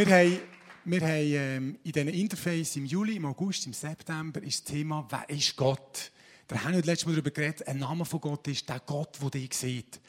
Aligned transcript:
Wir 0.00 0.16
haben, 0.16 0.38
wir 0.86 1.00
haben 1.02 1.10
ähm, 1.12 1.78
in 1.84 1.92
diesen 1.92 2.08
Interface 2.08 2.76
im 2.76 2.86
Juli, 2.86 3.16
im 3.16 3.26
August, 3.26 3.66
im 3.66 3.74
September 3.74 4.42
ist 4.42 4.64
das 4.64 4.72
Thema, 4.72 5.06
wer 5.10 5.28
ist 5.28 5.54
Gott? 5.56 6.10
Da 6.48 6.64
haben 6.64 6.72
wir 6.72 6.80
letztes 6.80 7.04
Mal 7.04 7.12
darüber 7.12 7.30
geredet, 7.30 7.68
ein 7.68 7.80
Name 7.80 8.06
von 8.06 8.18
Gott 8.18 8.48
ist 8.48 8.66
der 8.66 8.80
Gott, 8.80 9.18
der 9.20 9.28
dich 9.28 9.52
sieht. 9.52 10.00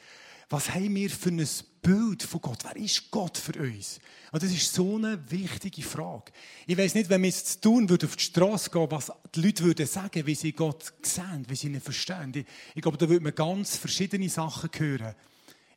Was 0.50 0.74
haben 0.74 0.96
wir 0.96 1.10
für 1.10 1.32
ein 1.32 1.46
Bild 1.82 2.24
von 2.24 2.40
Gott? 2.40 2.60
Wer 2.64 2.78
ist 2.78 3.12
Gott 3.12 3.38
für 3.38 3.60
uns? 3.60 4.00
Und 4.32 4.42
das 4.42 4.54
ist 4.54 4.74
so 4.74 4.96
eine 4.96 5.30
wichtige 5.30 5.82
Frage. 5.82 6.32
Ich 6.68 6.78
weiß 6.78 6.96
nicht, 6.96 7.10
wenn 7.10 7.24
wir 7.24 7.30
jetzt 7.30 7.62
tun 7.62 7.90
würden, 7.90 8.08
auf 8.08 8.16
die 8.16 8.24
Straße 8.24 8.70
gehen, 8.70 8.88
was 8.90 9.12
die 9.36 9.42
Leute 9.42 9.66
würden 9.66 9.88
sagen, 9.88 10.26
wie 10.26 10.36
sie 10.36 10.54
Gott 10.54 10.94
sehen, 11.02 11.46
wie 11.50 11.56
sie 11.58 11.68
ihn 11.68 11.82
verstehen. 11.82 12.32
Ich, 12.34 12.46
ich 12.76 12.82
glaube, 12.82 12.98
da 12.98 13.10
würde 13.10 13.26
man 13.26 13.36
ganz 13.36 13.76
verschiedene 13.76 14.30
Sachen 14.30 14.70
hören. 14.74 15.16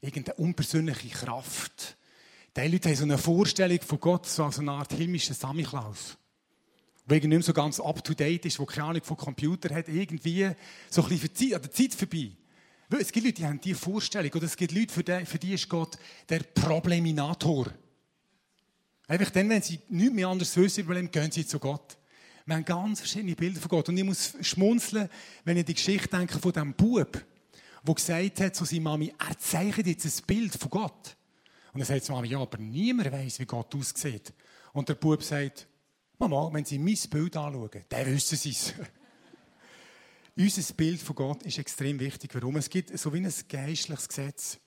Irgendeine 0.01 0.37
unpersönliche 0.37 1.09
Kraft 1.09 1.96
die 2.57 2.68
Leute 2.68 2.89
haben 2.89 2.96
so 2.96 3.05
eine 3.05 3.18
Vorstellung 3.18 3.80
von 3.80 4.00
Gott, 4.00 4.27
so 4.27 4.45
eine 4.45 4.71
Art 4.71 4.93
himmlischer 4.93 5.34
Samichlaus. 5.34 6.17
Der 7.07 7.17
nicht 7.17 7.29
mehr 7.29 7.43
so 7.43 7.53
ganz 7.53 7.81
up-to-date 7.81 8.46
ist, 8.46 8.58
der 8.58 8.67
keine 8.67 8.89
Ahnung 8.89 9.03
von 9.03 9.17
Computer 9.17 9.75
hat, 9.75 9.89
irgendwie 9.89 10.50
so 10.89 11.03
ein 11.03 11.18
bisschen 11.18 11.54
an 11.54 11.62
der 11.62 11.71
Zeit 11.71 11.95
vorbei. 11.95 12.31
Es 12.98 13.11
gibt 13.11 13.26
Leute, 13.26 13.36
die 13.36 13.46
haben 13.46 13.61
diese 13.61 13.79
Vorstellung. 13.79 14.31
Oder 14.32 14.45
es 14.45 14.57
gibt 14.57 14.72
Leute, 14.72 14.93
für 14.93 15.03
die, 15.03 15.26
für 15.26 15.39
die 15.39 15.54
ist 15.54 15.68
Gott 15.68 15.98
der 16.29 16.40
Probleminator. 16.40 17.67
Einfach 19.07 19.31
dann, 19.31 19.50
wenn 19.50 19.61
sie 19.61 19.81
nichts 19.89 20.14
mehr 20.14 20.29
anderes 20.29 20.57
wissen 20.57 20.84
über 20.84 21.00
gehen 21.03 21.31
sie 21.31 21.46
zu 21.46 21.59
Gott. 21.59 21.98
Wir 22.46 22.57
haben 22.57 22.64
ganz 22.64 23.00
verschiedene 23.00 23.34
Bilder 23.34 23.61
von 23.61 23.68
Gott. 23.68 23.89
Und 23.89 23.96
ich 23.96 24.04
muss 24.04 24.36
schmunzeln, 24.43 25.09
wenn 25.45 25.57
ich 25.57 25.64
die 25.64 25.75
Geschichte 25.75 26.09
denke 26.09 26.39
von 26.39 26.53
diesem 26.53 26.75
Bub, 26.75 27.23
der 27.86 27.95
gesagt 27.95 28.40
hat 28.40 28.57
zu 28.57 28.64
seiner 28.64 28.82
Mami, 28.82 29.12
er 29.18 29.39
zeichnet 29.39 29.86
jetzt 29.86 30.07
ein 30.07 30.26
Bild 30.26 30.54
von 30.54 30.71
Gott. 30.71 31.17
Und 31.75 31.81
dann 31.81 31.87
sagt 31.87 32.06
die 32.06 32.12
Mama, 32.12 32.25
ja, 32.25 32.39
aber 32.39 32.56
niemand 32.59 33.11
weiß, 33.11 33.41
wie 33.41 33.47
Gott 33.47 33.75
aussieht. 33.75 34.33
Und 34.73 34.89
der 34.89 34.95
Bub 34.95 35.20
sagt, 35.25 35.67
Mama, 36.19 36.48
wenn 36.53 36.65
Sie 36.65 36.78
mein 36.78 36.97
Bild 37.11 37.37
anschauen, 37.37 37.85
dann 37.89 38.07
wissen 38.07 38.39
Sie 38.39 38.51
es. 38.51 38.73
Unser 40.37 40.75
Bild 40.75 41.01
von 41.01 41.17
Gott 41.17 41.43
ist 41.43 41.59
extrem 41.59 41.98
wichtig. 41.98 42.33
Warum? 42.33 42.57
Es 42.57 42.71
gibt 42.71 42.97
so 42.97 43.13
wie 43.13 43.19
ein 43.19 43.33
geistliches 43.48 44.09
Gesetz. 44.09 44.59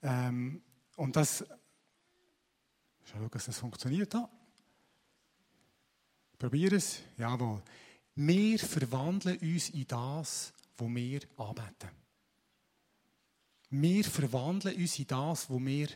Ähm, 0.00 0.62
und 0.94 1.16
das, 1.16 1.44
schau, 3.02 3.28
dass 3.28 3.46
das 3.46 3.58
funktioniert 3.58 4.14
da. 4.14 4.30
Probier 6.38 6.72
es. 6.72 7.00
Jawohl. 7.18 7.62
Wir 8.14 8.60
verwandeln 8.60 9.38
uns 9.38 9.70
in 9.70 9.88
das, 9.88 10.52
wo 10.76 10.88
wir 10.88 11.20
anbeten. 11.36 11.90
Wir 13.70 14.04
verwandeln 14.04 14.76
uns 14.76 15.00
in 15.00 15.06
das, 15.08 15.50
wo 15.50 15.58
wir 15.58 15.88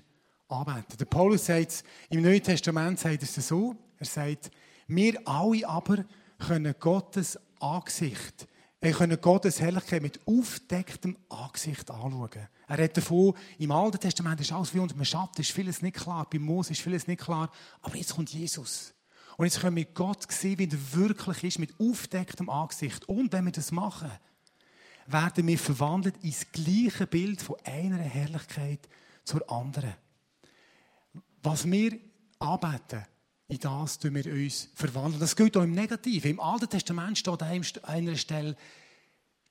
anbeten. 0.49 0.97
Der 0.99 1.05
Paulus 1.05 1.47
sagt 1.47 1.85
im 2.11 2.23
Neuen 2.23 2.43
Testament 2.43 2.99
sagt 2.99 3.23
es 3.23 3.35
so, 3.35 3.75
er 3.99 4.07
sagt, 4.07 4.51
wir 4.87 5.21
alle 5.27 5.69
aber 5.69 6.05
können 6.39 6.75
Gottes 6.79 7.39
Angesicht, 7.61 8.47
wir 8.81 8.93
können 8.93 9.21
Gottes 9.21 9.61
Herrlichkeit 9.61 10.03
mit 10.03 10.21
aufdecktem 10.27 11.17
Angesicht 11.29 11.91
anschauen. 11.91 12.49
Er 12.69 12.79
redet 12.79 12.99
davon, 12.99 13.35
im 13.59 13.73
Alten 13.73 13.99
Testament 13.99 14.41
ist 14.41 14.53
alles 14.53 14.73
wie 14.73 14.79
unter 14.79 14.95
einem 14.95 15.05
Schatten, 15.05 15.41
ist 15.41 15.51
vieles 15.51 15.83
nicht 15.83 15.97
klar, 15.97 16.27
bei 16.31 16.39
Mose 16.39 16.73
ist 16.73 16.81
vieles 16.81 17.07
nicht 17.09 17.21
klar, 17.21 17.51
aber 17.83 17.97
jetzt 17.97 18.15
kommt 18.15 18.33
Jesus. 18.33 18.95
Und 19.37 19.47
jetzt 19.47 19.61
können 19.61 19.77
wir 19.77 19.85
Gott 19.85 20.31
sehen, 20.31 20.59
wie 20.59 20.69
er 20.69 20.95
wirklich 20.95 21.45
ist, 21.45 21.59
mit 21.59 21.79
aufdecktem 21.79 22.49
Angesicht. 22.49 23.09
Und 23.09 23.33
wenn 23.33 23.45
wir 23.45 23.53
das 23.53 23.73
machen, 23.73 24.11
werden 25.07 25.47
wir 25.47 25.59
verwandelt 25.59 26.17
ins 26.23 26.47
gleiche 26.53 27.07
Bild 27.07 27.41
von 27.41 27.57
einer 27.65 27.99
Herrlichkeit 27.99 28.89
zur 29.25 29.49
anderen 29.51 29.95
was 31.43 31.71
wir 31.71 31.99
anbeten, 32.39 33.05
in 33.49 33.59
das 33.59 33.99
tun 33.99 34.15
wir 34.15 34.27
uns 34.27 34.69
verwandeln. 34.75 35.21
Das 35.21 35.35
gilt 35.35 35.57
auch 35.57 35.63
im 35.63 35.73
Negativen. 35.73 36.33
Im 36.33 36.41
Alten 36.41 36.69
Testament 36.69 37.17
steht 37.17 37.43
an 37.43 37.65
einer 37.83 38.17
Stelle, 38.17 38.57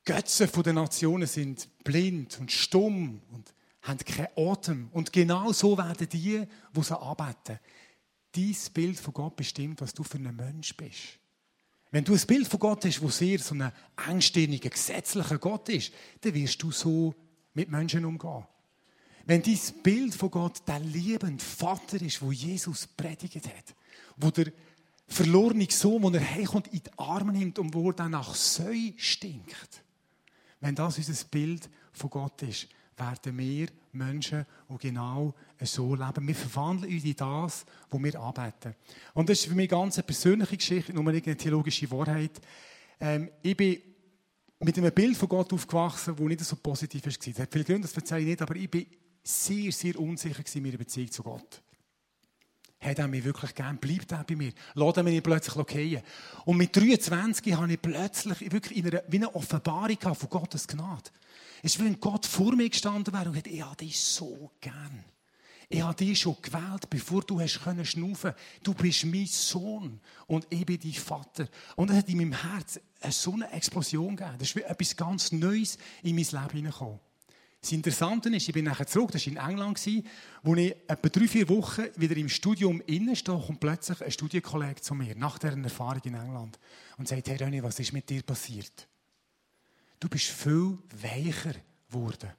Götze 0.06 0.48
der 0.48 0.74
Nationen 0.74 1.28
sind 1.28 1.68
blind 1.84 2.40
und 2.40 2.52
stumm 2.52 3.22
und 3.32 3.54
haben 3.82 4.00
keinen 4.00 4.28
Atem. 4.38 4.90
Und 4.94 5.12
genau 5.12 5.52
so 5.52 5.78
werden 5.78 6.08
die, 6.10 6.46
die 6.76 6.84
sie 6.84 7.00
anbeten. 7.00 7.60
Dein 8.32 8.56
Bild 8.74 9.00
von 9.00 9.14
Gott 9.14 9.36
bestimmt, 9.36 9.82
was 9.82 9.94
du 9.94 10.04
für 10.04 10.18
ein 10.18 10.36
Mensch 10.36 10.78
bist. 10.78 11.20
Wenn 11.92 12.04
du 12.04 12.14
ein 12.14 12.28
Bild 12.28 12.48
von 12.48 12.60
Gott 12.60 12.86
hast, 12.86 13.02
wo 13.02 13.10
sehr 13.10 13.40
so 13.40 13.56
ein 13.56 13.72
engstirniger, 14.08 14.70
gesetzlicher 14.70 15.40
Gott 15.40 15.70
ist, 15.70 15.92
dann 16.22 16.34
wirst 16.34 16.62
du 16.62 16.72
so 16.72 17.16
mit 17.54 17.70
Menschen 17.70 18.06
umgehen. 18.06 18.46
Wenn 19.28 19.44
dein 19.44 19.60
Bild 19.84 20.16
von 20.16 20.32
Gott 20.32 20.66
der 20.66 20.80
liebende 20.80 21.44
Vater 21.44 22.02
ist, 22.02 22.22
wo 22.22 22.32
Jesus 22.32 22.88
predigt 22.88 23.46
hat, 23.46 23.76
wo 24.16 24.32
der 24.32 24.54
verlorene 25.06 25.68
Sohn, 25.70 26.02
wo 26.02 26.10
er 26.10 26.22
herkommt, 26.22 26.68
in 26.70 26.80
die 26.80 26.98
Arme 26.98 27.34
nimmt 27.34 27.60
und 27.60 27.74
wo 27.74 27.90
er 27.90 27.94
dann 27.94 28.12
nach 28.12 28.34
Säu 28.34 28.94
stinkt. 28.96 29.84
Wenn 30.62 30.76
das 30.76 30.98
unser 30.98 31.26
Bild 31.26 31.70
von 31.92 32.10
Gott 32.10 32.42
ist, 32.44 32.70
werden 32.96 33.38
wir 33.38 33.68
Menschen, 33.92 34.46
die 34.70 34.78
genau 34.78 35.34
so 35.62 35.94
leben. 35.94 36.26
Wir 36.26 36.36
verwandeln 36.36 36.94
uns 36.94 37.04
in 37.04 37.16
das, 37.18 37.66
was 37.90 38.04
wir 38.04 38.20
arbeiten. 38.20 38.76
Und 39.14 39.28
das 39.28 39.40
ist 39.40 39.48
für 39.48 39.56
mich 39.56 39.70
ganz 39.70 39.98
eine 39.98 40.04
persönliche 40.04 40.56
Geschichte, 40.56 40.94
nur 40.94 41.06
eine 41.06 41.22
theologische 41.22 41.92
Wahrheit. 41.92 42.40
Ähm, 42.98 43.30
ich 43.44 43.58
bin 43.58 43.78
mit 44.62 44.78
einem 44.78 44.94
Bild 44.94 45.18
von 45.18 45.28
Gott 45.28 45.52
aufgewachsen, 45.52 46.16
das 46.16 46.26
nicht 46.26 46.46
so 46.46 46.56
positiv 46.56 47.06
war. 47.06 47.12
Es 47.12 47.40
hat 47.40 47.52
viele 47.52 47.66
Gründe, 47.66 47.82
das 47.82 47.94
erzähle 47.94 48.22
ich 48.22 48.28
nicht, 48.28 48.42
aber 48.42 48.56
ich 48.56 48.72
bin 48.72 48.88
sehr, 49.28 49.72
sehr 49.72 50.00
unsicher 50.00 50.44
in 50.54 50.64
meiner 50.64 50.78
Beziehung 50.78 51.12
zu 51.12 51.24
Gott. 51.24 51.62
Hat 52.80 53.00
er 53.00 53.08
mich 53.08 53.24
wirklich 53.24 53.56
gern? 53.56 53.78
Bleibt 53.78 54.12
er 54.12 54.24
bei 54.24 54.36
mir? 54.36 54.54
Lässt 54.76 54.98
er 54.98 55.04
mich 55.04 55.24
plötzlich 55.24 55.54
fallen? 55.54 56.02
Und 56.46 56.58
mit 56.58 56.76
23 56.76 57.54
habe 57.54 57.74
ich 57.74 57.82
plötzlich 57.82 58.52
wirklich 58.52 58.78
in 58.78 58.88
einer, 58.88 59.04
wie 59.08 59.18
eine 59.18 59.34
Offenbarung 59.34 59.98
von 60.00 60.30
Gottes 60.30 60.68
Gnade. 60.68 61.10
Es 61.64 61.74
ist 61.74 61.82
wie 61.82 61.86
wenn 61.86 62.00
Gott 62.00 62.26
vor 62.26 62.56
mir 62.56 62.70
gestanden 62.70 63.14
wäre 63.14 63.26
und 63.26 63.32
gesagt, 63.32 63.48
ich 63.48 63.62
habe 63.62 63.76
dich 63.76 64.00
so 64.00 64.52
gern. 64.62 65.04
Ich 65.70 65.82
habe 65.82 65.96
dich 65.96 66.20
schon 66.20 66.38
gewählt, 66.42 66.90
bevor 66.90 67.24
du 67.24 67.46
schnaufen. 67.46 68.34
Du 68.64 68.74
bist 68.74 69.06
mein 69.06 69.26
Sohn 69.26 70.00
und 70.28 70.48
ich 70.50 70.66
bin 70.66 70.80
dein 70.80 70.94
Vater. 70.94 71.50
Und 71.76 71.90
es 71.90 71.98
hat 71.98 72.10
in 72.10 72.18
meinem 72.18 72.34
Herz 72.34 72.80
so 73.10 73.34
eine 73.34 73.52
Explosion 73.52 74.16
gegeben. 74.16 74.38
Das 74.40 74.50
ist 74.50 74.56
wie 74.56 74.62
etwas 74.62 74.96
ganz 74.96 75.32
Neues 75.34 75.78
in 76.04 76.16
mein 76.16 76.24
Leben 76.24 76.50
hineingekommen. 76.52 77.00
Das 77.62 77.72
Interessante 77.72 78.30
ist, 78.30 78.48
ich 78.48 78.54
bin 78.54 78.66
nachher 78.66 78.88
zurück, 78.88 79.12
das 79.12 79.26
war 79.26 79.34
in 79.34 79.52
England, 79.52 79.84
wo 80.44 80.56
ich 80.56 80.76
etwa 80.88 81.10
drei, 81.10 81.28
vier 81.28 81.50
Wochen 81.50 81.86
wieder 81.96 82.16
im 82.16 82.30
Studium 82.30 82.82
innen 82.86 83.16
stehe, 83.16 83.40
kommt 83.40 83.60
plötzlich 83.60 84.02
ein 84.02 84.12
Studienkollege 84.12 84.82
zu 84.82 84.94
mir, 84.94 85.16
nach 85.16 85.40
dieser 85.40 85.58
Erfahrung 85.58 86.02
in 86.04 86.14
England, 86.14 86.60
und 86.98 87.08
sagt, 87.08 87.28
Herr 87.28 87.38
René, 87.38 87.64
was 87.64 87.80
ist 87.80 87.94
mit 87.94 88.10
dir 88.10 88.22
passiert? 88.22 88.88
Du 90.00 90.08
bist 90.08 90.26
viel 90.26 90.78
weicher 91.02 91.56
geworden. 91.90 92.30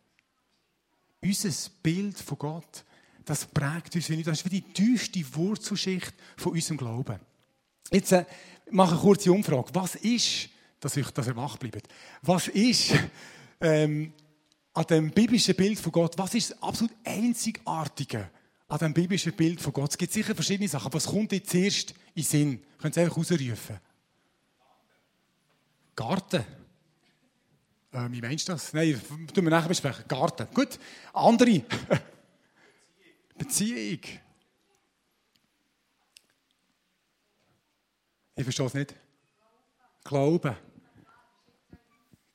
Unser 1.20 1.70
Bild 1.82 2.16
von 2.18 2.38
Gott, 2.38 2.84
das 3.24 3.44
prägt 3.44 3.94
uns 3.96 4.08
nicht. 4.08 4.26
Das 4.26 4.38
ist 4.38 4.44
wie 4.44 4.60
die 4.60 4.72
tiefste 4.72 5.34
Wurzelschicht 5.34 6.14
von 6.36 6.52
unserem 6.52 6.76
Glauben. 6.76 7.18
Jetzt 7.90 8.12
äh, 8.12 8.24
mache 8.70 8.94
ich 8.94 9.00
eine 9.00 9.00
kurze 9.00 9.32
Umfrage. 9.32 9.74
Was 9.74 9.96
ist, 9.96 10.50
dass 10.80 10.96
ihr 10.96 11.04
wach 11.36 11.56
bleibt, 11.56 11.88
was 12.22 12.48
ist 12.48 12.92
ähm, 13.60 14.12
an 14.78 14.84
dem 14.84 15.10
biblischen 15.10 15.56
Bild 15.56 15.80
von 15.80 15.90
Gott, 15.90 16.16
was 16.16 16.34
ist 16.34 16.52
das 16.52 16.62
absolut 16.62 16.94
Einzigartige 17.04 18.30
an 18.68 18.78
dem 18.78 18.94
biblischen 18.94 19.32
Bild 19.32 19.60
von 19.60 19.72
Gott? 19.72 19.90
Es 19.90 19.98
gibt 19.98 20.12
sicher 20.12 20.36
verschiedene 20.36 20.68
Sachen, 20.68 20.86
aber 20.86 20.94
was 20.94 21.06
kommt 21.06 21.32
jetzt 21.32 21.50
zuerst 21.50 21.90
in 21.90 21.96
den 22.14 22.24
Sinn? 22.24 22.64
Könnt 22.78 22.96
ihr 22.96 23.02
einfach 23.02 23.16
rausrufen? 23.16 23.80
Garten. 25.96 26.44
Äh, 27.90 28.08
wie 28.08 28.20
meinst 28.20 28.48
du 28.48 28.52
das? 28.52 28.72
Nein, 28.72 29.00
tun 29.34 29.44
wir 29.44 29.50
nachher 29.50 29.66
besprechen. 29.66 30.04
Garten. 30.06 30.46
Gut. 30.54 30.78
Andere. 31.12 31.64
Beziehung. 33.36 34.00
Ich 38.36 38.44
verstehe 38.44 38.66
es 38.66 38.74
nicht. 38.74 38.94
Glauben. 40.04 40.54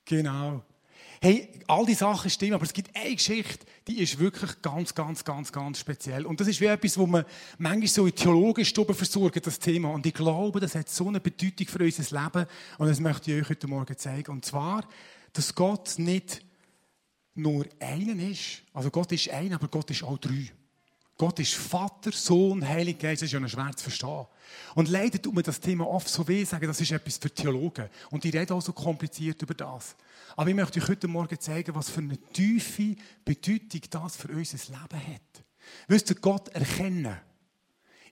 Genau. 0.04 0.62
Hey, 1.24 1.48
all 1.68 1.86
die 1.86 1.94
Sachen 1.94 2.28
stimmen, 2.28 2.52
aber 2.52 2.64
es 2.64 2.74
gibt 2.74 2.94
eine 2.94 3.14
Geschichte, 3.14 3.64
die 3.88 4.02
ist 4.02 4.18
wirklich 4.18 4.60
ganz, 4.60 4.94
ganz, 4.94 5.24
ganz, 5.24 5.50
ganz 5.50 5.78
speziell. 5.78 6.26
Und 6.26 6.38
das 6.38 6.48
ist 6.48 6.60
wie 6.60 6.66
etwas, 6.66 6.98
wo 6.98 7.06
man 7.06 7.24
manchmal 7.56 7.88
so 7.88 8.06
in 8.06 8.14
Theologenstuben 8.14 8.94
versorgt, 8.94 9.46
das 9.46 9.58
Thema. 9.58 9.88
Und 9.88 10.04
ich 10.04 10.12
glaube, 10.12 10.60
das 10.60 10.74
hat 10.74 10.90
so 10.90 11.08
eine 11.08 11.20
Bedeutung 11.20 11.66
für 11.66 11.82
unser 11.82 12.22
Leben. 12.22 12.46
Und 12.76 12.88
das 12.88 13.00
möchte 13.00 13.32
ich 13.32 13.40
euch 13.40 13.48
heute 13.48 13.66
Morgen 13.68 13.96
zeigen. 13.96 14.32
Und 14.32 14.44
zwar, 14.44 14.86
dass 15.32 15.54
Gott 15.54 15.94
nicht 15.96 16.44
nur 17.34 17.64
einen 17.80 18.20
ist. 18.30 18.62
Also 18.74 18.90
Gott 18.90 19.10
ist 19.12 19.30
ein, 19.30 19.54
aber 19.54 19.68
Gott 19.68 19.90
ist 19.90 20.02
auch 20.02 20.18
drei. 20.18 20.50
Gott 21.16 21.38
ist 21.38 21.54
Vater, 21.54 22.10
Sohn, 22.12 22.66
Heiliger 22.66 23.08
Geist. 23.08 23.22
Das 23.22 23.28
ist 23.28 23.32
ja 23.32 23.40
noch 23.40 23.48
schwer 23.48 23.70
zu 23.76 23.84
verstehen. 23.84 24.26
Und 24.74 24.88
leider 24.88 25.20
tut 25.22 25.34
man 25.34 25.44
das 25.44 25.60
Thema 25.60 25.86
oft 25.86 26.08
so 26.08 26.26
weh, 26.26 26.44
sagen, 26.44 26.66
das 26.66 26.80
ist 26.80 26.90
etwas 26.90 27.18
für 27.18 27.30
Theologen. 27.30 27.88
Und 28.10 28.24
die 28.24 28.30
reden 28.30 28.52
auch 28.52 28.62
so 28.62 28.72
kompliziert 28.72 29.40
über 29.42 29.54
das. 29.54 29.94
Aber 30.36 30.48
ich 30.48 30.56
möchte 30.56 30.80
euch 30.80 30.88
heute 30.88 31.06
Morgen 31.06 31.38
zeigen, 31.38 31.74
was 31.74 31.88
für 31.88 32.00
eine 32.00 32.16
tiefe 32.16 32.96
Bedeutung 33.24 33.80
das 33.90 34.16
für 34.16 34.28
unser 34.28 34.58
Leben 34.72 35.14
hat. 35.14 35.44
Wisst 35.86 36.10
ihr, 36.10 36.16
Gott 36.16 36.48
erkennen 36.48 37.16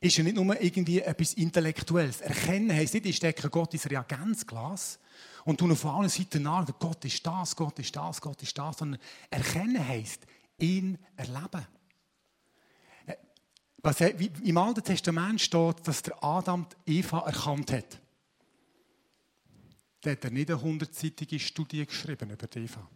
ist 0.02 0.16
ja 0.16 0.25
nicht 0.25 0.34
nur 0.34 0.60
irgendwie 0.60 1.00
etwas 1.00 1.34
Intellektuelles. 1.34 2.20
Erkennen 2.20 2.72
heisst 2.72 2.94
nicht, 2.94 3.06
ich 3.06 3.16
stecke 3.16 3.49
Gott 3.49 3.72
ins 3.72 3.88
Reagenzglas 3.88 4.99
und 5.44 5.58
tun 5.58 5.70
auf 5.70 5.87
allen 5.87 6.08
Seiten 6.08 6.43
nach, 6.43 6.66
Gott 6.81 7.04
ist 7.04 7.25
das, 7.25 7.54
Gott 7.54 7.78
ist 7.78 7.94
das, 7.94 8.20
Gott 8.20 8.43
ist 8.43 8.58
das, 8.58 8.78
sondern 8.78 9.00
erkennen 9.31 9.87
heisst, 9.87 10.26
ihn 10.58 10.99
erleben. 11.16 11.66
Was, 13.82 14.00
Im 14.00 14.58
Alten 14.58 14.84
Testament 14.84 15.40
steht, 15.40 15.87
dass 15.87 16.02
der 16.02 16.23
Adam 16.23 16.67
Eva 16.87 17.26
erkannt 17.26 17.73
hat. 17.73 18.00
Da 20.00 20.11
hat 20.11 20.25
er 20.25 20.31
nicht 20.31 20.50
eine 20.50 20.61
hundertseitige 20.61 21.38
Studie 21.38 21.84
geschrieben 21.84 22.31
über 22.31 22.46
die 22.46 22.61
Eva. 22.61 22.88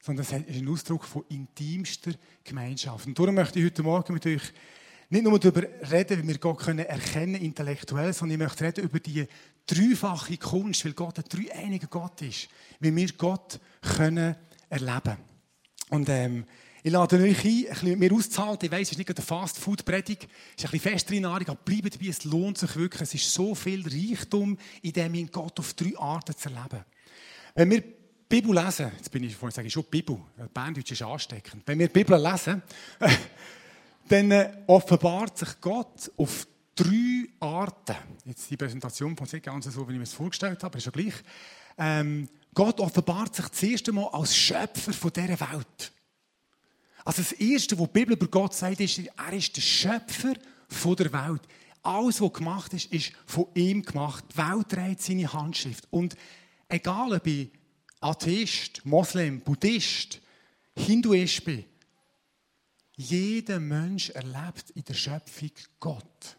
Sondern 0.00 0.24
es 0.24 0.32
ist 0.32 0.60
ein 0.60 0.68
Ausdruck 0.68 1.04
von 1.04 1.24
intimster 1.28 2.12
Gemeinschaft. 2.44 3.06
Und 3.06 3.18
darum 3.18 3.34
möchte 3.34 3.58
ich 3.58 3.64
heute 3.66 3.82
Morgen 3.82 4.14
mit 4.14 4.26
euch 4.26 4.52
nicht 5.10 5.24
nur 5.24 5.38
darüber 5.38 5.62
reden, 5.90 6.22
wie 6.22 6.28
wir 6.28 6.38
Gott 6.38 6.58
können 6.58 6.86
erkennen 6.86 7.36
intellektuell, 7.36 8.12
sondern 8.12 8.40
ich 8.40 8.46
möchte 8.46 8.64
reden 8.64 8.84
über 8.84 9.00
die 9.00 9.26
dreifache 9.66 10.36
Kunst, 10.36 10.84
weil 10.84 10.92
Gott 10.92 11.18
ein 11.18 11.24
dreieiniger 11.28 11.88
Gott 11.88 12.22
ist, 12.22 12.48
wie 12.78 12.94
wir 12.94 13.12
Gott 13.14 13.58
können 13.80 14.36
erleben. 14.68 15.16
Und 15.90 16.08
ähm, 16.08 16.44
ich 16.82 16.92
lade 16.92 17.16
euch 17.16 17.44
ein, 17.44 17.50
ein 17.50 17.64
bisschen 17.64 17.88
mit 17.88 17.98
mir 17.98 18.12
auszuhalten. 18.12 18.66
Ich 18.66 18.72
weiss, 18.72 18.88
es 18.88 18.92
ist 18.92 18.98
nicht 18.98 19.10
eine 19.10 19.24
Fast-Food-Predigt, 19.24 20.24
es 20.24 20.28
ist 20.28 20.64
ein 20.64 20.70
bisschen 20.70 20.92
festere 20.92 21.20
Nahrung, 21.20 21.48
aber 21.48 21.60
bleibt 21.64 21.94
dabei, 21.94 22.08
es 22.08 22.24
lohnt 22.24 22.58
sich 22.58 22.76
wirklich. 22.76 23.02
Es 23.02 23.14
ist 23.14 23.32
so 23.32 23.54
viel 23.54 23.82
Reichtum, 23.82 24.56
in 24.82 24.92
dem 24.92 25.14
in 25.14 25.30
Gott 25.30 25.58
auf 25.58 25.74
drei 25.74 25.96
Arten 25.98 26.36
zu 26.36 26.48
erleben. 26.48 26.84
Wenn 27.54 27.70
wir 27.70 27.80
die 27.80 27.94
Bibel 28.28 28.54
lesen, 28.54 28.92
jetzt 28.96 29.10
bin 29.10 29.24
ich 29.24 29.34
vorhin 29.34 29.54
sage 29.54 29.66
ich 29.66 29.72
schon 29.72 29.84
Bibel, 29.84 30.20
Berndeutsch 30.52 30.92
ist 30.92 31.02
ansteckend. 31.02 31.62
Wenn 31.66 31.78
wir 31.78 31.88
die 31.88 31.92
Bibel 31.92 32.20
lesen, 32.20 32.62
dann 34.08 34.30
äh, 34.30 34.50
offenbart 34.66 35.38
sich 35.38 35.60
Gott 35.60 36.10
auf 36.16 36.46
drei 36.74 37.28
Arten. 37.40 37.96
Jetzt 38.24 38.50
die 38.50 38.56
Präsentation 38.56 39.16
von 39.16 39.26
nicht 39.30 39.44
ganz 39.44 39.64
so, 39.64 39.88
wie 39.88 39.92
ich 39.92 39.98
mir 39.98 40.04
es 40.04 40.12
vorgestellt 40.12 40.62
habe, 40.62 40.78
ist 40.78 40.84
ja 40.84 40.92
gleich. 40.92 41.14
Ähm, 41.76 42.28
Gott 42.54 42.80
offenbart 42.80 43.34
sich 43.34 43.46
das 43.48 43.62
erste 43.62 43.92
Mal 43.92 44.08
als 44.08 44.36
Schöpfer 44.36 44.92
von 44.92 45.12
dieser 45.12 45.40
Welt. 45.40 45.92
Also 47.08 47.22
das 47.22 47.32
Erste, 47.32 47.78
was 47.78 47.86
die 47.86 47.92
Bibel 48.00 48.12
über 48.12 48.26
Gott 48.26 48.52
sagt, 48.52 48.80
ist, 48.80 48.98
er 48.98 49.32
ist 49.32 49.56
der 49.56 49.62
Schöpfer 49.62 50.34
der 50.94 51.10
Welt. 51.10 51.40
Alles, 51.82 52.20
was 52.20 52.32
gemacht 52.34 52.74
ist, 52.74 52.92
ist 52.92 53.12
von 53.24 53.46
ihm 53.54 53.82
gemacht. 53.82 54.24
Die 54.30 54.36
Welt 54.36 54.68
trägt 54.68 55.00
seine 55.00 55.32
Handschrift. 55.32 55.88
Und 55.88 56.16
egal, 56.68 57.14
ob 57.14 57.26
ich 57.26 57.50
Atheist, 58.00 58.84
Moslem, 58.84 59.40
Buddhist, 59.40 60.20
Hinduist 60.76 61.46
bin, 61.46 61.64
jeder 62.94 63.58
Mensch 63.58 64.10
erlebt 64.10 64.68
in 64.74 64.84
der 64.84 64.92
Schöpfung 64.92 65.52
Gott. 65.80 66.36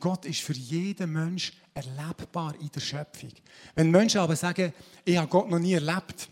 Gott 0.00 0.24
ist 0.24 0.40
für 0.40 0.54
jeden 0.54 1.12
Mensch 1.12 1.52
erlebbar 1.72 2.56
in 2.60 2.72
der 2.72 2.80
Schöpfung. 2.80 3.30
Wenn 3.76 3.92
Menschen 3.92 4.18
aber 4.22 4.34
sagen, 4.34 4.72
ich 5.04 5.16
habe 5.16 5.28
Gott 5.28 5.48
noch 5.48 5.60
nie 5.60 5.74
erlebt, 5.74 6.28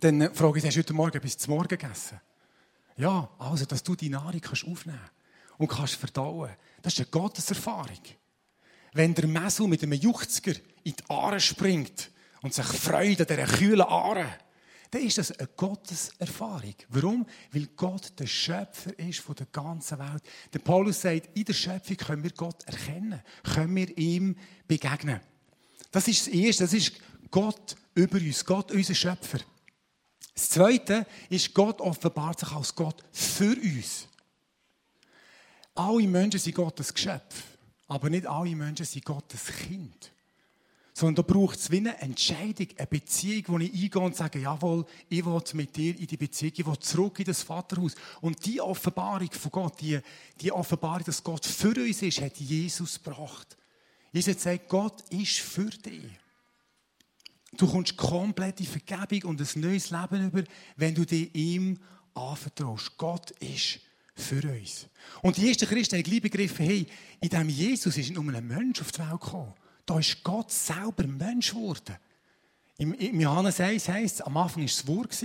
dann 0.00 0.34
frage 0.34 0.58
ich, 0.58 0.64
du 0.64 0.76
heute 0.76 0.92
Morgen 0.92 1.20
bis 1.20 1.38
zum 1.38 1.54
Morgen 1.54 1.68
gegessen? 1.68 2.20
Ja, 2.98 3.30
also, 3.38 3.64
dass 3.64 3.82
du 3.82 3.94
die 3.94 4.08
Nahrung 4.08 4.40
kannst 4.40 4.66
aufnehmen 4.66 4.98
und 5.56 5.68
kannst 5.68 5.94
verdauen. 5.94 6.50
Das 6.82 6.94
ist 6.94 6.98
eine 6.98 7.08
Gotteserfahrung. 7.10 8.00
Wenn 8.92 9.14
der 9.14 9.28
Mesel 9.28 9.68
mit 9.68 9.82
einem 9.82 9.92
Juchzger 9.92 10.54
in 10.82 10.94
die 10.96 11.04
Aare 11.08 11.38
springt 11.38 12.10
und 12.42 12.52
sich 12.52 12.66
freut 12.66 13.20
an 13.20 13.26
dieser 13.26 13.46
kühlen 13.46 13.82
Aare, 13.82 14.26
dann 14.90 15.02
ist 15.02 15.18
das 15.18 15.30
eine 15.32 15.48
Gotteserfahrung. 15.48 16.74
Warum? 16.88 17.26
Weil 17.52 17.68
Gott 17.76 18.18
der 18.18 18.26
Schöpfer 18.26 18.98
ist 18.98 19.20
von 19.20 19.36
der 19.36 19.46
ganzen 19.46 19.98
Welt. 19.98 20.22
Der 20.52 20.58
Paulus 20.58 21.02
sagt, 21.02 21.36
in 21.36 21.44
der 21.44 21.52
Schöpfung 21.52 21.96
können 21.96 22.24
wir 22.24 22.32
Gott 22.32 22.64
erkennen, 22.64 23.22
können 23.44 23.76
wir 23.76 23.96
ihm 23.96 24.34
begegnen. 24.66 25.20
Das 25.92 26.08
ist 26.08 26.26
das 26.26 26.34
Erste, 26.34 26.64
das 26.64 26.72
ist 26.72 26.92
Gott 27.30 27.76
über 27.94 28.18
uns, 28.18 28.44
Gott 28.44 28.72
unser 28.72 28.94
Schöpfer. 28.94 29.38
Das 30.38 30.50
Zweite 30.50 31.04
ist, 31.30 31.52
Gott 31.52 31.80
offenbart 31.80 32.38
sich 32.38 32.52
als 32.52 32.72
Gott 32.72 33.02
für 33.10 33.56
uns. 33.56 34.06
Alle 35.74 36.06
Menschen 36.06 36.38
sind 36.38 36.54
Gottes 36.54 36.94
Geschöpf, 36.94 37.42
aber 37.88 38.08
nicht 38.08 38.24
alle 38.24 38.54
Menschen 38.54 38.86
sind 38.86 39.04
Gottes 39.04 39.46
Kind. 39.46 40.12
Sondern 40.94 41.16
da 41.16 41.22
braucht 41.22 41.58
es 41.58 41.72
wie 41.72 41.78
eine 41.78 42.00
Entscheidung, 42.00 42.68
eine 42.76 42.86
Beziehung, 42.86 43.42
wo 43.48 43.58
ich 43.58 43.72
eingehe 43.72 44.00
und 44.00 44.14
sage, 44.14 44.38
jawohl, 44.38 44.86
ich 45.08 45.26
will 45.26 45.42
mit 45.54 45.74
dir 45.74 45.98
in 45.98 46.06
die 46.06 46.16
Beziehung, 46.16 46.52
ich 46.56 46.66
will 46.66 46.78
zurück 46.78 47.18
in 47.18 47.24
das 47.24 47.42
Vaterhaus. 47.42 47.96
Und 48.20 48.46
die 48.46 48.60
Offenbarung 48.60 49.32
von 49.32 49.50
Gott, 49.50 49.80
die, 49.80 49.98
die 50.40 50.52
Offenbarung, 50.52 51.02
dass 51.02 51.24
Gott 51.24 51.46
für 51.46 51.74
uns 51.74 52.00
ist, 52.02 52.20
hat 52.20 52.36
Jesus 52.36 53.02
gebracht. 53.02 53.56
Jesus 54.12 54.40
sagt, 54.40 54.68
Gott 54.68 55.02
ist 55.10 55.40
für 55.40 55.70
dich. 55.70 56.12
Du 57.58 57.66
kommst 57.66 57.96
komplette 57.96 58.62
Vergebung 58.62 59.30
und 59.30 59.40
ein 59.40 59.60
neues 59.60 59.90
Leben 59.90 60.26
über, 60.28 60.44
wenn 60.76 60.94
du 60.94 61.04
dich 61.04 61.34
ihm 61.34 61.76
anvertraust. 62.14 62.96
Gott 62.96 63.32
ist 63.32 63.80
für 64.14 64.48
uns. 64.48 64.86
Und 65.22 65.36
die 65.36 65.48
ersten 65.48 65.66
Christen 65.66 65.96
haben 65.96 66.04
gleich 66.04 66.22
begriffen, 66.22 66.64
hey, 66.64 66.86
in 67.20 67.28
diesem 67.28 67.48
Jesus 67.48 67.96
ist 67.96 68.10
nicht 68.10 68.14
nur 68.14 68.32
ein 68.32 68.46
Mensch 68.46 68.80
auf 68.80 68.92
die 68.92 69.00
Welt 69.00 69.20
gekommen, 69.20 69.52
da 69.84 69.98
ist 69.98 70.22
Gott 70.22 70.52
selber 70.52 71.04
Mensch 71.04 71.50
geworden. 71.50 71.96
Im, 72.76 72.94
im 72.94 73.20
Johannes 73.20 73.60
1 73.60 73.88
heißt 73.88 74.14
es, 74.14 74.20
am 74.20 74.36
Anfang 74.36 74.62
war 74.62 74.68
das 74.68 74.86
Wort. 74.86 75.24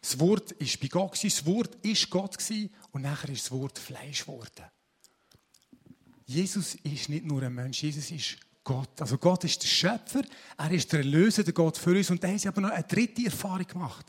Das 0.00 0.18
Wort 0.18 0.60
war 0.60 0.68
bei 0.80 0.88
Gott, 0.88 1.24
das 1.24 1.46
Wort 1.46 1.78
war 1.84 1.94
Gott 2.10 2.36
und 2.90 3.02
nachher 3.02 3.30
ist 3.30 3.44
das 3.44 3.52
Wort 3.52 3.78
Fleisch 3.78 4.26
geworden. 4.26 4.64
Jesus 6.26 6.74
ist 6.74 7.08
nicht 7.08 7.24
nur 7.24 7.40
ein 7.44 7.54
Mensch, 7.54 7.84
Jesus 7.84 8.10
ist 8.10 8.36
Gott. 8.68 9.00
Also 9.00 9.16
Gott 9.16 9.44
ist 9.44 9.62
der 9.62 9.68
Schöpfer, 9.68 10.22
er 10.58 10.70
ist 10.70 10.92
der 10.92 11.00
Erlöser, 11.00 11.42
der 11.42 11.54
Gott 11.54 11.78
für 11.78 11.96
uns. 11.96 12.10
Und 12.10 12.22
da 12.22 12.28
haben 12.28 12.38
sie 12.38 12.48
aber 12.48 12.60
noch 12.60 12.68
eine 12.70 12.84
dritte 12.84 13.24
Erfahrung 13.24 13.66
gemacht. 13.66 14.04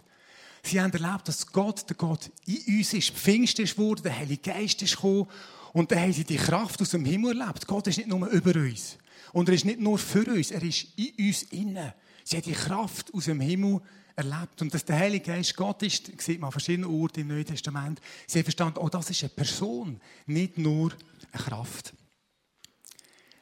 Sie 0.62 0.82
haben 0.82 0.92
erlebt, 0.92 1.30
dass 1.30 1.48
Gott, 1.48 1.90
der 1.90 1.96
Gott 1.96 2.30
in 2.46 2.80
uns 2.80 2.94
ist. 2.94 3.12
Pfingst 3.12 3.58
ist 3.60 3.78
geworden, 3.78 4.04
der 4.04 4.18
Heilige 4.18 4.52
Geist 4.52 4.82
ist 4.82 4.98
gekommen. 4.98 5.28
Und 5.72 5.90
dann 5.90 6.00
haben 6.02 6.12
sie 6.12 6.26
die 6.26 6.36
Kraft 6.36 6.82
aus 6.82 6.90
dem 6.90 7.06
Himmel 7.06 7.40
erlebt. 7.40 7.68
Gott 7.68 7.88
ist 7.88 8.00
nicht 8.00 8.10
nur 8.10 8.28
über 8.28 8.54
uns. 8.60 8.98
Und 9.32 9.48
er 9.48 9.56
ist 9.56 9.64
nicht 9.64 9.80
nur 9.80 9.98
für 9.98 10.26
uns, 10.26 10.52
er 10.52 10.62
ist 10.62 10.88
in 10.98 11.28
uns 11.28 11.44
innen. 11.44 11.94
Sie 12.26 12.36
hat 12.36 12.46
die 12.46 12.52
Kraft 12.52 13.14
aus 13.14 13.26
dem 13.26 13.40
Himmel 13.40 13.80
erlebt. 14.18 14.62
Und 14.62 14.74
dass 14.74 14.84
der 14.84 14.98
Heilige 14.98 15.32
Geist 15.32 15.56
Gott 15.56 15.82
ist, 15.84 16.12
sieht 16.22 16.42
man 16.42 16.50
an 16.50 16.52
verschiedenen 16.52 16.90
Orten 16.90 17.22
im 17.22 17.28
Neuen 17.30 17.46
Testament. 17.46 18.02
Sie 18.28 18.40
haben 18.40 18.44
verstanden, 18.44 18.80
oh, 18.80 18.90
das 18.90 19.10
ist 19.10 19.24
eine 19.24 19.30
Person, 19.30 20.02
nicht 20.26 20.58
nur 20.58 20.92
eine 21.32 21.44
Kraft. 21.44 21.94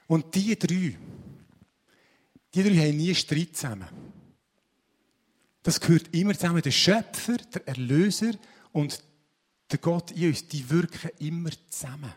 Und 0.08 0.34
die 0.34 0.58
drei, 0.58 0.98
die 2.54 2.64
drei 2.64 2.88
haben 2.88 2.98
nie 2.98 3.14
Streit 3.14 3.56
zusammen. 3.56 3.88
Das 5.64 5.80
gehört 5.80 6.14
immer 6.16 6.34
zusammen. 6.34 6.62
Der 6.62 6.72
Schöpfer, 6.72 7.38
der 7.38 7.68
Erlöser 7.68 8.32
und 8.72 9.04
der 9.70 9.80
Gott 9.80 10.12
in 10.12 10.30
uns, 10.30 10.48
die 10.48 10.70
wirken 10.70 11.10
immer 11.20 11.52
zusammen 11.70 12.14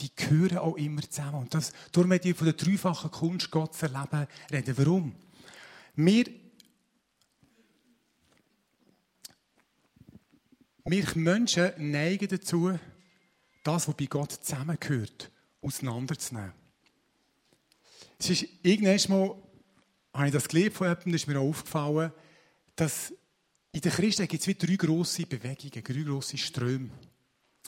die 0.00 0.14
gehören 0.14 0.58
auch 0.58 0.76
immer 0.76 1.02
zusammen. 1.02 1.40
Und 1.40 1.54
das, 1.54 1.72
darum 1.92 2.08
möchte 2.08 2.28
ich 2.28 2.36
von 2.36 2.46
der 2.46 2.54
dreifachen 2.54 3.10
Kunst, 3.10 3.50
Gott 3.50 3.74
zu 3.74 3.86
erleben, 3.86 4.26
reden. 4.50 4.78
Warum? 4.78 5.14
Wir, 5.96 6.24
wir 10.84 11.06
Menschen 11.16 11.72
neigen 11.90 12.28
dazu, 12.28 12.78
das, 13.64 13.88
was 13.88 13.96
bei 13.96 14.06
Gott 14.06 14.32
zusammengehört, 14.32 15.30
auseinanderzunehmen. 15.60 16.52
Es 18.18 18.30
ist 18.30 18.46
irgendwann 18.62 19.18
mal, 19.18 19.36
habe 20.12 20.26
ich 20.26 20.32
das 20.32 20.48
gelesen 20.48 20.72
von 20.72 20.88
jemandem, 20.88 21.14
ist 21.14 21.26
mir 21.28 21.38
auch 21.38 21.48
aufgefallen, 21.48 22.12
dass 22.74 23.12
in 23.72 23.80
der 23.80 23.92
Christen 23.92 24.26
gibt 24.26 24.40
es 24.40 24.46
wie 24.48 24.54
drei 24.54 24.76
grosse 24.76 25.26
Bewegungen, 25.26 25.84
drei 25.84 26.02
grosse 26.02 26.36
Ströme. 26.36 26.90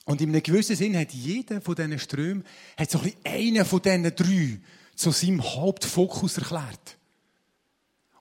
Und 0.07 0.21
in 0.21 0.31
einem 0.31 0.43
gewissen 0.43 0.75
Sinn 0.75 0.97
hat 0.97 1.13
jeder 1.13 1.61
von 1.61 1.75
diesen 1.75 1.99
Strömen 1.99 2.45
hat 2.77 2.91
so 2.91 2.99
ein 3.01 3.13
einen 3.25 3.65
von 3.65 3.83
diesen 3.83 4.03
drei 4.03 4.61
zu 4.97 5.13
seinem 5.13 5.43
Hauptfokus 5.43 6.39
erklärt. 6.39 6.99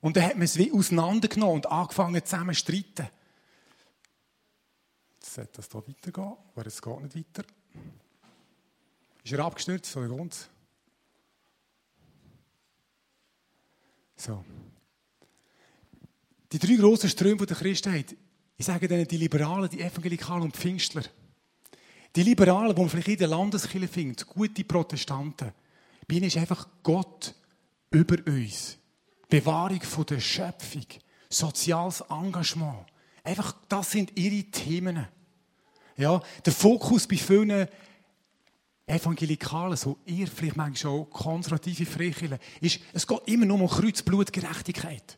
Und 0.02 0.16
dann 0.16 0.24
hat 0.24 0.36
man 0.36 0.44
es 0.44 0.58
wie 0.58 0.72
auseinandergenommen 0.72 1.56
und 1.56 1.72
angefangen 1.72 2.24
zusammen 2.24 2.54
zu 2.54 2.60
streiten. 2.60 3.10
Jetzt 5.16 5.34
sollte 5.34 5.52
das 5.54 5.70
hier 5.72 5.88
weitergehen, 5.88 6.38
aber 6.54 6.68
es 6.68 6.82
geht 6.82 7.02
nicht 7.02 7.16
weiter. 7.16 7.48
Ist 9.24 9.34
er 9.34 9.40
abgestürzt 9.40 9.96
oder 9.98 10.16
ganz? 10.16 10.50
So. 14.20 14.44
Die 16.52 16.60
drei 16.60 16.76
grossen 16.76 17.10
Ströme 17.10 17.46
der 17.46 17.56
Christenheit, 17.56 18.16
ich 18.58 18.66
sage 18.66 18.88
denen 18.88 19.08
die 19.08 19.16
Liberalen, 19.16 19.70
die 19.70 19.80
Evangelikalen 19.80 20.44
und 20.44 20.58
Pfingstler. 20.58 21.04
Die 22.14 22.24
Liberalen, 22.24 22.76
die 22.76 22.82
man 22.82 22.90
vielleicht 22.90 23.08
in 23.08 23.18
der 23.18 23.28
Landeskirche 23.30 23.88
findet, 23.88 24.26
gute 24.28 24.64
Protestanten, 24.66 25.54
bei 26.06 26.16
ihnen 26.16 26.26
ist 26.26 26.36
einfach 26.36 26.68
Gott 26.84 27.34
über 27.92 28.18
uns. 28.28 28.78
Bewahrung 29.30 29.82
von 29.82 30.06
der 30.08 30.20
Schöpfung, 30.20 30.86
soziales 31.30 32.02
Engagement. 32.10 32.88
Einfach, 33.24 33.56
das 33.70 33.92
sind 33.92 34.18
ihre 34.18 34.44
Themen. 34.46 35.08
Ja, 35.96 36.22
der 36.46 36.54
Fokus 36.54 37.08
bei 37.08 37.16
vielen 37.16 37.68
Evangelikalen, 38.90 39.78
so 39.78 39.98
ihr 40.06 40.28
vielleicht 40.28 40.58
manchmal 40.58 40.76
schon 40.78 41.10
konservative 41.10 41.86
Freikirchen, 41.86 42.40
ist, 42.60 42.80
es 42.94 43.06
geht 43.06 43.22
immer 43.28 43.46
nur 43.46 43.62
um 43.62 43.68
Kreuz, 43.68 44.02
Blut, 44.02 44.34
Gerechtigkeit. 44.34 45.18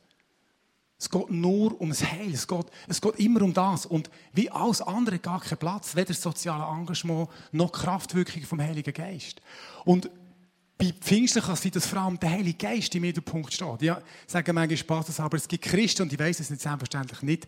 Es 1.00 1.10
geht 1.10 1.32
nur 1.32 1.82
um 1.82 1.90
das 1.90 2.04
Heil. 2.04 2.32
Es 2.32 2.48
geht, 2.48 2.66
es 2.88 3.02
geht 3.02 3.16
immer 3.16 3.42
um 3.42 3.54
das. 3.54 3.88
Und 3.88 4.12
wie 4.34 4.52
alles 4.52 4.82
andere 4.82 5.18
gar 5.18 5.42
keinen 5.42 5.58
Platz, 5.58 5.96
weder 5.96 6.14
das 6.14 6.46
Engagement 6.46 7.28
noch 7.52 7.72
Kraftwirkung 7.72 8.44
vom 8.44 8.62
Heiligen 8.62 8.94
Geist. 8.94 9.42
Und 9.84 10.12
bei 10.78 10.94
Pfingsten 11.00 11.42
kann 11.42 11.54
es 11.54 11.62
sein, 11.62 11.72
dass 11.72 11.88
vor 11.88 12.02
allem 12.02 12.20
der 12.20 12.30
Heilige 12.30 12.58
Geist 12.58 12.94
im 12.94 13.02
Mittelpunkt 13.02 13.52
steht. 13.52 13.82
Ja, 13.82 14.02
sagen 14.28 14.54
manchmal 14.54 14.78
Spaß, 14.78 15.20
aber 15.20 15.38
es 15.38 15.48
gibt 15.48 15.64
Christen, 15.64 16.04
und 16.04 16.14
ich 16.14 16.20
weiß 16.20 16.40
es 16.40 16.50
nicht 16.50 16.62
selbstverständlich 16.62 17.22
nicht, 17.24 17.48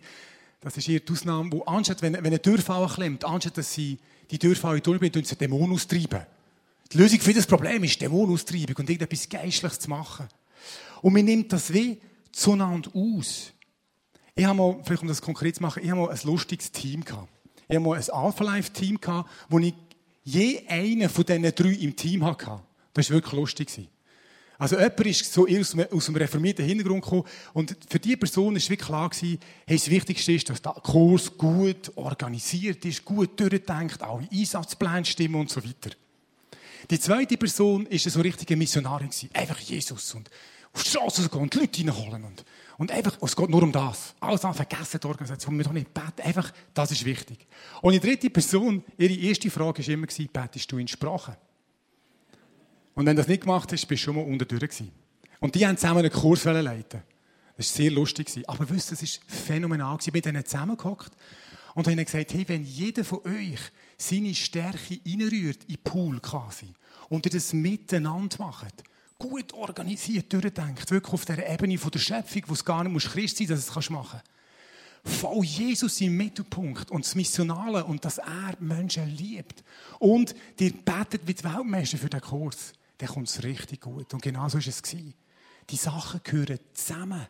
das 0.60 0.76
ist 0.76 0.88
eher 0.88 1.00
die 1.00 1.12
Ausnahme, 1.12 1.52
wo 1.52 1.62
anstatt, 1.64 2.00
wenn, 2.02 2.14
wenn 2.14 2.32
ein 2.32 2.42
Durchfall 2.42 2.88
klemmt, 2.88 3.24
anstatt 3.24 3.58
dass 3.58 3.72
sie 3.72 3.98
die 4.30 4.38
Durchfall 4.38 4.80
durchbringen, 4.80 5.24
sie 5.24 5.36
Dämonen 5.36 5.72
austreiben. 5.72 6.26
Die 6.92 6.98
Lösung 6.98 7.20
für 7.20 7.34
das 7.34 7.46
Problem 7.46 7.82
ist 7.84 8.00
Dämonenaustreibung 8.00 8.76
und 8.76 8.90
irgendetwas 8.90 9.28
Geistliches 9.28 9.80
zu 9.80 9.90
machen. 9.90 10.26
Und 11.02 11.12
man 11.12 11.24
nimmt 11.24 11.52
das 11.52 11.72
wie 11.72 12.00
zueinander 12.32 12.90
aus. 12.94 13.52
Ich 14.34 14.44
habe 14.44 14.58
mal, 14.58 14.80
vielleicht 14.84 15.02
um 15.02 15.08
das 15.08 15.22
konkret 15.22 15.56
zu 15.56 15.62
machen, 15.62 15.82
ich 15.82 15.90
habe 15.90 16.00
mal 16.00 16.10
ein 16.10 16.20
lustiges 16.24 16.72
Team 16.72 17.04
gehabt. 17.04 17.28
Ich 17.68 17.76
habe 17.76 17.84
mal 17.84 17.96
ein 17.96 18.10
Alpha-Life-Team 18.10 19.00
gehabt, 19.00 19.30
wo 19.48 19.58
ich 19.58 19.74
je 20.24 20.66
einen 20.68 21.08
von 21.08 21.24
diesen 21.24 21.54
drei 21.54 21.72
im 21.72 21.94
Team 21.96 22.24
hatte. 22.24 22.60
Das 22.92 23.10
war 23.10 23.16
wirklich 23.16 23.32
lustig. 23.32 23.88
Also 24.64 24.76
jemand 24.78 25.00
ist 25.00 25.30
so 25.30 25.46
aus 25.46 26.08
einem, 26.08 26.16
reformierten 26.16 26.64
Hintergrund 26.64 27.02
gekommen 27.02 27.24
und 27.52 27.76
für 27.86 27.98
diese 27.98 28.16
Person 28.16 28.54
war 28.54 28.62
wirklich 28.62 28.78
klar 28.78 29.10
gewesen, 29.10 29.38
hey, 29.66 29.76
das 29.76 29.90
Wichtigste 29.90 30.32
ist, 30.32 30.48
dass 30.48 30.62
der 30.62 30.72
Kurs 30.72 31.36
gut 31.36 31.92
organisiert 31.96 32.82
ist, 32.86 33.04
gut 33.04 33.38
durchdenkt, 33.38 34.02
alle 34.02 34.26
Einsatzpläne 34.32 35.04
stimmen 35.04 35.34
und 35.34 35.50
so 35.50 35.62
weiter. 35.62 35.94
Die 36.88 36.98
zweite 36.98 37.36
Person 37.36 37.86
war 37.90 37.98
so 37.98 38.20
richtige 38.22 38.56
Missionarin 38.56 39.10
gewesen, 39.10 39.28
einfach 39.34 39.58
Jesus 39.58 40.14
und 40.14 40.30
auf 40.72 40.82
die 40.82 40.88
Straße 40.88 41.28
gehen 41.28 41.40
und 41.42 41.54
Leute 41.54 41.80
reinholen 41.80 42.24
und, 42.24 42.42
und 42.78 42.90
einfach, 42.90 43.18
es 43.20 43.36
geht 43.36 43.50
nur 43.50 43.62
um 43.62 43.70
das. 43.70 44.14
Alles 44.18 44.46
andere 44.46 44.64
vergessen 44.66 44.98
die 44.98 45.06
Organisation, 45.06 45.58
wir 45.58 45.64
doch 45.66 45.72
nicht 45.72 45.92
beten, 45.92 46.22
einfach, 46.22 46.50
das 46.72 46.90
ist 46.90 47.04
wichtig. 47.04 47.46
Und 47.82 47.92
die 47.92 48.00
dritte 48.00 48.30
Person, 48.30 48.82
ihre 48.96 49.12
erste 49.12 49.50
Frage 49.50 49.86
war 49.86 49.92
immer, 49.92 50.06
betest 50.32 50.72
du 50.72 50.78
in 50.78 50.88
Sprache? 50.88 51.36
Und 52.94 53.06
wenn 53.06 53.16
du 53.16 53.22
das 53.22 53.28
nicht 53.28 53.42
gemacht 53.42 53.72
hast, 53.72 53.86
bist 53.86 54.02
du 54.02 54.04
schon 54.04 54.16
mal 54.16 54.24
unter 54.24 54.44
gewesen. 54.44 54.90
Und 55.40 55.54
die 55.54 55.66
haben 55.66 55.76
zusammen 55.76 56.00
einen 56.00 56.12
Kurs 56.12 56.44
leiten. 56.44 57.02
Das 57.56 57.70
war 57.70 57.76
sehr 57.76 57.90
lustig. 57.90 58.28
Aber 58.46 58.68
wisst 58.70 58.92
ihr, 58.92 59.02
es 59.02 59.20
war 59.20 59.36
phänomenal. 59.36 59.98
Ich 60.00 60.06
bin 60.06 60.14
mit 60.14 60.26
ihnen 60.26 60.44
zusammengehockt 60.44 61.12
und 61.74 61.86
habe 61.86 61.92
ihnen 61.92 62.04
gesagt, 62.04 62.32
hey, 62.34 62.44
wenn 62.48 62.64
jeder 62.64 63.04
von 63.04 63.20
euch 63.24 63.60
seine 63.96 64.34
Stärke 64.34 65.00
reinrührt, 65.04 65.64
in 65.64 65.74
den 65.74 65.82
Pool 65.82 66.20
quasi, 66.20 66.72
und 67.08 67.26
ihr 67.26 67.32
das 67.32 67.52
miteinander 67.52 68.36
macht, 68.38 68.82
gut 69.18 69.52
organisiert, 69.52 70.32
durchdenkt, 70.32 70.90
wirklich 70.90 71.12
auf 71.12 71.24
der 71.24 71.52
Ebene 71.52 71.76
der 71.76 71.98
Schöpfung, 71.98 72.42
wo 72.46 72.54
es 72.54 72.64
gar 72.64 72.82
nicht 72.82 72.92
muss 72.92 73.10
Christ 73.10 73.38
sein 73.38 73.46
dass 73.48 73.66
du 73.66 73.78
es 73.78 73.90
machen 73.90 74.20
kannst. 75.04 75.20
Voll 75.20 75.44
Jesus 75.44 76.00
im 76.00 76.16
Mittelpunkt 76.16 76.90
und 76.90 77.04
das 77.04 77.14
Missionale 77.14 77.84
und 77.84 78.04
dass 78.04 78.18
er 78.18 78.56
Menschen 78.58 79.14
liebt. 79.14 79.62
Und 79.98 80.34
dir 80.58 80.72
betet 80.72 81.26
wie 81.26 81.34
die 81.34 81.44
Weltmeister 81.44 81.98
für 81.98 82.08
den 82.08 82.22
Kurs 82.22 82.72
dann 83.04 83.14
kommt 83.14 83.28
es 83.28 83.42
richtig 83.42 83.82
gut. 83.82 84.12
Und 84.14 84.22
genau 84.22 84.48
so 84.48 84.58
war 84.58 84.66
es. 84.66 84.82
Die 85.70 85.76
Sachen 85.76 86.20
gehören 86.22 86.58
zusammen. 86.72 87.26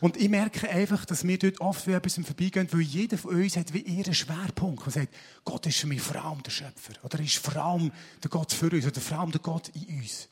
Und 0.00 0.16
ich 0.16 0.28
merke 0.28 0.68
einfach, 0.68 1.04
dass 1.04 1.26
wir 1.26 1.38
dort 1.38 1.60
oft 1.60 1.86
wie 1.86 1.92
etwas 1.92 2.14
vorbeigehen, 2.14 2.68
weil 2.70 2.80
jeder 2.80 3.18
von 3.18 3.34
uns 3.34 3.56
hat 3.56 3.72
wie 3.74 3.80
ihren 3.80 4.14
Schwerpunkt. 4.14 4.86
Er 4.86 4.92
sagt, 4.92 5.14
Gott 5.44 5.66
ist 5.66 5.78
für 5.78 5.86
mich 5.86 6.00
vor 6.00 6.22
allem 6.24 6.42
der 6.42 6.50
Schöpfer. 6.50 6.92
Oder 7.02 7.20
ist 7.20 7.36
vor 7.36 7.56
allem 7.56 7.92
der 8.22 8.30
Gott 8.30 8.52
für 8.52 8.70
uns. 8.70 8.86
Oder 8.86 9.00
vor 9.00 9.18
allem 9.18 9.32
der 9.32 9.40
Gott 9.40 9.68
in 9.74 9.98
uns. 9.98 10.28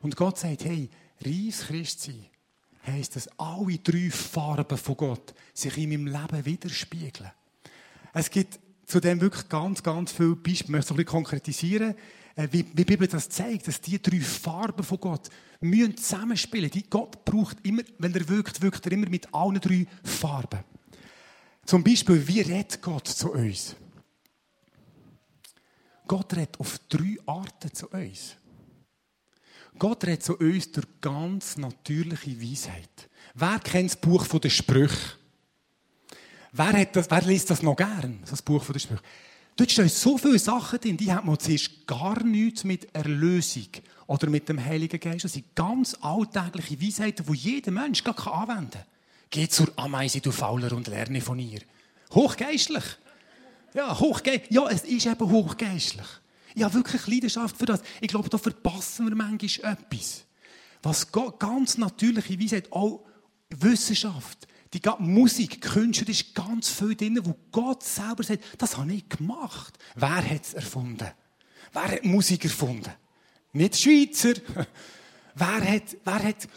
Und 0.00 0.16
Gott 0.16 0.38
sagt, 0.38 0.64
hey, 0.64 0.88
reis 1.24 1.66
Christ 1.66 2.02
sein 2.02 2.26
heisst, 2.86 3.16
dass 3.16 3.28
alle 3.38 3.78
drei 3.78 4.10
Farben 4.10 4.78
von 4.78 4.96
Gott 4.96 5.34
sich 5.52 5.76
in 5.76 5.90
meinem 5.90 6.06
Leben 6.06 6.44
widerspiegeln. 6.44 7.30
Es 8.14 8.30
gibt 8.30 8.58
zudem 8.86 9.20
wirklich 9.20 9.48
ganz, 9.48 9.82
ganz 9.82 10.12
viele 10.12 10.36
Beispiele. 10.36 10.64
Ich 10.64 10.68
möchte 10.68 10.86
es 10.86 10.90
ein 10.90 10.96
bisschen 10.96 11.10
konkretisieren. 11.10 11.94
Äh, 12.38 12.46
wie, 12.52 12.64
wie 12.72 12.76
die 12.76 12.84
Bibel 12.84 13.08
das 13.08 13.28
zeigt, 13.28 13.66
dass 13.66 13.80
die 13.80 14.00
drei 14.00 14.20
Farben 14.20 14.84
von 14.84 15.00
Gott 15.00 15.28
müssen 15.60 15.96
zusammenspielen. 15.96 16.70
Die 16.70 16.88
Gott 16.88 17.24
braucht 17.24 17.56
immer, 17.66 17.82
wenn 17.98 18.14
er 18.14 18.28
wirkt, 18.28 18.62
wirkt 18.62 18.86
er 18.86 18.92
immer 18.92 19.08
mit 19.08 19.34
allen 19.34 19.60
drei 19.60 19.88
Farben. 20.04 20.60
Zum 21.66 21.82
Beispiel, 21.82 22.26
wie 22.28 22.40
redet 22.40 22.80
Gott 22.80 23.08
zu 23.08 23.32
uns? 23.32 23.74
Gott 26.06 26.32
redet 26.34 26.60
auf 26.60 26.78
drei 26.88 27.16
Arten 27.26 27.74
zu 27.74 27.88
uns. 27.88 28.36
Gott 29.76 30.04
redet 30.04 30.22
zu 30.22 30.36
uns 30.36 30.70
durch 30.70 30.86
ganz 31.00 31.56
natürliche 31.56 32.40
Weisheit. 32.40 33.10
Wer 33.34 33.58
kennt 33.58 33.90
das 33.90 34.00
Buch 34.00 34.24
der 34.26 34.48
Sprüche? 34.48 35.18
Wer, 36.52 36.72
hat 36.72 36.94
das, 36.94 37.10
wer 37.10 37.22
liest 37.22 37.50
das 37.50 37.62
noch 37.62 37.74
gern, 37.74 38.20
das 38.30 38.42
Buch 38.42 38.64
der 38.64 38.78
Sprüche? 38.78 39.02
Dort 39.58 39.72
stehen 39.72 39.88
so 39.88 40.16
viele 40.16 40.38
Sachen 40.38 40.78
drin, 40.78 40.96
die 40.96 41.12
hat 41.12 41.24
man 41.24 41.36
zuerst 41.36 41.84
gar 41.84 42.22
nichts 42.22 42.62
mit 42.62 42.94
Erlösung 42.94 43.66
oder 44.06 44.30
mit 44.30 44.48
dem 44.48 44.64
Heiligen 44.64 45.00
Geist. 45.00 45.24
Das 45.24 45.32
sind 45.32 45.52
ganz 45.56 45.96
alltägliche 46.00 46.80
Weisheiten, 46.80 47.26
die 47.26 47.36
jeder 47.36 47.72
Mensch 47.72 48.04
gar 48.04 48.14
anwenden 48.32 48.70
kann. 48.70 48.84
Geh 49.30 49.48
zur 49.48 49.72
Ameise, 49.74 50.20
du 50.20 50.30
Fauler, 50.30 50.72
und 50.72 50.86
lerne 50.86 51.20
von 51.20 51.40
ihr. 51.40 51.58
Hochgeistlich. 52.14 52.84
Ja, 53.74 53.98
hochgeistlich. 53.98 54.48
Ja, 54.52 54.68
es 54.68 54.84
ist 54.84 55.06
eben 55.06 55.28
hochgeistlich. 55.28 56.06
Ich 56.54 56.62
habe 56.62 56.74
wirklich 56.74 57.04
Leidenschaft 57.08 57.56
für 57.56 57.66
das. 57.66 57.82
Ich 58.00 58.06
glaube, 58.06 58.28
da 58.28 58.38
verpassen 58.38 59.08
wir 59.08 59.16
manchmal 59.16 59.72
etwas. 59.72 60.22
Was 60.84 61.10
ganz 61.10 61.78
natürliche 61.78 62.38
Weisheit, 62.38 62.72
auch 62.72 63.04
Wissenschaft, 63.50 64.46
die 64.74 64.80
Musik, 64.98 65.62
Künste, 65.62 66.04
da 66.04 66.10
ist 66.10 66.34
ganz 66.34 66.68
viel 66.68 66.94
drin, 66.94 67.18
wo 67.22 67.34
Gott 67.50 67.82
selber 67.82 68.22
sagt, 68.22 68.44
das 68.58 68.76
habe 68.76 68.92
ich 68.92 69.08
gemacht. 69.08 69.78
Wer 69.94 70.30
hat 70.30 70.44
es 70.44 70.54
erfunden? 70.54 71.08
Wer 71.72 71.88
hat 71.88 72.04
Musik 72.04 72.44
erfunden? 72.44 72.92
Nicht 73.52 73.76
Schweizer. 73.76 74.34
wer 75.34 75.72
hat, 75.72 75.96
wer 76.04 76.22
hat, 76.22 76.48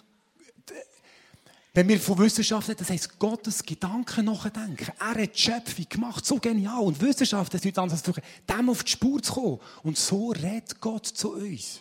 wenn 1.73 1.87
wir 1.87 1.99
von 2.01 2.17
Wissenschaft 2.17 2.67
reden, 2.67 2.79
das 2.79 2.89
heisst 2.89 3.17
Gottes 3.17 3.63
Gedanken 3.63 4.25
nachdenken. 4.25 4.91
Er 4.99 5.23
hat 5.23 5.35
die 5.35 5.39
Schöpfung 5.39 5.85
gemacht, 5.87 6.25
so 6.25 6.37
genial. 6.37 6.81
Und 6.81 6.99
Wissenschaft 6.99 7.53
ist 7.53 7.63
nichts 7.63 7.79
anderes 7.79 8.03
als 8.05 8.17
dem 8.49 8.69
auf 8.69 8.83
die 8.83 8.91
Spur 8.91 9.23
zu 9.23 9.33
kommen. 9.33 9.59
Und 9.83 9.97
so 9.97 10.31
redet 10.31 10.81
Gott 10.81 11.05
zu 11.05 11.33
uns. 11.33 11.79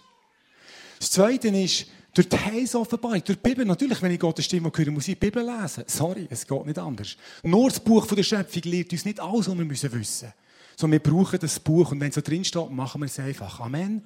Das 1.00 1.10
Zweite 1.10 1.48
ist, 1.48 1.86
durch 2.12 2.28
die 2.28 2.36
Heisoffenbarung, 2.36 3.22
durch 3.24 3.38
die 3.38 3.48
Bibel, 3.48 3.64
natürlich, 3.64 4.00
wenn 4.02 4.10
ich 4.10 4.18
Gottes 4.18 4.44
Stimme 4.44 4.72
höre, 4.74 4.90
muss 4.90 5.08
ich 5.08 5.18
die 5.18 5.26
Bibel 5.26 5.44
lesen. 5.44 5.84
Sorry, 5.86 6.26
es 6.28 6.46
geht 6.46 6.66
nicht 6.66 6.78
anders. 6.78 7.16
Nur 7.42 7.68
das 7.68 7.80
Buch 7.80 8.06
der 8.06 8.22
Schöpfung 8.22 8.62
lehrt 8.64 8.92
uns 8.92 9.04
nicht 9.04 9.20
alles, 9.20 9.48
was 9.48 9.56
wir 9.56 9.64
müssen 9.64 9.92
wissen. 9.92 10.32
Sondern 10.76 11.02
wir 11.02 11.12
brauchen 11.12 11.38
das 11.38 11.60
Buch 11.60 11.92
und 11.92 12.00
wenn 12.00 12.08
es 12.08 12.14
so 12.14 12.20
drin 12.20 12.44
steht, 12.44 12.70
machen 12.70 13.00
wir 13.00 13.06
es 13.06 13.18
einfach. 13.18 13.60
Amen. 13.60 14.02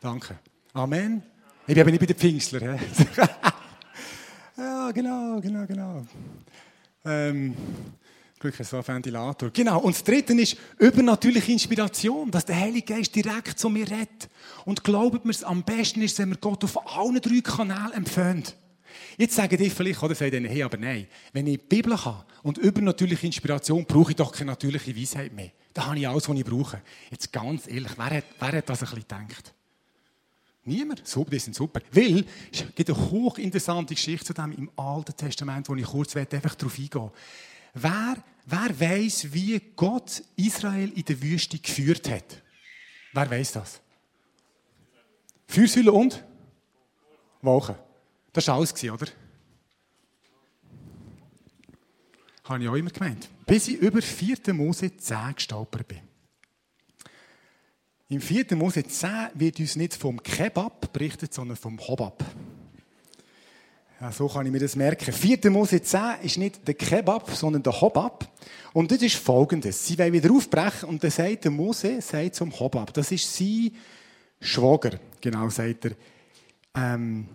Danke. 0.00 0.38
Amen. 0.72 1.22
Ich 1.66 1.74
bin 1.74 1.80
aber 1.80 1.90
nicht 1.90 2.00
bei 2.00 2.06
den 2.06 2.16
Pfingstler. 2.16 2.78
ja, 4.56 4.90
genau, 4.90 5.40
genau, 5.40 5.66
genau. 5.66 6.06
Ähm, 7.04 7.54
Glück 8.50 8.66
so 8.66 8.76
ein 8.76 8.86
Ventilator. 8.86 9.50
Genau. 9.50 9.80
Und 9.80 9.94
das 9.94 10.04
Dritte 10.04 10.34
ist 10.34 10.56
übernatürliche 10.78 11.52
Inspiration, 11.52 12.30
dass 12.30 12.44
der 12.44 12.56
Heilige 12.56 12.94
Geist 12.94 13.14
direkt 13.14 13.58
zu 13.58 13.70
mir 13.70 13.90
redet. 13.90 14.28
Und 14.66 14.84
glaubt 14.84 15.24
mir, 15.24 15.34
am 15.44 15.62
besten 15.62 16.02
ist, 16.02 16.18
wenn 16.18 16.30
wir 16.30 16.36
Gott 16.36 16.62
auf 16.64 16.96
allen 16.96 17.20
drei 17.20 17.40
Kanälen 17.40 17.92
empfehlt. 17.92 18.54
Jetzt 19.16 19.34
sagen 19.34 19.56
die 19.56 19.70
vielleicht, 19.70 20.02
oder 20.02 20.14
sagen 20.14 20.32
denen, 20.32 20.50
hey, 20.50 20.62
aber 20.62 20.76
nein, 20.76 21.06
wenn 21.32 21.46
ich 21.46 21.58
die 21.58 21.66
Bibel 21.66 22.04
habe 22.04 22.24
und 22.42 22.58
übernatürliche 22.58 23.26
Inspiration, 23.26 23.86
brauche 23.86 24.10
ich 24.10 24.16
doch 24.16 24.30
keine 24.30 24.50
natürliche 24.50 24.94
Weisheit 24.94 25.32
mehr. 25.32 25.50
Da 25.72 25.86
habe 25.86 25.98
ich 25.98 26.06
alles, 26.06 26.28
was 26.28 26.36
ich 26.36 26.44
brauche. 26.44 26.82
Jetzt 27.10 27.32
ganz 27.32 27.66
ehrlich, 27.66 27.92
wer 27.96 28.10
hat, 28.10 28.24
wer 28.38 28.52
hat 28.52 28.68
das 28.68 28.82
ein 28.82 28.84
bisschen 28.84 29.08
gedacht? 29.08 29.54
Niemand. 30.64 31.06
Super, 31.06 31.30
die 31.30 31.38
sind 31.38 31.56
super. 31.56 31.80
Weil, 31.92 32.24
es 32.52 32.64
gibt 32.74 32.90
eine 32.90 33.10
hochinteressante 33.10 33.94
Geschichte 33.94 34.26
zu 34.26 34.34
dem 34.34 34.52
im 34.52 34.70
Alten 34.76 35.16
Testament, 35.16 35.68
wo 35.68 35.74
ich 35.74 35.84
kurz 35.84 36.14
einfach 36.16 36.54
darauf 36.54 36.78
eingehen 36.78 37.10
Wer, 37.74 38.16
wer 38.46 38.80
weiß, 38.80 39.32
wie 39.32 39.60
Gott 39.76 40.22
Israel 40.36 40.90
in 40.94 41.04
der 41.04 41.20
Wüste 41.22 41.58
geführt 41.58 42.08
hat? 42.10 42.42
Wer 43.12 43.30
weiß 43.30 43.52
das? 43.52 43.80
Fürsäule 45.46 45.92
und 45.92 46.24
Wochen. 47.42 47.76
Das 48.32 48.48
war 48.48 48.56
alles, 48.56 48.82
oder? 48.82 49.06
Habe 52.44 52.62
ich 52.62 52.68
auch 52.68 52.74
immer 52.74 52.90
gemeint. 52.90 53.28
Bis 53.46 53.68
ich 53.68 53.76
über 53.76 54.02
4. 54.02 54.52
Mose 54.52 54.96
10 54.96 55.34
gestolpert 55.36 55.88
bin. 55.88 56.00
Im 58.08 58.20
4. 58.20 58.54
Mose 58.56 58.84
10 58.84 59.30
wird 59.34 59.60
uns 59.60 59.76
nicht 59.76 59.94
vom 59.94 60.22
Kebab 60.22 60.92
berichtet, 60.92 61.32
sondern 61.32 61.56
vom 61.56 61.78
Hobab. 61.80 62.24
Ja, 64.04 64.12
so 64.12 64.28
kann 64.28 64.44
ich 64.44 64.52
mir 64.52 64.58
das 64.58 64.76
merken. 64.76 65.14
4. 65.14 65.50
Mose 65.50 65.80
10 65.80 66.00
ist 66.24 66.36
nicht 66.36 66.68
der 66.68 66.74
Kebab, 66.74 67.30
sondern 67.30 67.62
der 67.62 67.80
Hobab. 67.80 68.30
Und 68.74 68.90
das 68.90 69.00
ist 69.00 69.16
folgendes. 69.16 69.86
Sie 69.86 69.98
wollen 69.98 70.12
wieder 70.12 70.30
aufbrechen 70.30 70.90
und 70.90 71.02
dann 71.02 71.10
sagt 71.10 71.44
der 71.44 71.50
Mose 71.50 72.02
sagt 72.02 72.34
zum 72.34 72.52
Hobab. 72.60 72.92
Das 72.92 73.10
ist 73.10 73.34
sein 73.34 73.70
Schwager. 74.40 75.00
Genau, 75.22 75.48
sagt 75.48 75.86
er. 75.86 75.92
Ähm, 76.74 77.28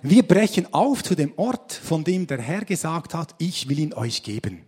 wir 0.00 0.22
brechen 0.22 0.72
auf 0.72 1.02
zu 1.02 1.16
dem 1.16 1.32
Ort, 1.34 1.72
von 1.72 2.04
dem 2.04 2.28
der 2.28 2.40
Herr 2.40 2.64
gesagt 2.64 3.14
hat, 3.14 3.34
ich 3.38 3.68
will 3.68 3.80
ihn 3.80 3.94
euch 3.94 4.22
geben. 4.22 4.60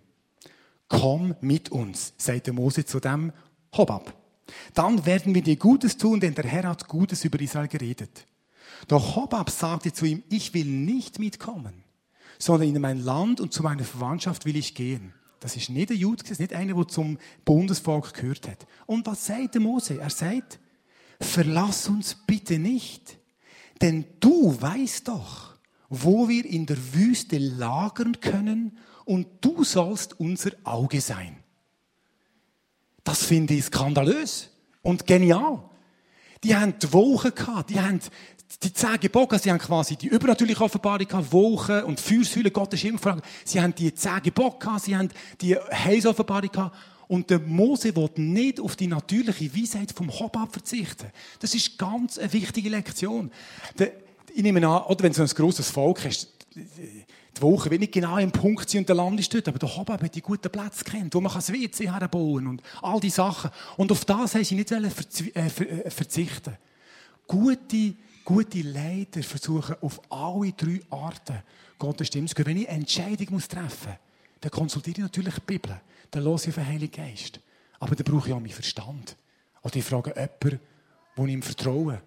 Komm 0.89 1.37
mit 1.41 1.69
uns, 1.69 2.15
sagt 2.17 2.49
der 2.49 2.53
Mose 2.53 2.85
zu 2.85 2.99
dem 2.99 3.33
Hobab. 3.77 4.13
Dann 4.75 5.07
werden 5.07 5.37
wir 5.37 5.43
dir 5.43 5.55
Gutes 5.55 5.97
tun, 5.97 6.19
denn 6.19 6.35
der 6.35 6.47
Herr 6.47 6.65
hat 6.65 6.89
Gutes 6.89 7.25
über 7.25 7.41
Israel 7.41 7.69
geredet. 7.69 8.27
Doch 8.89 9.17
Hobab 9.17 9.51
sagte 9.51 9.93
zu 9.93 10.05
ihm, 10.07 10.23
ich 10.31 10.55
will 10.55 10.67
nicht 10.67 11.19
mitkommen, 11.19 11.85
sondern 12.39 12.75
in 12.75 12.81
mein 12.81 13.01
Land 13.03 13.41
und 13.41 13.53
zu 13.53 13.63
meiner 13.63 13.85
Verwandtschaft 13.85 14.45
will 14.45 14.57
ich 14.57 14.75
gehen. 14.75 15.13
Das 15.41 15.57
ist 15.57 15.71
nicht 15.71 15.91
ein 15.91 15.97
Jude, 15.97 16.23
das 16.23 16.33
ist 16.33 16.41
nicht 16.41 16.53
einer, 16.53 16.75
der 16.75 16.89
zum 16.89 17.19
Bundesvolk 17.45 18.13
gehört 18.15 18.47
hat. 18.47 18.67
Und 18.87 19.07
was 19.07 19.27
sagt 19.27 19.55
der 19.55 19.63
Mose? 19.63 19.99
Er 19.99 20.11
sagt, 20.11 20.59
verlass 21.19 21.89
uns 21.89 22.15
bitte 22.27 22.59
nicht, 22.59 23.19
denn 23.81 24.05
du 24.21 24.61
weißt 24.61 25.09
doch, 25.09 25.55
wo 25.89 26.29
wir 26.29 26.45
in 26.45 26.67
der 26.67 26.95
Wüste 26.95 27.39
lagern 27.39 28.21
können 28.21 28.79
und 29.05 29.27
du 29.41 29.65
sollst 29.65 30.21
unser 30.21 30.53
Auge 30.63 31.01
sein. 31.01 31.37
Das 33.03 33.25
finde 33.25 33.55
ich 33.55 33.65
skandalös 33.65 34.51
und 34.83 35.07
genial. 35.07 35.69
Die 36.45 36.55
haben 36.55 36.79
die 36.79 36.93
Wochen 36.93 37.35
gehabt, 37.35 37.71
die 37.71 37.81
haben 37.81 38.01
die 38.63 38.73
zehn 38.73 38.99
Gebote, 39.01 39.39
sie 39.39 39.51
haben 39.51 39.59
quasi 39.59 39.97
die 39.97 40.09
übernatürliche 40.09 40.63
Offenbarung 40.63 41.07
gehabt, 41.07 41.33
Wochen 41.33 41.83
und 41.85 42.01
Feuersäule, 42.01 42.51
Gott 42.51 42.75
ist 42.75 42.85
immer 42.85 42.99
gefragt. 42.99 43.25
Sie 43.45 43.61
haben 43.61 43.75
die 43.75 43.95
zehn 43.95 44.23
Gebote 44.23 44.59
gehabt, 44.59 44.85
sie 44.85 44.97
haben 44.97 45.09
die 45.41 45.57
Heilsoffenbarung 45.57 46.51
gehabt. 46.51 46.77
Und 47.09 47.29
der 47.31 47.41
Mose 47.41 47.95
will 47.97 48.11
nicht 48.17 48.61
auf 48.61 48.77
die 48.77 48.87
natürliche 48.87 49.53
Weisheit 49.57 49.93
vom 49.93 50.11
Hobab 50.17 50.53
verzichten. 50.53 51.09
Das 51.41 51.55
ist 51.55 51.77
ganz 51.77 52.19
eine 52.19 52.33
wichtige 52.33 52.69
Lektion. 52.69 53.33
Ich 54.33 54.43
nehme 54.43 54.67
an, 54.67 54.85
oder 54.85 55.03
wenn 55.03 55.13
so 55.13 55.23
ein 55.23 55.29
grosses 55.29 55.71
Volk 55.71 56.05
ist, 56.05 56.29
die 56.55 57.43
Woche 57.43 57.71
will 57.71 57.79
nicht 57.79 57.93
genau 57.93 58.19
im 58.19 58.31
Punkt 58.31 58.69
sein 58.69 58.81
und 58.81 58.89
der 58.89 58.97
Land 58.97 59.19
ist 59.19 59.33
dort, 59.33 59.49
aber 59.49 59.59
der 59.59 59.77
Hobab 59.77 60.03
hat 60.03 60.15
die 60.15 60.21
guten 60.21 60.51
Plätze 60.51 60.85
kennt, 60.85 61.15
wo 61.15 61.21
man 61.21 61.33
das 61.33 61.53
WC 61.53 61.91
herbauen 61.91 62.47
und 62.47 62.63
all 62.83 63.01
die 63.01 63.11
Sachen. 63.11 63.51
Und 63.77 63.91
auf 63.91 64.05
das 64.05 64.35
haben 64.35 64.45
sie 64.45 64.55
nicht 64.55 64.71
äh, 64.71 64.79
äh, 64.79 65.91
verzichten 65.91 66.57
Gute 67.27 67.95
Gute 68.25 68.63
Leiter 68.63 69.23
versuchen 69.23 69.77
auf 69.81 70.01
alle 70.11 70.53
drei 70.53 70.81
Arten 70.91 71.43
Gottes 71.79 72.09
Stimme 72.09 72.29
zu 72.29 72.37
hören. 72.37 72.47
Wenn 72.47 72.57
ich 72.59 72.69
eine 72.69 72.79
Entscheidung 72.79 73.39
treffen 73.39 73.89
muss, 73.89 73.99
dann 74.41 74.51
konsultiere 74.51 74.99
ich 74.99 75.03
natürlich 75.03 75.35
die 75.35 75.41
Bibel. 75.41 75.81
Dann 76.11 76.23
höre 76.23 76.35
ich 76.37 76.49
auf 76.49 76.55
den 76.55 76.67
Heiligen 76.67 76.93
Geist. 76.93 77.41
Aber 77.79 77.97
dann 77.97 78.05
brauche 78.05 78.29
ich 78.29 78.35
auch 78.35 78.41
meinen 78.41 78.51
Verstand. 78.51 79.17
Oder 79.63 79.77
ich 79.77 79.85
frage 79.85 80.11
jemanden, 80.11 80.61
wo 81.17 81.27
ich 81.27 81.33
ihm 81.33 81.43
vertraue. 81.43 82.03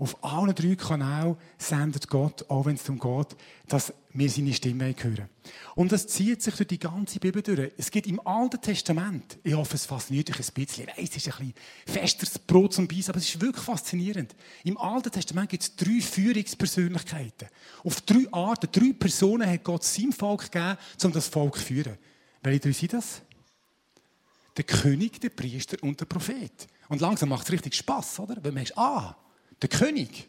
Auf 0.00 0.24
allen 0.24 0.54
drei 0.54 0.76
Kanälen 0.76 1.36
sendet 1.58 2.08
Gott, 2.08 2.48
auch 2.48 2.64
wenn 2.64 2.76
es 2.76 2.84
darum 2.84 2.98
geht, 2.98 3.36
dass 3.68 3.92
wir 4.14 4.30
seine 4.30 4.54
Stimme 4.54 4.94
hören. 4.98 5.28
Und 5.74 5.92
das 5.92 6.06
zieht 6.06 6.40
sich 6.40 6.54
durch 6.54 6.68
die 6.68 6.78
ganze 6.78 7.20
Bibel 7.20 7.42
durch. 7.42 7.70
Es 7.76 7.90
gibt 7.90 8.06
im 8.06 8.18
Alten 8.26 8.62
Testament, 8.62 9.38
ich 9.44 9.52
hoffe, 9.52 9.74
es 9.74 9.84
fasziniert 9.84 10.30
euch 10.30 10.38
ein 10.38 10.54
bisschen, 10.54 10.88
ich 10.88 10.96
weiss, 10.96 11.10
es 11.10 11.16
ist 11.18 11.38
ein 11.38 11.52
bisschen 11.84 12.00
festeres 12.00 12.38
Brot 12.38 12.72
zum 12.72 12.88
Beißen, 12.88 13.10
aber 13.10 13.18
es 13.18 13.28
ist 13.28 13.42
wirklich 13.42 13.62
faszinierend. 13.62 14.34
Im 14.64 14.78
Alten 14.78 15.10
Testament 15.10 15.50
gibt 15.50 15.64
es 15.64 15.76
drei 15.76 16.00
Führungspersönlichkeiten. 16.00 17.48
Auf 17.84 18.00
drei 18.00 18.26
Arten, 18.32 18.68
drei 18.72 18.94
Personen 18.98 19.50
hat 19.50 19.64
Gott 19.64 19.84
seinem 19.84 20.12
Volk 20.12 20.50
gegeben, 20.50 20.78
um 21.04 21.12
das 21.12 21.28
Volk 21.28 21.58
zu 21.58 21.64
führen. 21.64 21.98
Welche 22.42 22.60
drei 22.60 22.72
sind 22.72 22.94
das? 22.94 23.20
Der 24.56 24.64
König, 24.64 25.20
der 25.20 25.28
Priester 25.28 25.76
und 25.82 26.00
der 26.00 26.06
Prophet. 26.06 26.68
Und 26.88 27.02
langsam 27.02 27.28
macht 27.28 27.44
es 27.44 27.52
richtig 27.52 27.74
Spass, 27.74 28.18
oder? 28.18 28.36
Weil 28.36 28.44
man 28.44 28.54
merkt, 28.54 28.78
ah, 28.78 29.14
der 29.60 29.68
König, 29.68 30.28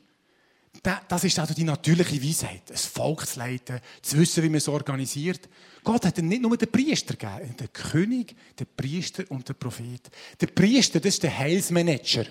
das 1.07 1.23
ist 1.23 1.37
also 1.37 1.53
die 1.53 1.63
natürliche 1.63 2.24
Weisheit, 2.24 2.63
ein 2.70 2.77
Volk 2.77 3.27
zu 3.27 3.39
leiten, 3.39 3.79
zu 4.01 4.17
wissen, 4.17 4.41
wie 4.44 4.50
man 4.50 4.57
es 4.57 4.67
organisiert. 4.67 5.48
Gott 5.83 6.05
hat 6.05 6.17
nicht 6.17 6.41
nur 6.41 6.57
den 6.57 6.72
Priester 6.72 7.15
gegeben, 7.15 7.55
den 7.57 7.72
König, 7.72 8.35
den 8.57 8.67
Priester 8.75 9.24
und 9.29 9.48
den 9.48 9.55
Prophet. 9.55 10.09
Der 10.39 10.48
Priester, 10.48 11.00
das 11.00 11.15
ist 11.15 11.24
der 11.24 11.37
Heilsmanager. 11.37 12.25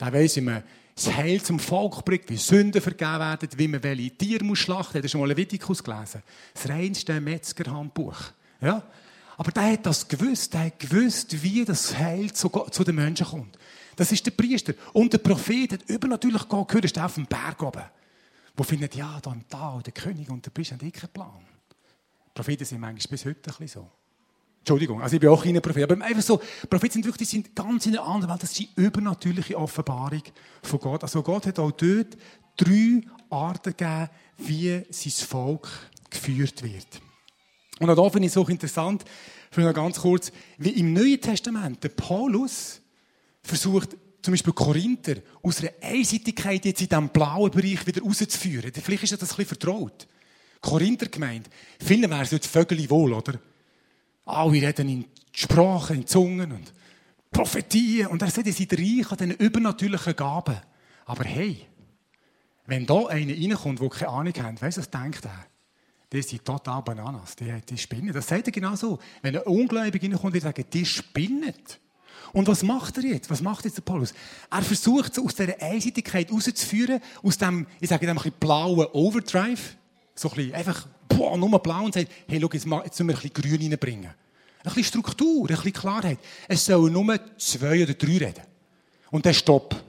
Der 0.00 0.12
weiss, 0.12 0.36
wie 0.36 0.40
man 0.42 0.62
das 0.94 1.14
Heil 1.14 1.42
zum 1.42 1.58
Volk 1.58 2.04
bringt, 2.06 2.30
wie 2.30 2.38
Sünden 2.38 2.80
vergeben 2.80 3.18
werden, 3.18 3.48
wie 3.56 3.68
man 3.68 3.82
welche 3.82 4.10
Tiere 4.16 4.44
muss 4.44 4.60
schlachten. 4.60 4.96
Hat 4.96 5.04
er 5.04 5.08
schon 5.08 5.20
mal 5.20 5.28
Leviticus 5.28 5.84
gelesen? 5.84 6.22
Das 6.54 6.68
reinste 6.68 7.20
Metzgerhandbuch. 7.20 8.16
Ja? 8.62 8.82
Aber 9.36 9.52
der 9.52 9.72
hat 9.72 9.84
das 9.84 10.08
gewusst. 10.08 10.54
Der 10.54 10.66
hat 10.66 10.78
gewusst, 10.78 11.42
wie 11.42 11.66
das 11.66 11.98
Heil 11.98 12.32
zu, 12.32 12.48
zu 12.48 12.82
den 12.82 12.94
Menschen 12.94 13.26
kommt. 13.26 13.58
Das 13.96 14.12
ist 14.12 14.24
der 14.26 14.30
Priester. 14.30 14.74
Und 14.92 15.12
der 15.12 15.18
Prophet 15.18 15.72
hat 15.72 15.88
übernatürlich 15.88 16.48
gehört, 16.48 16.84
ist 16.84 16.98
auf 16.98 17.14
dem 17.14 17.26
Berg 17.26 17.62
oben. 17.62 17.82
Wo 18.56 18.62
findet, 18.62 18.94
ja, 18.94 19.18
da 19.20 19.30
und 19.30 19.44
da, 19.48 19.80
der 19.84 19.92
König 19.92 20.30
und 20.30 20.44
der 20.44 20.50
Priester 20.50 20.76
haben 20.76 20.86
eh 20.86 20.90
Plan. 20.90 21.46
Propheten 22.34 22.64
sind 22.64 22.80
manchmal 22.80 23.10
bis 23.10 23.24
heute 23.24 23.50
ein 23.50 23.56
bisschen 23.58 23.68
so. 23.68 23.90
Entschuldigung, 24.58 25.00
also 25.00 25.14
ich 25.14 25.20
bin 25.20 25.30
auch 25.30 25.42
kein 25.42 25.60
Prophet. 25.62 25.90
Aber 25.90 26.04
einfach 26.04 26.22
so, 26.22 26.40
Propheten 26.68 26.94
sind 26.94 27.04
wirklich, 27.06 27.28
sind 27.28 27.54
ganz 27.54 27.86
in 27.86 27.96
einer 27.96 28.06
anderen 28.06 28.32
Welt. 28.32 28.42
Das 28.42 28.50
ist 28.50 28.58
die 28.58 28.68
übernatürliche 28.76 29.56
Offenbarung 29.56 30.22
von 30.62 30.80
Gott. 30.80 31.02
Also 31.02 31.22
Gott 31.22 31.46
hat 31.46 31.58
auch 31.58 31.70
dort 31.70 32.16
drei 32.56 33.00
Arten 33.30 33.74
gegeben, 33.76 34.08
wie 34.38 34.82
sein 34.90 35.26
Volk 35.28 35.68
geführt 36.10 36.62
wird. 36.62 37.00
Und 37.78 37.90
auch 37.90 37.94
da 37.94 38.10
finde 38.10 38.26
ich 38.26 38.32
es 38.32 38.36
auch 38.36 38.48
interessant, 38.48 39.04
für 39.50 39.60
noch 39.60 39.74
ganz 39.74 40.00
kurz, 40.00 40.32
wie 40.58 40.70
im 40.70 40.92
Neuen 40.92 41.20
Testament 41.20 41.82
der 41.84 41.90
Paulus 41.90 42.80
versucht, 43.46 43.96
zum 44.22 44.32
Beispiel 44.32 44.52
Korinther 44.52 45.16
aus 45.42 45.60
einer 45.60 45.70
Einseitigkeit 45.80 46.64
jetzt 46.64 46.80
in 46.80 46.88
diesem 46.88 47.08
blauen 47.10 47.50
Bereich 47.50 47.86
wieder 47.86 48.02
rauszuführen. 48.02 48.72
Vielleicht 48.74 49.04
ist 49.04 49.12
das 49.12 49.22
ein 49.22 49.28
bisschen 49.28 49.46
vertraut. 49.46 50.08
Korinther 50.60 51.06
gemeint, 51.06 51.48
vielen 51.78 52.10
wären 52.10 52.22
es 52.22 52.32
jetzt 52.32 52.48
Vögel 52.48 52.90
wohl, 52.90 53.12
oder? 53.12 53.38
Alle 54.24 54.52
reden 54.52 54.88
in 54.88 55.04
Sprachen, 55.30 55.96
in 55.96 56.06
Zungen 56.06 56.50
und 56.50 56.72
Prophetien. 57.30 58.08
Und 58.08 58.22
er 58.22 58.30
sagt, 58.30 58.46
ihr 58.48 58.52
seid 58.52 58.72
reich 58.72 59.10
an 59.12 59.18
diesen 59.18 59.36
übernatürlichen 59.36 60.16
Gaben. 60.16 60.56
Aber 61.04 61.24
hey, 61.24 61.66
wenn 62.66 62.84
da 62.84 63.06
einer 63.06 63.32
reinkommt, 63.32 63.80
der 63.80 63.88
keine 63.88 64.10
Ahnung 64.10 64.32
hat, 64.42 64.60
weißt 64.60 64.78
du, 64.78 64.80
was 64.80 64.90
denkt 64.90 65.24
er? 65.24 65.46
Die 66.12 66.22
sind 66.22 66.44
total 66.44 66.82
Bananas, 66.82 67.36
die, 67.36 67.52
die 67.68 67.78
spinnen. 67.78 68.12
Das 68.12 68.26
sagt 68.26 68.46
er 68.46 68.52
genau 68.52 68.74
so. 68.74 68.98
Wenn 69.22 69.36
ein 69.36 69.42
Ungläubiger 69.42 70.08
reinkommt, 70.08 70.34
er 70.34 70.40
sagen, 70.40 70.64
die 70.72 70.84
spinnen. 70.84 71.54
Und 72.36 72.46
was 72.48 72.62
macht 72.62 72.98
er 72.98 73.04
jetzt? 73.04 73.30
Was 73.30 73.40
macht 73.40 73.64
jetzt 73.64 73.78
der 73.78 73.82
Paulus? 73.82 74.12
Er 74.50 74.60
versucht, 74.60 75.18
aus 75.18 75.34
dieser 75.34 75.58
Einseitigkeit 75.58 76.30
rauszuführen, 76.30 77.00
aus 77.22 77.38
dem, 77.38 77.66
ich 77.80 77.88
sage 77.88 78.04
dem 78.04 78.10
ein 78.10 78.16
bisschen 78.16 78.38
blauen 78.38 78.86
Overdrive, 78.92 79.74
so 80.14 80.28
ein 80.28 80.36
bisschen 80.36 80.54
einfach, 80.54 80.86
boah, 81.08 81.38
nur 81.38 81.58
blau 81.60 81.86
und 81.86 81.94
sagt, 81.94 82.10
hey, 82.28 82.38
schau, 82.38 82.50
jetzt, 82.52 82.66
müssen 82.66 83.08
wir 83.08 83.14
ein 83.16 83.22
bisschen 83.22 83.32
Grün 83.32 83.62
reinbringen. 83.62 84.10
Ein 84.10 84.64
bisschen 84.64 84.84
Struktur, 84.84 85.48
ein 85.48 85.56
bisschen 85.56 85.72
Klarheit. 85.72 86.18
Es 86.46 86.66
sollen 86.66 86.92
nur 86.92 87.18
zwei 87.38 87.82
oder 87.82 87.94
drei 87.94 88.18
reden. 88.18 88.44
Und 89.10 89.24
dann 89.24 89.32
Stopp. 89.32 89.82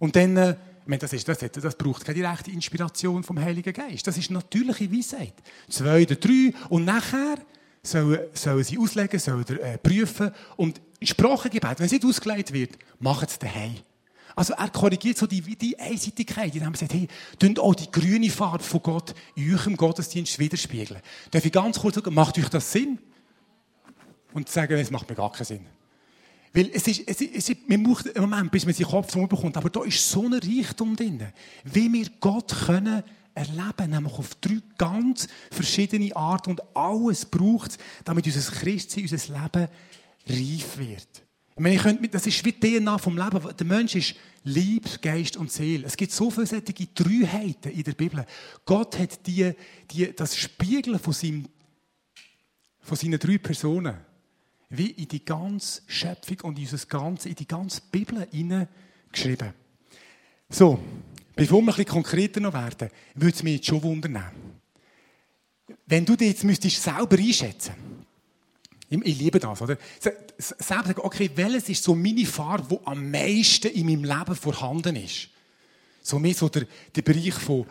Und 0.00 0.14
dann, 0.14 0.36
äh, 0.36 0.56
meine, 0.84 0.98
das, 0.98 1.14
ist, 1.14 1.26
das, 1.26 1.38
das 1.38 1.78
braucht 1.78 2.04
keine 2.04 2.16
direkte 2.16 2.50
Inspiration 2.50 3.24
vom 3.24 3.40
Heiligen 3.40 3.72
Geist. 3.72 4.06
Das 4.06 4.18
ist 4.18 4.30
natürliche 4.30 4.92
Weisheit. 4.92 5.32
Zwei 5.70 6.02
oder 6.02 6.16
drei. 6.16 6.52
Und 6.68 6.84
nachher 6.84 7.38
sollen, 7.82 8.20
sollen 8.34 8.64
sie 8.64 8.76
auslegen, 8.76 9.18
sollen 9.18 9.46
äh, 9.60 9.78
prüfen. 9.78 10.30
Und 10.56 10.78
Sprachengebet, 11.06 11.78
wenn 11.78 11.86
es 11.86 11.92
nicht 11.92 12.04
ausgelegt 12.04 12.52
wird, 12.52 12.78
machen 12.98 13.26
es 13.28 13.38
daheim. 13.38 13.76
Also 14.34 14.54
er 14.54 14.70
korrigiert 14.70 15.18
so 15.18 15.26
die, 15.26 15.40
die 15.40 15.78
Einseitigkeit, 15.78 16.54
indem 16.54 16.72
er 16.72 16.78
sagt, 16.78 16.94
hey, 16.94 17.08
tun 17.38 17.58
auch 17.58 17.74
die 17.74 17.90
grüne 17.90 18.30
Farbe 18.30 18.64
von 18.64 18.82
Gott 18.82 19.14
in 19.34 19.52
eurem 19.52 19.76
Gottesdienst 19.76 20.38
widerspiegeln. 20.38 21.00
Darf 21.30 21.44
ich 21.44 21.52
ganz 21.52 21.78
kurz 21.78 21.96
sagen, 21.96 22.14
macht 22.14 22.38
euch 22.38 22.48
das 22.48 22.72
Sinn? 22.72 22.98
Und 24.32 24.48
sagen, 24.48 24.78
es 24.78 24.90
macht 24.90 25.08
mir 25.10 25.16
gar 25.16 25.30
keinen 25.30 25.44
Sinn. 25.44 25.66
Weil 26.54 26.70
es 26.72 26.86
ist, 26.86 27.02
es 27.06 27.20
ist, 27.20 27.34
es 27.34 27.48
ist 27.48 27.68
man 27.68 27.82
braucht 27.82 28.14
einen 28.14 28.28
Moment, 28.28 28.50
bis 28.50 28.64
man 28.64 28.74
seinen 28.74 28.88
Kopf 28.88 29.12
bekommt, 29.12 29.56
aber 29.56 29.70
da 29.70 29.84
ist 29.84 30.10
so 30.10 30.24
ein 30.24 30.34
Reichtum 30.34 30.96
drin, 30.96 31.22
wie 31.64 31.92
wir 31.92 32.06
Gott 32.20 32.54
können 32.66 33.02
erleben, 33.34 33.90
nämlich 33.90 34.12
auf 34.12 34.34
drei 34.36 34.58
ganz 34.76 35.28
verschiedene 35.50 36.14
Arten 36.14 36.50
und 36.50 36.76
alles 36.76 37.24
braucht 37.24 37.78
damit 38.04 38.26
unser 38.26 38.52
Christsein, 38.52 39.04
unser 39.04 39.42
Leben 39.42 39.68
reif 40.28 40.78
wird. 40.78 41.22
Ich 41.54 41.60
meine, 41.60 41.74
ich 41.74 41.82
könnte, 41.82 42.08
das 42.08 42.26
ist 42.26 42.44
wie 42.44 42.52
die 42.52 42.78
DNA 42.78 42.96
vom 42.98 43.16
Leben. 43.16 43.56
Der 43.56 43.66
Mensch 43.66 43.94
ist 43.94 44.14
Lieb, 44.44 45.02
Geist 45.02 45.36
und 45.36 45.52
Seele. 45.52 45.86
Es 45.86 45.96
gibt 45.96 46.12
so 46.12 46.30
viele 46.30 46.46
solche 46.46 46.86
Dreiheiten 46.94 47.72
in 47.72 47.82
der 47.82 47.92
Bibel. 47.92 48.24
Gott 48.64 48.98
hat 48.98 49.26
die, 49.26 49.52
die, 49.90 50.14
das 50.16 50.36
Spiegeln 50.36 50.98
von, 50.98 51.12
seinem, 51.12 51.46
von 52.80 52.96
seinen 52.96 53.18
drei 53.18 53.38
Personen 53.38 53.96
wie 54.70 54.90
in 54.92 55.08
die 55.08 55.22
ganze 55.22 55.82
Schöpfung 55.86 56.40
und 56.44 56.58
in, 56.58 56.64
unser 56.64 56.86
ganze, 56.86 57.28
in 57.28 57.34
die 57.34 57.46
ganze 57.46 57.82
Bibel 57.90 58.26
geschrieben. 59.12 59.52
So, 60.48 60.78
bevor 61.36 61.60
wir 61.60 61.64
ein 61.64 61.66
bisschen 61.66 61.84
konkreter 61.84 62.40
noch 62.40 62.54
werden, 62.54 62.88
würde 63.14 63.36
es 63.36 63.42
mich 63.42 63.56
jetzt 63.56 63.66
schon 63.66 63.82
wundern. 63.82 64.30
Wenn 65.86 66.06
du 66.06 66.16
dich 66.16 66.28
jetzt 66.28 66.44
müsstest 66.44 66.82
selber 66.82 67.18
einschätzen 67.18 67.74
ich, 67.74 67.91
ich 68.92 69.18
liebe 69.18 69.38
das, 69.38 69.62
oder? 69.62 69.76
Selber 70.38 70.86
sagen, 70.86 71.00
okay, 71.02 71.30
welches 71.34 71.68
ist 71.68 71.84
so 71.84 71.94
meine 71.94 72.26
Farbe, 72.26 72.78
die 72.80 72.86
am 72.86 73.10
meisten 73.10 73.68
in 73.68 73.86
meinem 73.86 74.04
Leben 74.04 74.36
vorhanden 74.36 74.96
ist? 74.96 75.28
So 76.02 76.18
mehr 76.18 76.34
so 76.34 76.48
der, 76.48 76.66
der 76.94 77.02
Bereich 77.02 77.34
von 77.34 77.66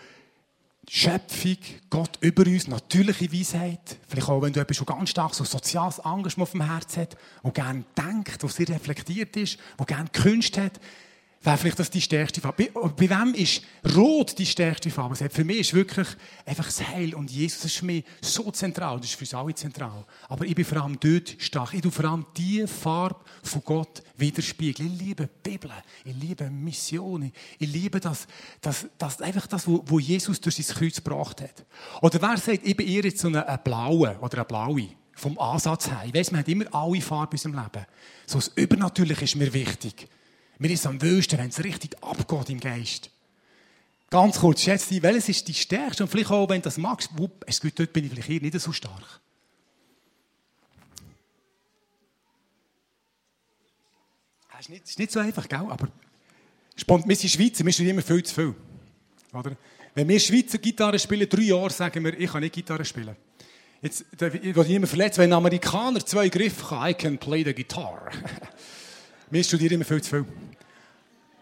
Schöpfung, 0.90 1.58
Gott 1.90 2.18
über 2.22 2.46
uns, 2.46 2.68
natürliche 2.68 3.32
Weisheit. 3.32 3.98
Vielleicht 4.08 4.30
auch, 4.30 4.42
wenn 4.42 4.52
du 4.52 4.74
schon 4.74 4.86
ganz 4.86 5.10
stark 5.10 5.34
so 5.34 5.44
soziales 5.44 6.00
Engagement 6.00 6.42
auf 6.42 6.52
dem 6.52 6.66
Herz 6.66 6.98
hast, 6.98 7.18
wo 7.44 7.52
gerne 7.52 7.84
denkt, 7.98 8.42
wo 8.42 8.48
sehr 8.48 8.68
reflektiert 8.70 9.38
ist, 9.38 9.58
wo 9.78 9.86
gerne 9.86 10.10
Kunst 10.12 10.58
hat 10.58 10.80
wäre 11.44 11.58
vielleicht 11.58 11.80
das 11.80 11.90
die 11.90 12.02
stärkste 12.02 12.40
Farbe. 12.40 12.70
Bei, 12.74 12.88
bei 12.90 13.10
wem 13.10 13.34
ist 13.34 13.64
Rot 13.96 14.38
die 14.38 14.46
stärkste 14.46 14.92
Farbe? 14.92 15.16
Für 15.16 15.44
mich 15.44 15.60
ist 15.60 15.74
wirklich 15.74 16.08
einfach 16.46 16.66
das 16.66 16.88
Heil 16.88 17.16
und 17.16 17.32
Jesus 17.32 17.66
ist 17.66 17.78
für 17.78 17.86
mich 17.86 18.04
so 18.22 18.52
zentral. 18.52 18.98
Das 18.98 19.08
ist 19.08 19.16
für 19.16 19.24
uns 19.24 19.34
alle 19.34 19.56
zentral. 19.56 20.06
Aber 20.30 20.46
ich 20.46 20.54
bin 20.54 20.66
vor 20.66 20.84
allem 20.84 21.00
dort 21.00 21.36
stark. 21.40 21.74
Ich 21.74 21.82
tue 21.82 21.92
vor 21.92 22.06
allem 22.06 22.26
die 22.38 22.66
Farbe 22.68 23.20
von 23.44 23.62
Gott 23.64 24.04
widerspiegeln. 24.18 24.94
Ich 24.94 25.00
liebe 25.00 25.28
die 25.28 25.50
Bibel. 25.50 25.72
Ich 26.06 26.16
liebe 26.16 26.50
Missionen. 26.50 27.32
Ich 27.58 27.72
liebe 27.72 28.00
das, 28.00 28.28
das, 28.62 28.88
das 28.98 29.22
einfach 29.22 29.48
das, 29.48 29.68
wo, 29.68 30.00
Jesus 30.00 30.40
durch 30.42 30.56
sein 30.56 30.76
Kreuz 30.76 30.96
gebracht 30.98 31.42
hat. 31.42 31.66
Oder 32.02 32.22
wer 32.22 32.38
sagt, 32.38 32.62
ich 32.64 32.78
bin 32.78 32.88
eher 32.88 33.04
jetzt 33.04 33.20
so 33.20 33.28
eine, 33.28 33.48
eine 33.48 33.58
blaue 33.58 34.18
oder 34.20 34.38
eine 34.38 34.46
blaue? 34.46 34.90
Vom 35.14 35.38
Ansatz 35.40 35.90
her. 35.90 36.04
Ich 36.06 36.14
weiss, 36.14 36.32
man 36.32 36.40
hat 36.40 36.48
immer 36.48 36.66
alle 36.74 37.02
Farben 37.02 37.36
in 37.36 37.52
unserem 37.52 37.64
Leben. 37.64 37.86
So 38.26 38.38
das 38.38 38.48
Übernatürliche 38.50 39.26
ist 39.26 39.36
mir 39.36 39.54
wichtig. 39.54 40.08
Mir 40.62 40.70
ist 40.70 40.86
am 40.86 41.02
wüsten, 41.02 41.40
wenn 41.40 41.50
es 41.50 41.64
richtig 41.64 41.96
abgeht 42.04 42.52
im 42.52 42.60
Geist. 42.60 43.10
Ganz 44.12 44.38
kurz, 44.38 44.62
schätze 44.62 44.90
dich, 44.90 45.02
welches 45.02 45.28
ist 45.30 45.48
die 45.48 45.56
stärkste? 45.56 46.04
Und 46.04 46.10
vielleicht 46.10 46.30
auch, 46.30 46.48
wenn 46.48 46.62
du 46.62 46.66
das 46.66 46.78
magst, 46.78 47.10
wupp, 47.18 47.44
es 47.48 47.60
geht, 47.60 47.80
dort 47.80 47.92
bin 47.92 48.06
ich 48.06 48.12
vielleicht 48.12 48.28
hier 48.28 48.42
nicht 48.42 48.60
so 48.60 48.72
stark. 48.72 49.20
Das 54.52 54.60
ist 54.60 54.70
nicht, 54.70 54.84
ist 54.84 55.00
nicht 55.00 55.12
so 55.12 55.20
einfach, 55.20 55.50
gell? 55.50 55.66
aber 55.68 55.88
wir 56.76 57.16
sind 57.16 57.32
Schweizer, 57.32 57.66
wir 57.66 57.74
studieren 57.74 57.96
immer 57.96 58.06
viel 58.06 58.22
zu 58.22 58.36
viel. 58.36 58.56
Oder? 59.34 59.58
Wenn 59.96 60.08
wir 60.08 60.20
Schweizer 60.20 60.60
Gitarre 60.60 61.00
spielen, 61.00 61.28
drei 61.28 61.42
Jahre 61.42 61.72
sagen 61.72 62.06
wir, 62.06 62.20
ich 62.20 62.32
kann 62.32 62.42
nicht 62.42 62.54
Gitarre 62.54 62.86
spielen. 62.86 63.16
Jetzt, 63.82 64.06
ich 64.12 64.56
will 64.56 64.68
niemand 64.68 64.90
verletzen, 64.90 65.22
wenn 65.22 65.32
ein 65.32 65.38
Amerikaner 65.38 66.06
zwei 66.06 66.30
Griffe 66.30 66.68
kann, 66.68 66.88
I 66.88 66.94
can 66.94 67.18
play 67.18 67.44
the 67.44 67.52
guitar. 67.52 68.12
wir 69.32 69.44
studieren 69.44 69.74
immer 69.74 69.86
viel 69.86 70.04
zu 70.04 70.10
viel. 70.12 70.51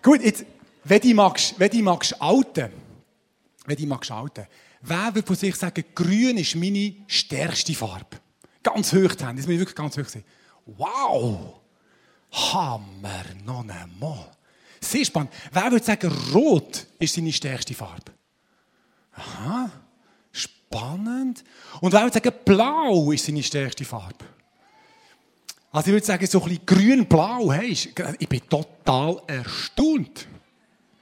Gut, 0.01 0.21
jetzt, 0.21 0.45
wenn 0.83 1.01
du 1.01 1.13
magst, 1.13 1.59
wenn 1.59 1.69
du 1.69 1.81
magst 1.83 2.19
outen, 2.21 2.71
wenn 3.65 3.77
du 3.77 3.85
magst 3.85 4.11
outen, 4.11 4.45
wer 4.81 5.13
würde 5.13 5.27
von 5.27 5.35
sich 5.35 5.55
sagen, 5.55 5.83
grün 5.93 6.37
ist 6.37 6.55
meine 6.55 6.95
stärkste 7.07 7.73
Farbe? 7.73 8.17
Ganz 8.63 8.93
hoch 8.93 9.15
haben, 9.21 9.37
das 9.37 9.47
muss 9.47 9.57
wirklich 9.57 9.75
ganz 9.75 9.97
hoch 9.97 10.07
sein. 10.07 10.23
Wow! 10.65 11.59
Hammer, 12.31 13.25
noch 13.43 13.67
einmal. 13.67 14.31
Sehr 14.79 15.03
spannend. 15.03 15.33
Wer 15.51 15.71
würde 15.71 15.85
sagen, 15.85 16.11
rot 16.33 16.85
ist 16.99 17.15
seine 17.15 17.33
stärkste 17.33 17.73
Farbe? 17.73 18.13
Aha, 19.13 19.69
spannend. 20.31 21.43
Und 21.81 21.91
wer 21.91 22.01
würde 22.01 22.13
sagen, 22.13 22.33
blau 22.45 23.11
ist 23.11 23.25
seine 23.25 23.43
stärkste 23.43 23.83
Farbe? 23.83 24.25
Also 25.71 25.87
ich 25.87 25.93
würde 25.93 26.05
sagen, 26.05 26.25
so 26.25 26.41
ein 26.41 26.49
bisschen 26.49 26.65
grün-blau, 26.65 27.51
hey, 27.53 27.71
ich 27.71 28.29
bin 28.29 28.41
total 28.49 29.21
erstaunt. 29.27 30.27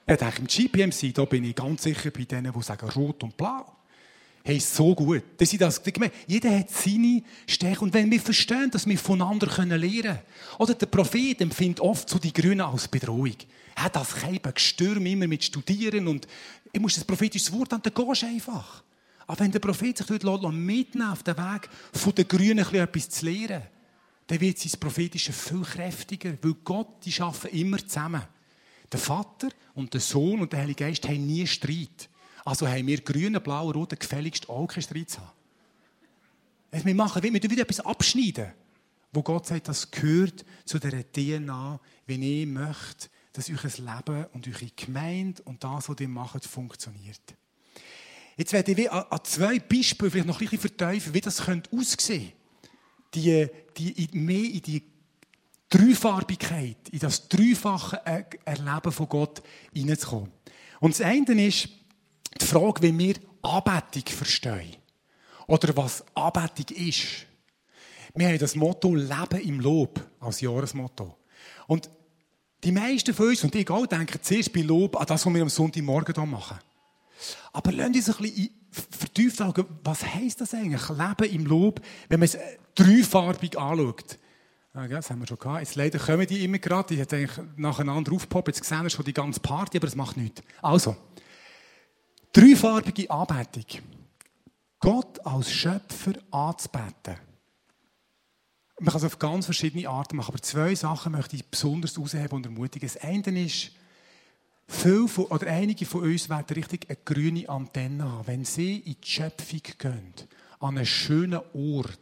Ich 0.05 0.17
denke, 0.17 0.39
im 0.39 0.47
GPMC, 0.47 1.13
da 1.13 1.25
bin 1.25 1.45
ich 1.45 1.55
ganz 1.55 1.83
sicher 1.83 2.11
bei 2.11 2.23
denen, 2.23 2.51
die 2.51 2.61
sagen 2.61 2.89
rot 2.89 3.23
und 3.23 3.37
blau. 3.37 3.65
Hey, 4.43 4.59
so 4.59 4.93
gut. 4.95 5.23
Das 5.37 5.51
ist 5.51 5.61
das, 5.61 5.81
jeder 6.25 6.57
hat 6.57 6.69
seine 6.69 7.21
Stärke. 7.45 7.81
Und 7.81 7.93
wenn 7.93 8.09
wir 8.09 8.19
verstehen, 8.19 8.71
dass 8.71 8.85
wir 8.85 8.97
voneinander 8.97 9.47
lernen 9.47 9.81
können. 9.81 10.19
Oder 10.59 10.73
der 10.73 10.85
Prophet 10.85 11.41
empfindet 11.41 11.81
oft 11.81 12.09
so 12.09 12.17
die 12.19 12.31
Grünen 12.31 12.61
als 12.61 12.87
Bedrohung. 12.87 13.35
Er 13.75 13.83
hat 13.83 13.95
das 13.95 14.15
Gestürm 14.53 15.05
immer 15.05 15.27
mit 15.27 15.43
Studieren 15.43 16.07
und 16.07 16.27
ich 16.71 16.79
muss 16.79 16.95
das 16.95 17.03
prophetische 17.03 17.51
Wort 17.53 17.73
an, 17.73 17.81
dann 17.81 17.93
gehst 17.93 18.21
du 18.21 18.25
einfach. 18.25 18.83
Aber 19.27 19.39
wenn 19.39 19.51
der 19.51 19.59
Prophet 19.59 19.97
sich 19.97 20.07
dort 20.07 20.53
mitnehmen 20.53 21.09
auf 21.09 21.23
den 21.23 21.37
Weg, 21.37 21.69
von 21.93 22.15
den 22.15 22.27
Grünen 22.27 22.59
etwas 22.59 23.09
zu 23.09 23.25
lernen, 23.25 23.63
dann 24.27 24.41
wird 24.41 24.59
sein 24.59 24.79
prophetische 24.79 25.31
viel 25.31 25.61
kräftiger, 25.61 26.37
weil 26.41 26.53
Gott, 26.63 27.05
die 27.05 27.19
arbeiten 27.21 27.55
immer 27.55 27.77
zusammen. 27.77 28.23
Der 28.91 28.99
Vater 28.99 29.49
und 29.73 29.93
der 29.93 30.01
Sohn 30.01 30.41
und 30.41 30.51
der 30.51 30.59
Heilige 30.59 30.85
Geist 30.85 31.07
haben 31.07 31.25
nie 31.25 31.47
Streit. 31.47 32.09
Also 32.45 32.67
haben 32.67 32.87
wir 32.87 33.01
grüne, 33.01 33.39
blaue, 33.39 33.73
rote 33.73 33.97
gefälligst 33.97 34.49
auch 34.49 34.67
keinen 34.67 34.83
Streit 34.83 35.09
zu 35.09 35.19
haben. 35.19 35.31
Also 36.71 36.85
wir 36.85 36.95
machen, 36.95 37.23
wir 37.23 37.33
wieder 37.33 37.63
etwas 37.63 37.79
abschneiden, 37.79 38.51
wo 39.13 39.23
Gott 39.23 39.47
sagt, 39.47 39.67
das 39.67 39.89
gehört 39.89 40.45
zu 40.65 40.79
der 40.79 41.09
DNA, 41.11 41.79
wenn 42.05 42.21
ich 42.21 42.45
möchte, 42.45 43.09
dass 43.33 43.49
euer 43.49 43.57
Leben 43.63 44.25
und 44.33 44.47
eure 44.47 44.71
Gemeinde 44.75 45.41
und 45.43 45.63
das, 45.63 45.87
was 45.87 45.99
ihr 45.99 46.07
macht, 46.07 46.45
funktioniert. 46.45 47.21
Jetzt 48.35 48.53
werde 48.53 48.71
ich 48.73 48.91
an 48.91 49.19
zwei 49.23 49.59
Beispielen 49.59 50.11
vielleicht 50.11 50.27
noch 50.27 50.39
ein 50.39 50.47
bisschen 50.47 50.59
verteufeln, 50.59 51.13
wie 51.13 51.21
das 51.21 51.39
aussehen 51.39 51.63
könnte 51.71 52.36
die, 53.21 53.47
die, 53.77 54.09
mehr 54.13 54.43
in 54.43 54.61
die 54.61 54.83
Dreifarbigkeit, 55.69 56.77
in 56.91 56.99
das 56.99 57.27
dreifache 57.27 58.01
Erleben 58.45 58.91
von 58.91 59.09
Gott 59.09 59.41
hineinzukommen. 59.73 60.31
Und 60.79 60.93
das 60.93 61.01
eine 61.01 61.45
ist 61.45 61.69
die 62.39 62.45
Frage, 62.45 62.81
wie 62.83 62.97
wir 62.97 63.15
Anbetung 63.41 64.03
verstehen. 64.05 64.75
Oder 65.47 65.75
was 65.75 66.03
Anbetung 66.13 66.75
ist. 66.77 67.25
Wir 68.13 68.29
haben 68.29 68.39
das 68.39 68.55
Motto 68.55 68.95
Leben 68.95 69.41
im 69.41 69.59
Lob 69.59 69.99
als 70.19 70.41
Jahresmotto. 70.41 71.17
Und 71.67 71.89
die 72.63 72.71
meisten 72.71 73.13
von 73.13 73.27
uns, 73.27 73.43
und 73.43 73.53
ich 73.55 73.69
auch, 73.69 73.85
denken 73.85 74.19
zuerst 74.21 74.51
bei 74.51 74.61
Lob 74.61 74.95
an 74.95 75.05
das, 75.05 75.25
was 75.25 75.33
wir 75.33 75.41
am 75.41 75.49
Sonntagmorgen 75.49 76.15
hier 76.15 76.25
machen. 76.25 76.57
Aber 77.53 77.71
lasst 77.71 77.95
uns 77.95 78.09
ein 78.09 78.15
bisschen 78.17 78.49
vertieft 78.71 79.37
sagen, 79.37 79.65
was 79.83 80.05
heisst 80.05 80.41
das 80.41 80.53
eigentlich? 80.53 80.89
Leben 80.89 81.33
im 81.33 81.45
Lob, 81.45 81.81
wenn 82.09 82.19
man 82.19 82.25
es 82.25 82.37
dreifarbig 82.75 83.57
anschaut. 83.57 84.17
Ah, 84.73 84.87
das 84.87 85.09
haben 85.09 85.19
wir 85.19 85.27
schon 85.27 85.39
gehabt. 85.39 85.61
Jetzt 85.61 85.75
leider 85.75 85.97
kommen 85.97 86.27
die 86.27 86.43
immer 86.43 86.59
gerade. 86.59 86.93
Die 86.93 87.01
hat 87.01 87.11
eigentlich 87.11 87.45
nacheinander 87.55 88.11
aufgepoppt. 88.11 88.49
Jetzt 88.49 88.61
gesehen 88.61 88.87
schon 88.89 89.05
die 89.05 89.13
ganze 89.13 89.39
Party, 89.39 89.77
aber 89.77 89.87
das 89.87 89.95
macht 89.95 90.17
nichts. 90.17 90.43
Also, 90.61 90.95
dreifarbige 92.31 93.09
Anbetung. 93.09 93.81
Gott 94.79 95.25
als 95.25 95.51
Schöpfer 95.51 96.13
anzubeten. 96.29 97.15
Man 98.79 98.91
kann 98.91 98.97
es 98.97 99.03
auf 99.05 99.17
ganz 99.17 99.45
verschiedene 99.45 99.89
Arten 99.89 100.17
machen, 100.17 100.29
aber 100.29 100.41
zwei 100.43 100.75
Sachen 100.75 101.13
möchte 101.13 101.35
ich 101.35 101.49
besonders 101.49 101.95
herausheben 101.95 102.33
und 102.33 102.45
ermutigen. 102.45 102.87
Das 102.87 103.01
eine 103.01 103.43
ist, 103.43 103.71
Viele 104.67 105.07
von, 105.07 105.25
oder 105.25 105.47
einige 105.47 105.85
von 105.85 106.03
uns 106.03 106.29
werden 106.29 106.53
richtig 106.53 106.89
eine 106.89 106.97
grüne 107.03 107.47
Antenne 107.47 108.03
haben. 108.03 108.27
Wenn 108.27 108.45
sie 108.45 108.77
in 108.79 108.97
die 109.01 109.07
Schöpfung 109.07 109.61
gehen, 109.77 110.13
an 110.59 110.77
einen 110.77 110.85
schönen 110.85 111.41
Ort, 111.53 111.99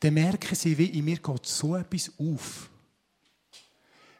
dann 0.00 0.14
merken 0.14 0.54
sie, 0.54 0.76
wie 0.78 0.86
in 0.86 1.04
mir 1.04 1.18
geht 1.18 1.46
so 1.46 1.76
etwas 1.76 2.12
auf. 2.18 2.70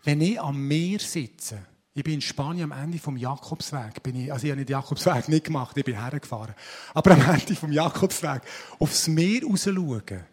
Wenn 0.03 0.20
ich 0.20 0.40
am 0.40 0.66
Meer 0.66 0.98
sitze, 0.98 1.64
ich 1.94 2.03
bin 2.03 2.14
in 2.14 2.20
Spanien 2.20 2.72
am 2.72 2.83
Ende 2.83 2.98
vom 2.98 3.16
Jakobsweg, 3.16 4.03
bin 4.03 4.16
ich, 4.16 4.33
also 4.33 4.46
ich 4.46 4.50
habe 4.50 4.64
den 4.64 4.72
Jakobsweg 4.72 5.29
nicht 5.29 5.44
gemacht, 5.44 5.77
ich 5.77 5.85
bin 5.85 6.00
hergefahren, 6.00 6.55
aber 6.92 7.12
am 7.12 7.20
Ende 7.22 7.55
vom 7.55 7.70
Jakobsweg 7.70 8.42
aufs 8.79 9.07
Meer 9.07 9.42
raus 9.44 9.64
schauen 9.64 10.24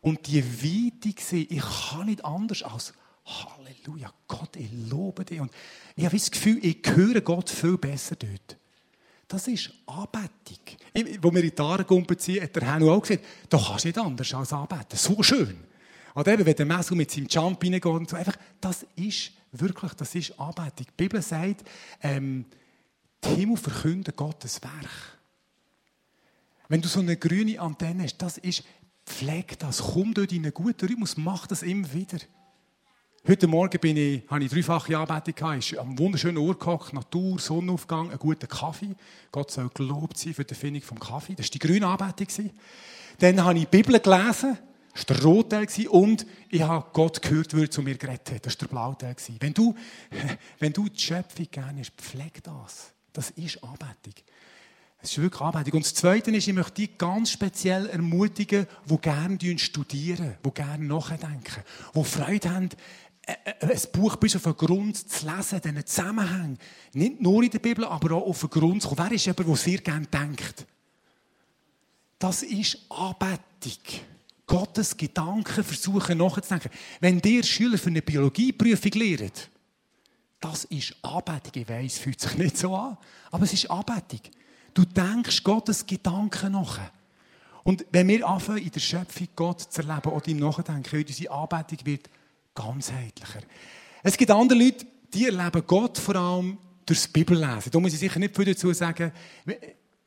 und 0.00 0.26
die 0.28 0.42
Weite 0.42 1.20
sehen, 1.20 1.48
ich 1.50 1.90
kann 1.90 2.06
nicht 2.06 2.24
anders 2.24 2.62
als 2.62 2.94
Halleluja, 3.24 4.12
Gott, 4.26 4.56
ich 4.56 4.70
lobe 4.90 5.24
dich. 5.24 5.40
Und 5.40 5.52
ich 5.96 6.04
habe 6.04 6.16
das 6.16 6.30
Gefühl, 6.30 6.58
ich 6.64 6.78
höre 6.84 7.20
Gott 7.20 7.50
viel 7.50 7.78
besser 7.78 8.16
dort. 8.16 8.56
Das 9.28 9.46
ist 9.46 9.70
Anbetung. 9.86 11.22
Wo 11.22 11.32
wir 11.32 11.44
in 11.44 11.50
die 11.50 11.62
Aargumpen 11.62 12.18
ziehen, 12.18 12.42
hat 12.42 12.56
der 12.56 12.64
Herr 12.64 12.82
auch 12.82 13.00
gesagt, 13.00 13.24
da 13.48 13.58
kannst 13.58 13.84
du 13.84 13.88
nicht 13.88 13.98
anders 13.98 14.34
als 14.34 14.52
anbeten. 14.52 14.98
So 14.98 15.22
schön. 15.22 15.56
Oder 16.14 16.32
eben, 16.32 16.46
wenn 16.46 16.56
der 16.56 16.66
Messi 16.66 16.96
mit 16.96 17.10
seinem 17.10 17.28
Jump 17.28 17.62
reingeht 17.62 17.86
und 17.86 18.10
so. 18.10 18.16
Einfach, 18.16 18.36
das 18.60 18.84
ist 18.96 19.30
wirklich, 19.52 19.92
das 19.94 20.14
ist 20.14 20.38
Anbetung. 20.40 20.86
Die 20.86 20.96
Bibel 20.96 21.22
sagt, 21.22 21.62
ähm, 22.02 22.44
die 23.22 23.28
Himmel 23.28 23.56
verkünden 23.56 24.14
Gottes 24.16 24.60
Werk. 24.62 25.18
Wenn 26.68 26.80
du 26.80 26.88
so 26.88 27.00
eine 27.00 27.16
grüne 27.16 27.60
Antenne 27.60 28.04
hast, 28.04 28.18
das 28.18 28.38
ist, 28.38 28.64
pfleg 29.06 29.58
das, 29.58 29.78
komm 29.78 30.14
dort 30.14 30.32
in 30.32 30.44
einen 30.44 30.54
guten 30.54 30.86
Rhythmus, 30.86 31.16
mach 31.16 31.46
das 31.46 31.62
immer 31.62 31.92
wieder. 31.92 32.18
Heute 33.28 33.46
Morgen 33.46 33.78
bin 33.78 33.98
ich, 33.98 34.22
habe 34.30 34.42
ich 34.42 34.50
dreifache 34.50 34.96
Anbetung 34.96 35.34
gehabt. 35.34 35.78
Am 35.78 35.98
wunderschönen 35.98 36.38
Ort 36.38 36.58
gehockt, 36.58 36.94
Natur, 36.94 37.38
Sonnenaufgang, 37.38 38.08
einen 38.08 38.18
guten 38.18 38.48
Kaffee. 38.48 38.96
Gott 39.30 39.50
soll 39.50 39.68
gelobt 39.74 40.16
sein 40.16 40.32
für 40.32 40.42
die 40.42 40.54
Erfindung 40.54 40.80
vom 40.80 40.98
Kaffee. 40.98 41.34
Das 41.34 41.46
war 41.46 41.50
die 41.50 41.58
grüne 41.58 41.86
Anbetung. 41.86 42.50
Dann 43.18 43.44
habe 43.44 43.58
ich 43.58 43.68
die 43.68 43.76
Bibel 43.76 44.00
gelesen. 44.00 44.56
Das 44.94 45.06
war 45.06 45.16
der 45.16 45.22
Rotteil 45.22 45.66
und 45.90 46.26
ich 46.48 46.62
habe 46.62 46.86
Gott 46.94 47.20
gehört, 47.20 47.54
wie 47.54 47.62
er 47.64 47.70
zu 47.70 47.82
mir 47.82 47.96
geredet 47.96 48.32
hat. 48.32 48.46
Das 48.46 48.54
war 48.54 48.58
der 48.60 48.66
Blauteil. 48.68 49.16
Wenn 49.38 49.52
du, 49.52 49.74
wenn 50.58 50.72
du 50.72 50.88
die 50.88 50.98
Schöpfung 50.98 51.46
gerne 51.50 51.80
hast, 51.80 51.92
pfleg 51.98 52.42
das. 52.42 52.94
Das 53.12 53.30
ist 53.32 53.62
Anbetung. 53.62 54.14
Es 55.02 55.12
ist 55.12 55.22
wirklich 55.22 55.40
Anbetung. 55.40 55.74
Und 55.74 55.84
das 55.84 55.94
Zweite 55.94 56.30
ist, 56.30 56.48
ich 56.48 56.54
möchte 56.54 56.72
die 56.72 56.96
ganz 56.96 57.30
speziell 57.30 57.86
ermutigen, 57.86 58.66
die 58.86 58.98
gerne 58.98 59.58
studieren, 59.58 60.36
die 60.44 60.50
gerne 60.50 60.84
nachdenken, 60.84 61.62
die 61.94 62.04
Freude 62.04 62.50
haben, 62.50 62.68
ein 63.26 63.80
Buch 63.92 64.16
bis 64.16 64.36
auf 64.36 64.42
den 64.42 64.56
Grund 64.56 64.96
zu 64.96 65.26
lesen, 65.26 65.60
diesen 65.60 65.86
Zusammenhang. 65.86 66.58
Nicht 66.94 67.20
nur 67.20 67.42
in 67.42 67.50
der 67.50 67.58
Bibel, 67.58 67.84
aber 67.84 68.16
auch 68.16 68.26
auf 68.26 68.40
den 68.40 68.50
Grund 68.50 68.82
zu 68.82 68.88
kommen. 68.88 69.08
Wer 69.08 69.12
ist 69.12 69.26
jemand, 69.26 69.48
der 69.48 69.56
sehr 69.56 69.78
gerne 69.78 70.06
denkt? 70.06 70.66
Das 72.18 72.42
ist 72.42 72.78
Anbetung. 72.90 74.00
Gottes 74.46 74.96
Gedanken 74.96 75.62
versuchen 75.62 76.18
nachzudenken. 76.18 76.70
Wenn 77.00 77.20
dir 77.20 77.44
Schüler 77.44 77.78
für 77.78 77.88
eine 77.88 78.02
Biologieprüfung 78.02 78.92
lehren, 78.92 79.30
das 80.40 80.64
ist 80.64 80.96
Anbetung. 81.02 81.52
Ich 81.54 81.68
weiss, 81.68 81.98
fühlt 81.98 82.20
sich 82.20 82.36
nicht 82.36 82.56
so 82.56 82.74
an, 82.74 82.96
aber 83.30 83.44
es 83.44 83.52
ist 83.52 83.70
Anbetung. 83.70 84.20
Du 84.74 84.84
denkst 84.84 85.44
Gottes 85.44 85.86
Gedanken 85.86 86.52
nach. 86.52 86.80
Und 87.62 87.84
wenn 87.92 88.08
wir 88.08 88.26
anfangen, 88.26 88.64
in 88.64 88.70
der 88.70 88.80
Schöpfung 88.80 89.28
Gott 89.36 89.60
zu 89.60 89.82
erleben 89.82 90.10
oder 90.10 90.28
ihm 90.28 90.38
nachdenken, 90.38 90.96
unsere 90.96 91.30
Anbetung 91.30 91.78
wird 91.84 92.10
ganzheitlicher. 92.60 93.40
Es 94.02 94.16
gibt 94.16 94.30
andere 94.30 94.58
Leute, 94.58 94.86
die 95.12 95.26
erleben 95.26 95.62
Gott 95.66 95.98
vor 95.98 96.16
allem 96.16 96.58
durchs 96.86 97.08
Bibellesen. 97.08 97.70
Da 97.70 97.80
muss 97.80 97.92
ich 97.92 97.98
sicher 97.98 98.18
nicht 98.18 98.34
viel 98.34 98.46
dazu 98.46 98.72
sagen 98.72 99.12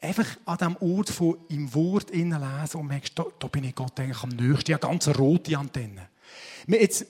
einfach 0.03 0.27
an 0.45 0.57
diesem 0.57 0.75
Ort 0.77 1.09
von 1.09 1.37
im 1.49 1.73
Wort 1.73 2.11
innen 2.11 2.39
lesen 2.39 2.81
und 2.81 2.87
merkst, 2.87 3.17
da, 3.17 3.25
da 3.39 3.47
bin 3.47 3.63
ich 3.63 3.73
Gott 3.73 3.99
eigentlich 3.99 4.21
am 4.21 4.29
nächsten. 4.29 4.71
Ich 4.71 4.73
habe 4.73 4.87
ganz 4.87 5.07
rote 5.07 5.57
Antenne. 5.57 6.09
Jetzt, 6.67 7.05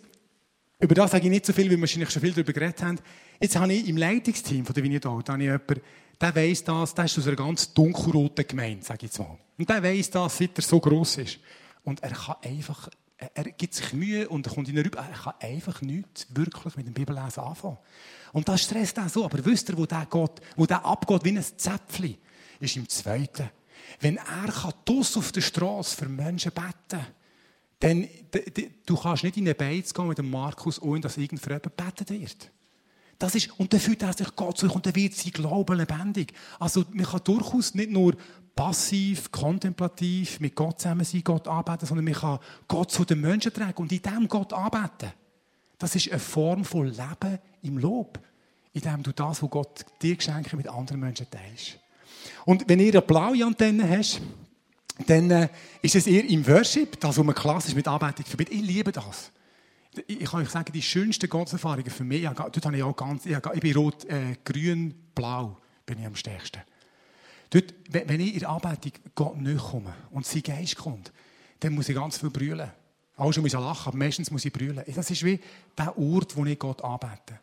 über 0.80 0.96
das 0.96 1.12
sage 1.12 1.26
ich 1.26 1.30
nicht 1.30 1.46
so 1.46 1.54
viel, 1.54 1.66
weil 1.66 1.72
wir 1.72 1.82
wahrscheinlich 1.82 2.12
schon 2.12 2.22
viel 2.22 2.34
darüber 2.34 2.54
geredet 2.54 2.82
haben. 2.84 3.00
Jetzt 3.40 3.56
habe 3.56 3.74
ich 3.74 3.88
im 3.88 3.98
Leitungsteam 3.98 4.66
von 4.66 4.74
der 4.74 4.84
habe 4.84 4.94
ich 4.94 5.42
jemanden, 5.42 5.82
der 6.22 6.36
weiss 6.36 6.64
das, 6.64 6.94
der 6.94 7.06
ist 7.06 7.18
aus 7.18 7.28
einer 7.28 7.36
ganz 7.36 7.74
dunkelroten 7.74 8.48
Gemeinde, 8.48 8.86
sage 8.86 9.06
ich 9.06 9.12
jetzt 9.12 9.20
mal. 9.20 9.38
Und 9.58 9.70
der 9.70 9.84
weiss 9.84 10.10
das, 10.10 10.38
seit 10.38 10.58
er 10.58 10.62
so 10.62 10.80
gross 10.80 11.18
ist. 11.18 11.40
Und 11.84 12.02
er 12.02 12.12
kann 12.12 12.36
einfach, 12.44 12.90
er 13.34 13.44
gibt 13.46 13.74
sich 13.74 13.94
Mühe 13.94 14.28
und 14.30 14.48
kommt 14.48 14.70
in 14.70 14.78
rüber, 14.78 15.00
er 15.00 15.18
kann 15.18 15.34
einfach 15.40 15.82
nichts 15.82 16.28
wirklich 16.30 16.76
mit 16.76 16.88
dem 16.88 16.94
Bibellesen 16.94 17.44
anfangen. 17.44 17.78
Und 18.32 18.48
das 18.48 18.64
stresst 18.64 19.00
auch 19.00 19.10
so. 19.10 19.26
Aber 19.26 19.44
wisst 19.46 19.70
ihr, 19.70 19.78
wo 19.78 19.86
der, 19.86 20.06
geht, 20.06 20.32
wo 20.56 20.66
der 20.66 20.86
abgeht 20.86 21.24
wie 21.24 21.38
ein 21.38 21.44
Zäpfchen? 21.44 22.18
ist 22.60 22.76
im 22.78 22.88
Zweiten. 22.88 23.50
Wenn 24.00 24.18
er 24.18 24.52
kann 24.52 24.74
auf 24.88 25.32
der 25.32 25.42
Straße 25.42 25.96
für 25.96 26.10
Menschen 26.10 26.52
beten 26.52 27.06
dann 27.80 28.08
du 28.86 28.96
kannst 28.96 29.26
nicht 29.26 29.36
in 29.36 29.44
eine 29.44 29.56
Beiz 29.56 29.94
gehen 29.94 30.08
mit 30.08 30.18
dem 30.18 30.30
Markus, 30.30 30.82
ohne 30.82 31.02
dass 31.02 31.18
irgend 31.18 31.42
für 31.42 31.50
jemanden 31.50 31.72
gebetet 31.76 32.10
wird. 32.12 32.50
Das 33.20 33.36
ist, 33.36 33.60
und 33.60 33.74
dann 33.74 33.80
fühlt 33.82 34.02
er 34.02 34.14
sich 34.14 34.34
Gott 34.38 34.58
zu 34.58 34.72
und 34.72 34.86
dann 34.86 34.96
wird 34.96 35.14
sein 35.14 35.34
Glaube 35.34 35.76
lebendig. 35.76 36.34
Also 36.60 36.86
man 36.94 37.06
kann 37.06 37.22
durchaus 37.26 37.76
nicht 37.76 37.92
nur 37.92 38.16
passiv, 38.56 39.32
kontemplativ 39.32 40.40
mit 40.40 40.56
Gott 40.56 40.80
zusammen 40.80 41.06
sein, 41.06 41.24
Gott 41.24 41.48
anbeten, 41.48 41.88
sondern 41.88 42.06
man 42.06 42.14
kann 42.14 42.40
Gott 42.68 42.92
zu 42.92 43.04
den 43.04 43.22
Menschen 43.22 43.54
tragen 43.54 43.82
und 43.82 43.92
in 43.92 44.02
dem 44.02 44.28
Gott 44.28 44.54
anbeten. 44.54 45.12
Das 45.78 45.96
ist 45.96 46.10
eine 46.10 46.20
Form 46.20 46.64
von 46.64 46.88
Leben 46.88 47.40
im 47.64 47.78
Lob, 47.78 48.20
in 48.74 48.82
dem 48.82 49.04
du 49.04 49.12
das, 49.12 49.42
was 49.42 49.50
Gott 49.50 49.86
dir 50.02 50.16
geschenkt 50.16 50.54
mit 50.54 50.68
anderen 50.68 51.00
Menschen 51.00 51.28
teilst. 51.30 51.80
Und 52.46 52.68
wenn 52.70 52.80
ihr 52.80 52.94
eine 52.94 53.02
blaue 53.02 53.46
Antenne 53.46 53.90
hast, 53.90 54.22
dann 55.08 55.32
äh, 55.32 55.50
ist 55.82 55.96
es 55.96 56.08
eher 56.08 56.24
im 56.26 56.46
Worship, 56.48 57.00
das, 57.00 57.18
was 57.18 57.26
man 57.26 57.36
klassisch 57.36 57.76
mit 57.76 57.88
Anbetung 57.88 58.26
verbindet. 58.26 58.56
Ich 58.56 58.62
liebe 58.62 58.92
das. 58.92 59.32
Ich 60.08 60.26
kann 60.26 60.42
euch 60.42 60.50
sagen, 60.50 60.72
die 60.72 60.82
schönsten 60.82 61.30
Gotteserfahrungen 61.30 61.90
für 61.90 62.04
mich, 62.04 62.24
dort 62.24 62.66
habe 62.66 62.78
ich 62.78 62.84
auch 62.84 62.96
ganz, 62.96 63.26
ich, 63.26 63.40
bin 63.40 63.76
rot, 63.76 64.06
äh, 64.06 64.38
grün, 64.44 64.94
blau, 65.14 65.58
bin 65.86 66.00
ich 66.00 66.06
am 66.06 66.16
stärksten. 66.16 66.62
Dort, 67.54 67.74
wenn 67.90 68.20
ich 68.20 68.34
in 68.34 68.40
der 68.40 68.50
Anbetung 68.50 68.94
Gott 69.14 69.38
nicht 69.38 69.64
komme 69.64 69.94
und 70.10 70.26
sein 70.26 70.42
Geist 70.42 70.76
kommt, 70.76 71.14
dann 71.60 71.74
muss 71.74 71.88
ich 71.88 71.96
ganz 71.96 72.18
viel 72.18 72.32
brüllen. 72.32 72.72
Auch 73.16 73.32
schon 73.32 73.44
muss 73.44 73.54
ich 73.54 73.60
lachen, 73.60 73.90
aber 73.90 73.98
meistens 73.98 74.32
muss 74.32 74.44
ich 74.44 74.52
brüllen. 74.52 74.82
Das 74.96 75.12
ist 75.12 75.24
wie 75.24 75.40
der 75.78 75.96
Ort, 75.96 76.36
wo 76.36 76.44
ich 76.46 76.58
Gott 76.58 76.84
anbete. 76.84 77.40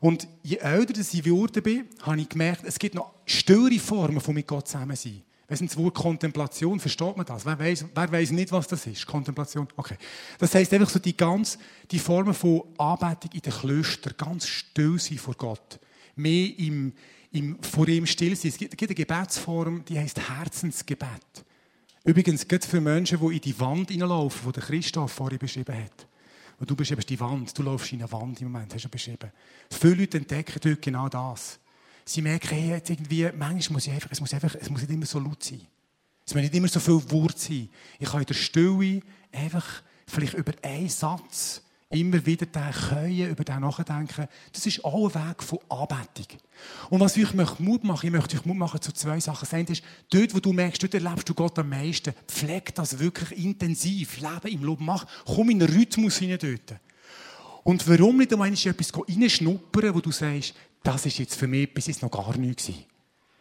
Und 0.00 0.28
je 0.42 0.58
älter 0.58 1.00
ich 1.00 1.22
geworden 1.22 1.62
bin, 1.62 1.86
habe 2.02 2.20
ich 2.20 2.28
gemerkt, 2.28 2.64
es 2.64 2.78
gibt 2.78 2.94
noch 2.94 3.14
stillere 3.24 3.78
Formen 3.78 4.20
von 4.20 4.34
mit 4.34 4.46
Gott 4.46 4.68
zusammen 4.68 4.94
sein. 4.94 5.22
Weißt 5.48 5.62
das 5.62 5.78
Wort 5.78 5.94
Kontemplation, 5.94 6.78
versteht 6.78 7.16
man 7.16 7.24
das? 7.24 7.46
Wer 7.46 7.58
weiß, 7.58 8.30
nicht, 8.32 8.52
was 8.52 8.68
das 8.68 8.86
ist? 8.86 9.06
Kontemplation. 9.06 9.66
Okay. 9.76 9.96
Das 10.38 10.54
heißt 10.54 10.74
einfach 10.74 10.90
so 10.90 10.98
die 10.98 11.16
ganz, 11.16 11.58
die 11.90 11.98
Formen 11.98 12.34
von 12.34 12.64
Anbetung 12.76 13.30
in 13.32 13.40
den 13.40 13.52
Klöstern, 13.52 14.12
ganz 14.18 14.46
still 14.46 14.98
sein 14.98 15.16
vor 15.16 15.34
Gott. 15.34 15.80
Mehr 16.16 16.50
im, 16.58 16.92
im, 17.32 17.62
vor 17.62 17.88
ihm 17.88 18.06
still 18.06 18.34
sein. 18.36 18.50
Es 18.50 18.58
gibt 18.58 18.82
eine 18.82 18.94
Gebetsform, 18.94 19.84
die 19.84 19.98
heißt 19.98 20.28
Herzensgebet. 20.28 21.44
Übrigens, 22.04 22.46
geht 22.46 22.64
für 22.64 22.80
Menschen, 22.80 23.18
die 23.20 23.34
in 23.36 23.40
die 23.40 23.60
Wand 23.60 23.90
hineinlaufen, 23.90 24.52
die 24.52 24.60
Christoph 24.60 25.12
vorhin 25.12 25.38
beschrieben 25.38 25.76
hat. 25.76 26.06
Und 26.58 26.68
du 26.70 26.74
beschreibst 26.74 27.08
die 27.08 27.20
Wand, 27.20 27.56
du 27.56 27.62
läufst 27.62 27.92
in 27.92 28.00
eine 28.00 28.10
Wand 28.10 28.40
im 28.40 28.50
Moment, 28.50 28.74
hast 28.74 28.84
du 28.84 28.88
beschrieben. 28.88 29.30
Viele 29.70 29.94
Leute 29.94 30.18
entdecken 30.18 30.58
dort 30.62 30.82
genau 30.82 31.08
das. 31.08 31.58
Sie 32.04 32.22
merken, 32.22 32.48
hey, 32.48 32.70
jetzt 32.70 32.90
irgendwie, 32.90 33.28
manchmal 33.36 33.74
muss 33.74 33.86
ich 33.86 33.92
einfach, 33.92 34.10
es 34.10 34.20
muss 34.20 34.32
einfach, 34.32 34.54
es 34.54 34.70
muss 34.70 34.80
nicht 34.80 34.90
immer 34.90 35.06
so 35.06 35.20
laut 35.20 35.42
sein. 35.42 35.60
Es 36.26 36.34
muss 36.34 36.42
nicht 36.42 36.54
immer 36.54 36.68
so 36.68 36.80
viel 36.80 37.10
Wort 37.10 37.38
sein. 37.38 37.68
Ich 37.98 38.08
kann 38.08 38.20
in 38.20 38.26
der 38.26 38.34
Stille 38.34 39.02
einfach 39.30 39.82
vielleicht 40.06 40.34
über 40.34 40.52
einen 40.62 40.88
Satz 40.88 41.62
immer 41.90 42.24
wieder 42.26 42.46
den 42.46 42.70
Können, 42.70 43.30
über 43.30 43.44
den 43.44 43.60
nachdenken. 43.60 44.28
Das 44.52 44.66
ist 44.66 44.84
auch 44.84 45.14
ein 45.14 45.28
Weg 45.28 45.42
von 45.42 45.58
Anbetung. 45.68 46.38
Und 46.90 47.00
was 47.00 47.16
ich 47.16 47.32
möchte 47.32 47.62
Mut 47.62 47.82
machen, 47.84 48.06
ich 48.06 48.12
möchte 48.12 48.36
euch 48.36 48.44
Mut 48.44 48.56
machen 48.56 48.80
zu 48.80 48.92
zwei 48.92 49.18
Sachen. 49.20 49.40
Das 49.40 49.54
eine 49.54 49.68
ist, 49.68 49.82
dort, 50.10 50.34
wo 50.34 50.40
du 50.40 50.52
merkst, 50.52 50.82
dort 50.82 50.94
erlebst 50.94 51.28
du 51.28 51.34
Gott 51.34 51.58
am 51.58 51.70
meisten, 51.70 52.12
pfleg 52.26 52.74
das 52.74 52.98
wirklich 52.98 53.42
intensiv, 53.42 54.20
lebe 54.20 54.50
im 54.50 54.64
Lob, 54.64 54.80
mach, 54.80 55.06
komm 55.24 55.50
in 55.50 55.60
den 55.60 55.70
Rhythmus 55.70 56.18
hinein 56.18 56.38
dort. 56.40 56.80
Und 57.64 57.88
warum 57.88 58.18
nicht 58.18 58.32
einmal 58.32 58.52
etwas 58.52 58.92
reinschnuppern, 58.94 59.94
wo 59.94 60.00
du 60.00 60.12
sagst, 60.12 60.54
das 60.82 61.06
ist 61.06 61.18
jetzt 61.18 61.34
für 61.36 61.46
mich 61.46 61.72
bis 61.72 61.86
jetzt 61.86 62.02
noch 62.02 62.10
gar 62.10 62.36
nichts 62.36 62.66
gewesen. 62.66 62.84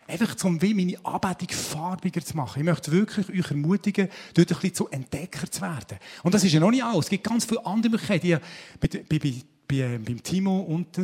Einfach, 0.07 0.41
um 0.45 0.61
wie 0.61 0.73
meine 0.73 1.05
Anbetung 1.05 1.49
farbiger 1.49 2.23
zu 2.23 2.37
machen. 2.37 2.59
Ich 2.59 2.65
möchte 2.65 2.91
wirklich 2.93 3.27
euch 3.29 3.51
ermutigen, 3.51 4.07
dort 4.33 4.49
ein 4.49 4.55
bisschen 4.55 4.73
zu 4.73 4.87
Entdecker 4.87 5.51
zu 5.51 5.61
werden. 5.61 5.99
Und 6.23 6.33
das 6.33 6.45
ist 6.45 6.53
ja 6.53 6.61
noch 6.61 6.71
nicht 6.71 6.83
alles. 6.83 7.05
Es 7.05 7.09
gibt 7.09 7.25
ganz 7.25 7.43
viele 7.43 7.65
andere 7.65 7.91
Möglichkeiten. 7.91 8.27
Ich 8.27 8.37
bei, 8.79 9.03
bei, 9.03 9.19
bei, 9.19 9.33
bei, 9.67 9.75
äh, 9.75 9.97
beim 9.97 10.23
Timo 10.23 10.61
unter 10.61 11.03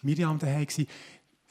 Miriam 0.00 0.38
daheim 0.38 0.66
war, 0.66 0.86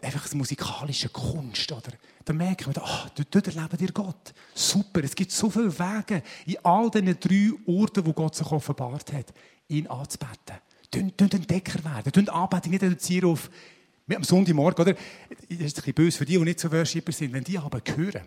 einfach 0.02 0.26
eine 0.26 0.38
musikalische 0.38 1.10
Kunst. 1.10 1.72
Oder? 1.72 1.92
Da 2.26 2.34
merken 2.34 2.74
wir, 2.74 2.82
oh, 2.84 3.08
dort, 3.16 3.36
dort 3.36 3.48
erleben 3.48 3.78
ihr 3.80 3.92
Gott. 3.92 4.34
Super, 4.56 5.04
es 5.04 5.16
gibt 5.16 5.32
so 5.32 5.50
viele 5.50 5.78
Wege 5.78 6.24
in 6.48 6.58
all 6.64 6.90
diesen 6.90 7.20
drei 7.20 7.52
Orten, 7.68 8.06
wo 8.06 8.14
Gott 8.14 8.36
sich 8.36 8.52
offenbart 8.52 9.14
hat, 9.14 9.34
ihn 9.68 9.86
anzubeten. 9.88 10.58
Tönt 10.90 11.34
Entdecker 11.34 11.84
werden. 11.84 12.12
Tönt 12.12 12.30
Anbetung 12.30 12.72
nicht 12.72 12.84
reduzieren 12.84 13.30
auf 13.30 13.50
am 14.17 14.24
Sonntagmorgen, 14.24 14.82
oder? 14.82 14.93
Das 14.93 15.02
ist 15.50 15.50
ein 15.50 15.58
bisschen 15.58 15.93
böse 15.93 16.17
für 16.17 16.26
die, 16.26 16.38
die 16.38 16.43
nicht 16.43 16.60
so 16.60 16.71
Worshipper 16.71 17.12
sind. 17.12 17.34
Wenn 17.34 17.43
die 17.43 17.58
aber 17.58 17.82
hören, 17.95 18.21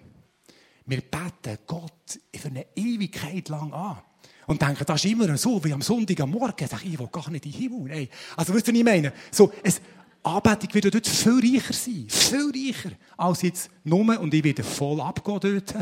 wir 0.86 1.00
beten 1.00 1.58
Gott 1.66 2.18
für 2.34 2.48
eine 2.48 2.66
Ewigkeit 2.74 3.48
lang 3.48 3.72
an. 3.72 3.98
Und 4.46 4.60
denken, 4.60 4.84
das 4.86 5.04
ist 5.04 5.10
immer 5.10 5.36
so, 5.38 5.62
wie 5.64 5.72
am 5.72 5.80
Sonntag 5.80 6.20
am 6.20 6.30
Morgen. 6.30 6.68
Ich, 6.84 6.98
will 6.98 7.08
gar 7.10 7.30
nicht 7.30 7.46
in 7.46 7.52
den 7.52 7.60
Himmel. 7.60 7.88
Nein. 7.88 8.08
Also, 8.36 8.54
weißt 8.54 8.68
du, 8.68 8.72
was 8.72 8.78
ich 8.78 8.84
meine? 8.84 9.12
So, 9.30 9.52
es, 9.62 9.80
Anbetung 10.22 10.74
wird 10.74 10.94
dort 10.94 11.06
viel 11.06 11.40
reicher 11.40 11.72
sein. 11.72 12.06
Viel 12.08 12.50
reicher. 12.50 12.90
Als 13.16 13.42
jetzt 13.42 13.70
nur, 13.84 14.18
und 14.20 14.34
ich 14.34 14.44
werde 14.44 14.62
voll 14.62 15.00
abgehen 15.00 15.40
dort. 15.40 15.74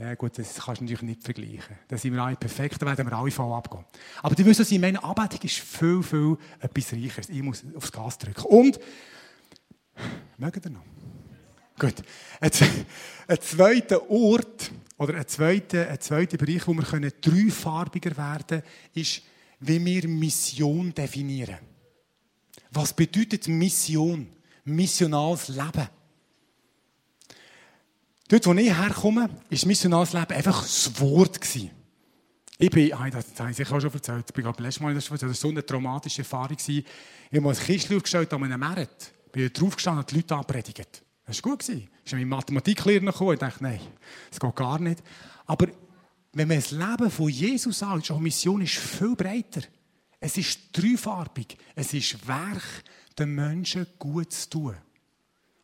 Ja, 0.00 0.14
gut, 0.14 0.38
das 0.38 0.54
kannst 0.54 0.80
du 0.80 0.84
natürlich 0.84 1.02
nicht 1.02 1.22
vergleichen. 1.22 1.76
Da 1.86 1.98
sind 1.98 2.14
wir 2.14 2.22
alle 2.22 2.34
perfekt, 2.34 2.80
da 2.80 2.86
werden 2.86 3.06
wir 3.06 3.12
alle 3.12 3.30
voll 3.30 3.52
abgehen. 3.52 3.84
Aber 4.22 4.34
du 4.34 4.42
wirst, 4.46 4.60
was 4.60 4.70
ich 4.70 4.78
meine, 4.78 5.04
Anbetung 5.04 5.42
ist 5.42 5.58
viel, 5.58 6.02
viel 6.02 6.38
etwas 6.58 6.94
Reicheres. 6.94 7.28
Ich 7.28 7.42
muss 7.42 7.62
aufs 7.76 7.92
Gas 7.92 8.16
drücken. 8.16 8.44
Und, 8.44 8.80
mögen 10.38 10.62
ihr 10.64 10.70
noch? 10.70 10.84
Gut. 11.78 11.96
Ein, 12.40 12.50
ein 13.28 13.40
zweiter 13.42 14.10
Ort, 14.10 14.70
oder 14.96 15.16
ein 15.16 15.28
zweiter, 15.28 15.90
ein 15.90 16.00
zweiter 16.00 16.38
Bereich, 16.38 16.66
wo 16.66 16.72
wir 16.72 16.82
können 16.82 17.12
dreifarbiger 17.20 18.16
werden 18.16 18.46
können, 18.46 18.62
ist, 18.94 19.20
wie 19.60 19.84
wir 19.84 20.08
Mission 20.08 20.94
definieren. 20.94 21.58
Was 22.70 22.94
bedeutet 22.94 23.48
Mission? 23.48 24.28
Missionales 24.64 25.48
Leben. 25.48 25.88
Dort, 28.30 28.46
wo 28.46 28.52
ich 28.52 28.72
herkomme, 28.72 29.28
ist 29.48 29.66
missionales 29.66 30.12
Leben 30.12 30.32
einfach 30.32 30.62
das 30.62 31.00
Wort. 31.00 31.40
Ich 32.58 32.70
bin, 32.70 32.90
das 32.90 33.40
habe 33.40 33.50
ich 33.50 33.72
auch 33.72 33.80
schon 33.80 33.92
erzählt, 33.92 34.24
ich 34.28 34.32
bin 34.32 34.44
gerade 34.44 34.62
letztes 34.62 34.80
Mal 34.80 34.94
das 34.94 35.10
war 35.10 35.34
so 35.34 35.48
eine 35.48 35.66
traumatische 35.66 36.22
Erfahrung. 36.22 36.56
Ich 36.56 36.84
habe 37.32 37.40
mal 37.40 37.50
ein 37.50 37.58
Kistchen 37.58 37.96
aufgestellt 37.96 38.32
an 38.32 38.44
einem 38.44 38.60
Markt. 38.60 39.12
Bin 39.32 39.52
draufgestanden 39.52 40.04
und 40.04 40.10
die 40.12 40.14
Leute 40.14 40.36
anpredigt. 40.36 41.02
Das 41.26 41.42
war 41.42 41.50
gut. 41.50 41.68
Ich 41.68 41.88
bin 42.08 42.18
mein 42.20 42.28
Mathematiklehrer 42.28 43.06
gekommen 43.06 43.30
und 43.30 43.42
dachte, 43.42 43.64
nein, 43.64 43.80
das 44.30 44.38
geht 44.38 44.54
gar 44.54 44.78
nicht. 44.78 45.02
Aber 45.46 45.66
wenn 46.32 46.46
man 46.46 46.58
das 46.58 46.70
Leben 46.70 47.10
von 47.10 47.28
Jesus 47.28 47.82
anschaut, 47.82 48.16
die 48.16 48.22
Mission 48.22 48.62
ist 48.62 48.76
viel 48.76 49.16
breiter. 49.16 49.62
Es 50.20 50.36
ist 50.36 50.68
dreifarbig. 50.72 51.58
Es 51.74 51.92
ist 51.94 52.28
Werk, 52.28 52.84
den 53.18 53.34
Menschen 53.34 53.88
gut 53.98 54.32
zu 54.32 54.50
tun. 54.50 54.76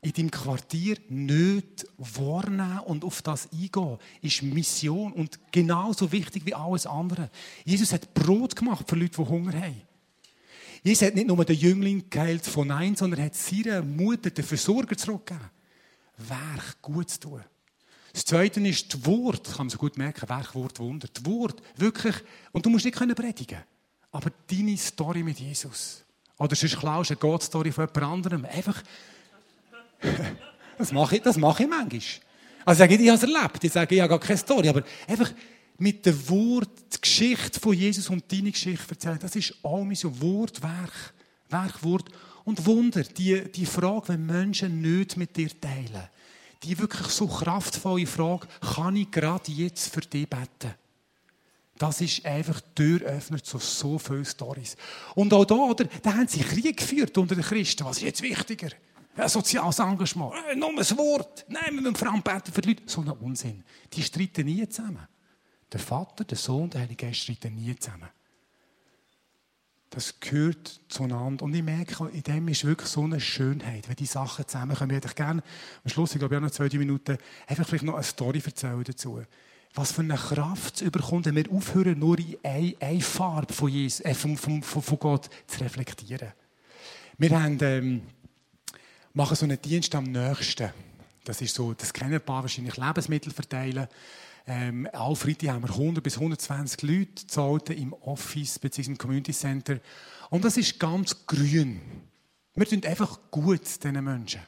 In 0.07 0.13
deinem 0.13 0.31
Quartier 0.31 0.99
nicht 1.09 1.85
wahrnehmen 1.99 2.79
und 2.87 3.05
auf 3.05 3.23
das 3.23 3.51
eingehen, 3.51 3.99
ist 4.23 4.41
Mission 4.41 5.13
und 5.13 5.41
genauso 5.51 6.13
wichtig 6.13 6.47
wie 6.47 6.55
alles 6.55 6.87
andere. 6.87 7.29
Jesus 7.65 7.93
hat 7.93 8.15
Brot 8.15 8.55
gemacht 8.55 8.89
für 8.89 8.95
Leute, 8.95 9.21
die 9.21 9.29
Hunger 9.29 9.53
haben. 9.61 9.83
Jesus 10.85 11.09
hat 11.09 11.17
nicht 11.17 11.27
nur 11.27 11.45
den 11.45 11.57
Jüngling 11.57 12.09
geheilt 12.09 12.47
von 12.47 12.69
Nein, 12.69 12.95
sondern 12.95 13.21
hat 13.21 13.35
seiner 13.35 13.83
Mutter 13.83 14.31
den 14.31 14.45
Versorger 14.45 14.97
zurückgegeben. 14.97 15.51
Werk 16.19 16.81
gut 16.81 17.11
zu 17.11 17.19
tun. 17.19 17.45
Das 18.13 18.25
Zweite 18.25 18.61
ist 18.61 18.95
das 18.95 19.05
Wort. 19.07 19.45
Das 19.45 19.57
kann 19.57 19.67
man 19.67 19.71
so 19.71 19.79
gut 19.79 19.99
merken. 19.99 20.29
Werk, 20.29 20.55
Wort, 20.55 20.79
Wunder. 20.79 21.09
Das 21.13 21.27
Wort. 21.27 21.61
Wirklich. 21.75 22.15
Und 22.53 22.65
du 22.65 22.71
musst 22.71 22.85
nicht 22.85 22.97
predigen 22.97 23.47
können 23.47 23.65
aber 24.13 24.31
deine 24.47 24.77
Story 24.77 25.25
mit 25.25 25.41
Jesus. 25.41 26.05
Oder 26.39 26.55
sonst 26.55 26.79
klaust 26.79 27.11
eine 27.11 27.19
Gott-Story 27.19 27.73
von 27.73 27.87
jemand 27.87 28.13
anderem. 28.13 28.45
Einfach, 28.45 28.83
das 30.79 30.93
mache 30.93 31.17
ich, 31.17 31.23
das 31.23 31.37
mache 31.37 31.65
ich 31.65 31.69
manchmal. 31.69 32.01
Also 32.65 32.83
ich 32.85 32.91
sage, 32.91 33.03
ich 33.03 33.09
habe 33.09 33.17
es 33.17 33.23
erlebt. 33.23 33.65
Ich 33.65 33.73
sage, 33.73 33.95
ich 33.95 34.01
habe 34.01 34.11
gar 34.11 34.21
keine 34.21 34.39
Story. 34.39 34.69
Aber 34.69 34.83
einfach 35.07 35.33
mit 35.79 36.05
dem 36.05 36.29
Wort 36.29 36.71
die 36.95 37.01
Geschichte 37.01 37.61
von 37.61 37.75
Jesus 37.75 38.09
und 38.11 38.25
deine 38.31 38.51
Geschichte 38.51 38.91
erzählen, 38.91 39.19
das 39.21 39.37
ist 39.37 39.55
auch 39.63 39.85
mein 39.85 39.97
Wort, 40.21 40.63
Werk. 40.63 41.15
Werk, 41.49 41.83
Wort. 41.85 42.09
Und 42.45 42.65
Wunder, 42.67 43.03
die, 43.03 43.51
die 43.53 43.67
Frage, 43.67 44.09
wenn 44.09 44.27
Menschen 44.27 44.81
nicht 44.81 45.17
mit 45.17 45.37
dir 45.37 45.49
teilen, 45.61 46.09
die 46.63 46.79
wirklich 46.79 47.09
so 47.09 47.27
kraftvolle 47.27 48.07
Frage, 48.07 48.47
kann 48.75 48.97
ich 48.97 49.11
gerade 49.11 49.51
jetzt 49.53 49.93
für 49.93 50.01
dich 50.01 50.29
beten? 50.29 50.75
Das 51.79 52.01
ist 52.01 52.25
einfach 52.25 52.61
Türöffner 52.75 53.43
zu 53.43 53.59
so 53.59 53.99
vielen 53.99 54.25
Storys. 54.25 54.77
Und 55.15 55.33
auch 55.35 55.45
da, 55.45 55.55
oder, 55.57 55.85
da 56.03 56.15
haben 56.15 56.27
sie 56.27 56.41
Krieg 56.41 56.79
geführt 56.79 57.17
unter 57.19 57.35
den 57.35 57.45
Christen. 57.45 57.85
Was 57.85 57.99
ist 57.99 58.05
jetzt 58.05 58.23
wichtiger? 58.23 58.71
Ein 59.17 59.29
soziales 59.29 59.79
Engagement. 59.79 60.35
Äh, 60.51 60.57
nur 60.57 60.71
ein 60.71 60.77
Wort. 60.77 61.47
Nein, 61.49 61.75
wir 61.75 61.83
müssen 61.83 61.97
vor 61.97 62.13
allem 62.13 62.23
beten 62.23 62.53
für 62.53 62.61
die 62.61 62.71
Leute. 62.71 62.83
So 62.87 63.01
ein 63.01 63.09
Unsinn. 63.09 63.65
Die 63.93 64.03
streiten 64.03 64.47
nie 64.47 64.69
zusammen. 64.69 65.07
Der 65.73 65.81
Vater, 65.81 66.25
der 66.25 66.37
Sohn, 66.37 66.71
der 66.71 66.83
Heilige 66.83 67.07
Geist 67.07 67.21
streiten 67.21 67.55
nie 67.55 67.75
zusammen. 67.77 68.09
Das 69.91 70.21
gehört 70.21 70.81
zueinander. 70.89 71.45
Und 71.45 71.55
ich 71.55 71.63
merke, 71.63 72.09
in 72.09 72.23
dem 72.23 72.49
ist 72.49 72.65
wirklich 72.65 72.89
so 72.89 73.05
eine 73.05 73.21
Schönheit, 73.21 73.89
wenn 73.89 73.97
die 73.97 74.07
Sachen 74.07 74.47
zusammenkommen. 74.47 74.91
Ich 74.91 74.97
hätte 74.97 75.15
gerne 75.15 75.43
am 75.83 75.91
Schluss, 75.91 76.13
ich 76.13 76.19
glaube, 76.19 76.35
ich 76.35 76.37
habe 76.37 76.47
noch 76.47 76.53
zwei 76.53 76.69
drei 76.69 76.79
Minuten, 76.79 77.17
einfach 77.47 77.67
vielleicht 77.67 77.85
noch 77.85 77.95
eine 77.95 78.03
Story 78.03 78.43
erzählen 78.45 78.85
dazu 78.85 79.23
was 79.77 79.93
für 79.93 80.03
eine 80.03 80.15
Kraft 80.15 80.77
es 80.77 80.81
überkommt, 80.81 81.27
wenn 81.27 81.37
wir 81.37 81.53
aufhören, 81.53 81.99
nur 81.99 82.19
in 82.19 82.37
eine, 82.43 82.75
eine 82.81 83.01
Farbe 83.01 83.53
von, 83.53 83.69
Jesus, 83.69 84.01
äh, 84.01 84.15
von, 84.15 84.37
von, 84.37 84.63
von, 84.63 84.99
Gott 84.99 85.29
zu 85.47 85.61
reflektieren. 85.61 86.33
Wir 87.19 87.41
haben, 87.41 87.59
ähm, 87.63 88.03
machen 89.17 89.35
so 89.35 89.47
einen 89.47 89.61
Dienst 89.61 89.95
am 89.95 90.05
nächsten. 90.05 90.71
Das 91.25 91.41
ist 91.41 91.55
so, 91.55 91.73
das 91.73 91.93
kennen 91.93 92.13
ein 92.13 92.21
paar 92.21 92.43
wahrscheinlich, 92.43 92.77
Lebensmittel 92.77 93.33
verteilen. 93.33 93.89
Ähm, 94.47 94.87
alle 94.93 95.17
haben 95.17 95.63
wir 95.63 95.71
100 95.71 96.05
bis 96.05 96.17
120 96.17 96.83
Leute 96.83 97.27
zahlen 97.27 97.61
im 97.69 97.93
Office 97.95 98.59
bzw. 98.59 98.91
im 98.91 98.99
Community 98.99 99.33
Center. 99.33 99.81
Und 100.31 100.45
das 100.45 100.57
ist 100.59 100.79
ganz 100.79 101.27
grün. 101.27 101.81
Wir 102.55 102.67
tun 102.67 102.85
einfach 102.85 103.19
gut 103.31 103.63
diesen 103.65 104.05
Menschen. 104.05 104.43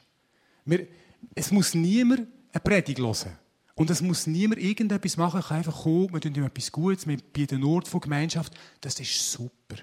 Wir, 0.65 0.87
es 1.35 1.51
muss 1.51 1.73
niemand 1.73 2.27
eine 2.53 2.61
Predigt 2.61 2.99
hören. 2.99 3.37
Und 3.73 3.89
es 3.89 4.01
muss 4.01 4.27
niemand 4.27 4.61
irgendetwas 4.61 5.17
machen, 5.17 5.41
kann 5.41 5.57
einfach 5.57 5.83
kommen, 5.83 6.13
wir 6.13 6.21
tun 6.21 6.35
ihm 6.35 6.43
etwas 6.43 6.71
Gutes, 6.71 7.07
wir 7.07 7.17
bieten 7.17 7.55
einen 7.55 7.63
Ort 7.63 7.87
von 7.87 8.01
Gemeinschaft. 8.01 8.53
Das 8.81 8.99
ist 8.99 9.31
super. 9.31 9.77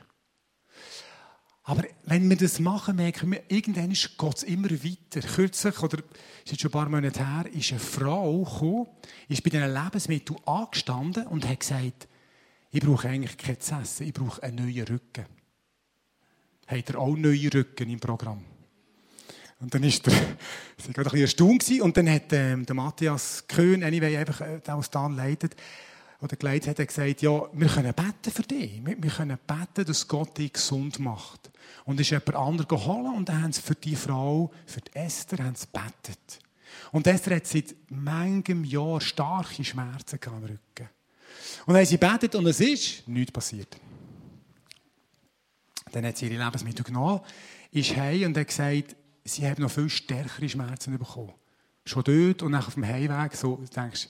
Aber 1.69 1.83
wenn 2.05 2.31
wir 2.31 2.37
das 2.37 2.61
machen, 2.61 2.95
merken 2.95 3.33
wir, 3.33 3.43
irgendwann 3.49 3.91
geht 3.91 4.37
es 4.37 4.45
immer 4.45 4.71
weiter. 4.71 5.27
Kürzlich, 5.27 5.83
oder 5.83 5.99
ist 5.99 6.53
jetzt 6.53 6.61
schon 6.61 6.69
ein 6.69 6.73
paar 6.73 6.89
Monate 6.89 7.27
her, 7.27 7.45
ist 7.53 7.73
eine 7.73 7.81
Frau 7.81 8.45
gekommen, 8.45 8.87
ist 9.29 9.43
bei 9.43 9.51
diesen 9.51 9.75
Lebensmitteln 9.75 10.39
angestanden 10.47 11.27
und 11.27 11.49
hat 11.49 11.59
gesagt, 11.59 12.07
ich 12.71 12.81
brauche 12.81 13.09
eigentlich 13.09 13.37
kein 13.37 13.57
Essen, 13.57 14.07
ich 14.07 14.13
brauche 14.13 14.41
einen 14.45 14.65
neuen 14.65 14.87
Rücken. 14.87 15.27
Hat 16.69 16.89
er 16.89 16.99
auch 17.01 17.17
neue 17.17 17.53
Rücken 17.53 17.91
im 17.91 17.99
Programm? 17.99 18.45
Und 19.59 19.75
dann 19.75 19.83
ist 19.83 20.07
der, 20.07 20.13
sie 20.77 20.97
war 20.97 20.99
ein 20.99 21.03
bisschen 21.03 21.21
erstaunt 21.21 21.81
und 21.81 21.97
dann 21.97 22.09
hat 22.09 22.33
ähm, 22.33 22.65
der 22.65 22.77
Matthias 22.77 23.45
Köhn, 23.49 23.83
anyway, 23.83 24.17
einfach, 24.17 24.41
äh, 24.41 24.61
der 24.61 24.79
was 24.79 24.89
dann 24.89 25.17
leitet, 25.17 25.57
oder 26.21 26.37
geleitet 26.37 26.79
hat, 26.79 26.89
gesagt, 26.89 27.23
ja, 27.23 27.43
wir 27.53 27.69
können 27.69 27.93
beten 27.93 28.31
für 28.33 28.43
dich. 28.43 28.85
Wir, 28.85 29.03
wir 29.03 29.11
können 29.11 29.39
beten, 29.47 29.87
dass 29.87 30.09
Gott 30.09 30.39
dich 30.39 30.53
gesund 30.53 30.99
macht. 30.99 31.51
Und 31.85 32.01
ist 32.01 32.11
jemand 32.11 32.35
anderes 32.35 32.69
geholt 32.69 33.17
und 33.17 33.29
dann 33.29 33.43
haben 33.43 33.53
sie 33.53 33.63
für 33.63 33.75
die 33.75 33.97
Frau, 33.97 34.51
für 34.65 34.81
die 34.81 34.95
Esther, 34.95 35.45
haben 35.45 35.55
sie 35.55 35.67
betet. 35.73 36.41
Und 36.93 37.07
Esther 37.07 37.37
hat 37.37 37.47
seit 37.47 37.75
manchem 37.91 38.65
Jahr 38.65 39.01
starke 39.01 39.65
Schmerzen 39.65 40.19
am 40.27 40.43
Rücken. 40.43 40.89
Und 41.67 41.75
dann 41.75 41.77
haben 41.77 41.87
sie 41.87 41.99
betet 41.99 42.35
und 42.35 42.47
es 42.47 42.61
ist 42.61 43.07
nichts 43.09 43.33
passiert. 43.33 43.77
Dann 45.93 46.05
hat 46.07 46.17
sie 46.17 46.27
ihre 46.27 46.43
Lebensmittel 46.43 46.85
genommen, 46.85 47.21
ist 47.71 47.97
heim 47.97 48.25
und 48.25 48.37
hat 48.37 48.49
gesagt, 48.49 48.97
sie 49.25 49.47
haben 49.47 49.63
noch 49.63 49.71
viel 49.71 49.91
stärkere 49.91 50.49
Schmerzen 50.49 50.99
bekommen. 50.99 51.33
Schon 51.85 52.05
dort 52.05 52.43
und 52.43 52.53
nach 52.53 52.69
auf 52.69 52.75
dem 52.75 52.87
Heimweg 52.87 53.35
so 53.37 53.63
denkst 53.75 54.09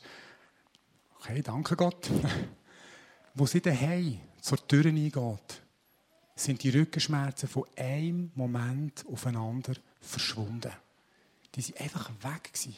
okay, 1.18 1.42
danke 1.42 1.76
Gott. 1.76 2.10
Wo 3.34 3.46
sie 3.46 3.60
daheim 3.60 4.20
zur 4.40 4.66
Tür 4.66 4.86
eingeht, 4.86 5.62
sind 6.34 6.62
die 6.62 6.70
Rückenschmerzen 6.70 7.48
von 7.48 7.64
einem 7.76 8.30
Moment 8.34 9.04
aufeinander 9.10 9.74
verschwunden. 10.00 10.72
Die 11.54 11.62
sind 11.62 11.80
einfach 11.80 12.10
weg 12.22 12.52
gewesen. 12.52 12.76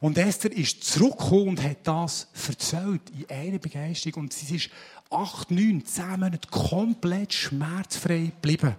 Und 0.00 0.16
Esther 0.16 0.52
ist 0.52 0.84
zurückgekommen 0.84 1.48
und 1.48 1.62
hat 1.62 1.78
das 1.84 2.28
erzählt 2.46 3.02
in 3.10 3.28
einer 3.28 3.58
Begeisterung. 3.58 4.24
Und 4.24 4.32
sie 4.32 4.56
ist 4.56 4.70
acht, 5.10 5.50
neun, 5.50 5.84
zehn 5.84 6.20
Monate 6.20 6.48
komplett 6.48 7.32
schmerzfrei 7.32 8.26
geblieben. 8.26 8.76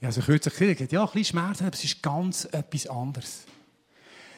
Ja, 0.00 0.08
also 0.08 0.20
kürzlich 0.20 0.54
gesagt, 0.56 0.92
ja, 0.92 1.02
ein 1.02 1.06
bisschen 1.06 1.24
Schmerzen, 1.24 1.64
aber 1.64 1.74
es 1.74 1.84
ist 1.84 2.02
ganz 2.02 2.44
etwas 2.46 2.86
anderes. 2.86 3.44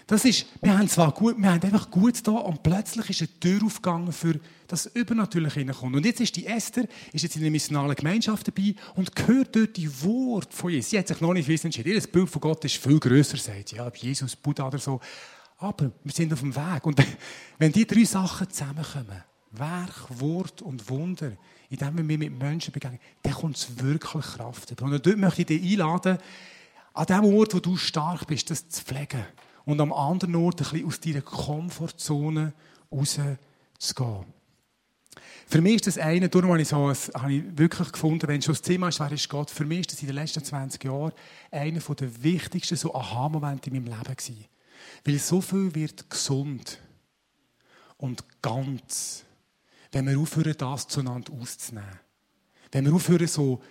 Das 0.07 0.25
ist, 0.27 0.47
wir 0.61 0.77
haben 0.77 0.88
zwar 0.88 1.12
gut, 1.12 1.37
wir 1.38 1.51
haben 1.51 1.62
einfach 1.62 1.90
gut 1.90 2.27
da 2.27 2.33
und 2.33 2.62
plötzlich 2.62 3.09
ist 3.09 3.21
eine 3.23 3.40
Tür 3.40 3.64
aufgegangen 3.64 4.12
für 4.12 4.38
das 4.69 4.87
Übernatürliche 4.87 5.61
hineinkommt. 5.61 5.97
Und 5.97 6.05
jetzt 6.05 6.21
ist 6.21 6.37
die 6.37 6.47
Esther, 6.47 6.85
ist 7.12 7.23
jetzt 7.23 7.37
in 7.37 7.43
einer 7.43 7.51
missionalen 7.51 7.95
Gemeinschaft 7.95 8.47
dabei 8.47 8.75
und 8.97 9.11
hört 9.27 9.57
dort 9.57 9.77
die 9.77 10.03
Worte 10.03 10.55
von 10.55 10.71
Jesus. 10.71 10.90
Sie 10.90 10.99
hat 10.99 11.09
sich 11.09 11.21
noch 11.23 11.33
nicht 11.33 11.49
wissen 11.49 11.69
entschieden. 11.69 11.93
Ihr 11.93 12.01
Bild 12.03 12.29
von 12.29 12.40
Gott 12.40 12.64
ist 12.67 12.77
viel 12.77 13.01
grösser, 13.01 13.38
sagt. 13.38 13.73
Ja, 13.73 13.90
Jesus, 13.95 14.37
Buddha 14.37 14.67
oder 14.67 14.79
so. 14.79 15.01
Aber 15.59 15.90
wir 16.03 16.12
sind 16.12 16.33
auf 16.35 16.40
dem 16.40 16.55
Weg. 16.55 16.85
Und 16.85 17.03
wenn 17.59 17.73
die 17.73 17.87
drei 17.87 18.05
Sachen 18.05 18.51
zusammenkommen, 18.51 19.23
Werk, 19.53 20.21
Wort 20.21 20.61
und 20.61 20.88
Wunder, 20.90 21.33
indem 21.71 22.09
wir 22.09 22.19
mit 22.19 22.38
Menschen 22.38 22.73
begegnen, 22.73 23.01
dann 23.23 23.33
kommt 23.33 23.57
es 23.57 23.79
wirklich 23.79 24.25
Kraft. 24.25 24.81
Und 24.83 25.07
dort 25.07 25.17
möchte 25.17 25.43
ich 25.43 25.47
dich 25.47 25.73
einladen, 25.73 26.19
an 26.93 27.07
dem 27.07 27.25
Ort, 27.25 27.55
wo 27.55 27.59
du 27.59 27.77
stark 27.77 28.27
bist, 28.27 28.51
das 28.51 28.69
zu 28.69 28.83
pflegen. 28.83 29.25
Und 29.64 29.81
am 29.81 29.92
anderen 29.92 30.35
Ort 30.37 30.61
ein 30.61 30.70
bisschen 30.70 30.87
aus 30.87 31.00
deiner 31.00 31.22
Komfortzone 31.22 32.53
rauszugehen. 32.92 34.24
Für 35.46 35.61
mich 35.61 35.77
ist 35.77 35.87
das 35.87 35.98
eine, 35.98 36.29
darum 36.29 36.50
habe 36.50 36.62
ich, 36.62 36.68
so, 36.68 36.92
habe 36.92 37.33
ich 37.33 37.59
wirklich 37.59 37.92
gefunden, 37.92 38.27
wenn 38.29 38.42
schon 38.42 38.55
das 38.55 38.62
Thema 38.62 38.88
ist, 38.88 39.00
wer 39.00 39.12
ist 39.12 39.29
Gott, 39.29 39.50
für 39.50 39.64
mich 39.64 39.81
ist 39.81 39.92
das 39.92 40.00
in 40.00 40.07
den 40.07 40.16
letzten 40.16 40.42
20 40.42 40.83
Jahren 40.85 41.12
einer 41.50 41.81
der 41.81 42.22
wichtigsten 42.22 42.77
so 42.77 42.94
Aha-Momente 42.94 43.70
in 43.70 43.77
meinem 43.77 43.96
Leben 43.96 44.16
gewesen. 44.16 44.44
Weil 45.05 45.18
so 45.18 45.40
viel 45.40 45.74
wird 45.74 46.09
gesund 46.09 46.79
und 47.98 48.24
ganz 48.42 49.24
wenn 49.94 50.09
wir 50.09 50.18
aufhören, 50.18 50.55
das 50.59 50.88
zueinander 50.88 51.33
auszunehmen. 51.33 52.00
Wenn 52.72 52.85
wir 52.85 52.94
aufhören, 52.94 53.29
so 53.29 53.62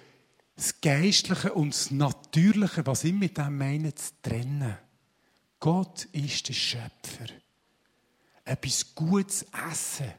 das 0.56 0.80
Geistliche 0.80 1.54
und 1.54 1.74
das 1.74 1.92
Natürliche, 1.92 2.86
was 2.86 3.04
ich 3.04 3.14
mit 3.14 3.38
dem 3.38 3.58
meine, 3.58 3.94
zu 3.94 4.12
trennen. 4.22 4.78
Gott 5.64 6.10
ist 6.12 6.50
der 6.50 6.54
Schöpfer. 6.54 7.34
Etwas 8.44 8.94
Gutes 8.94 9.46
essen 9.72 10.12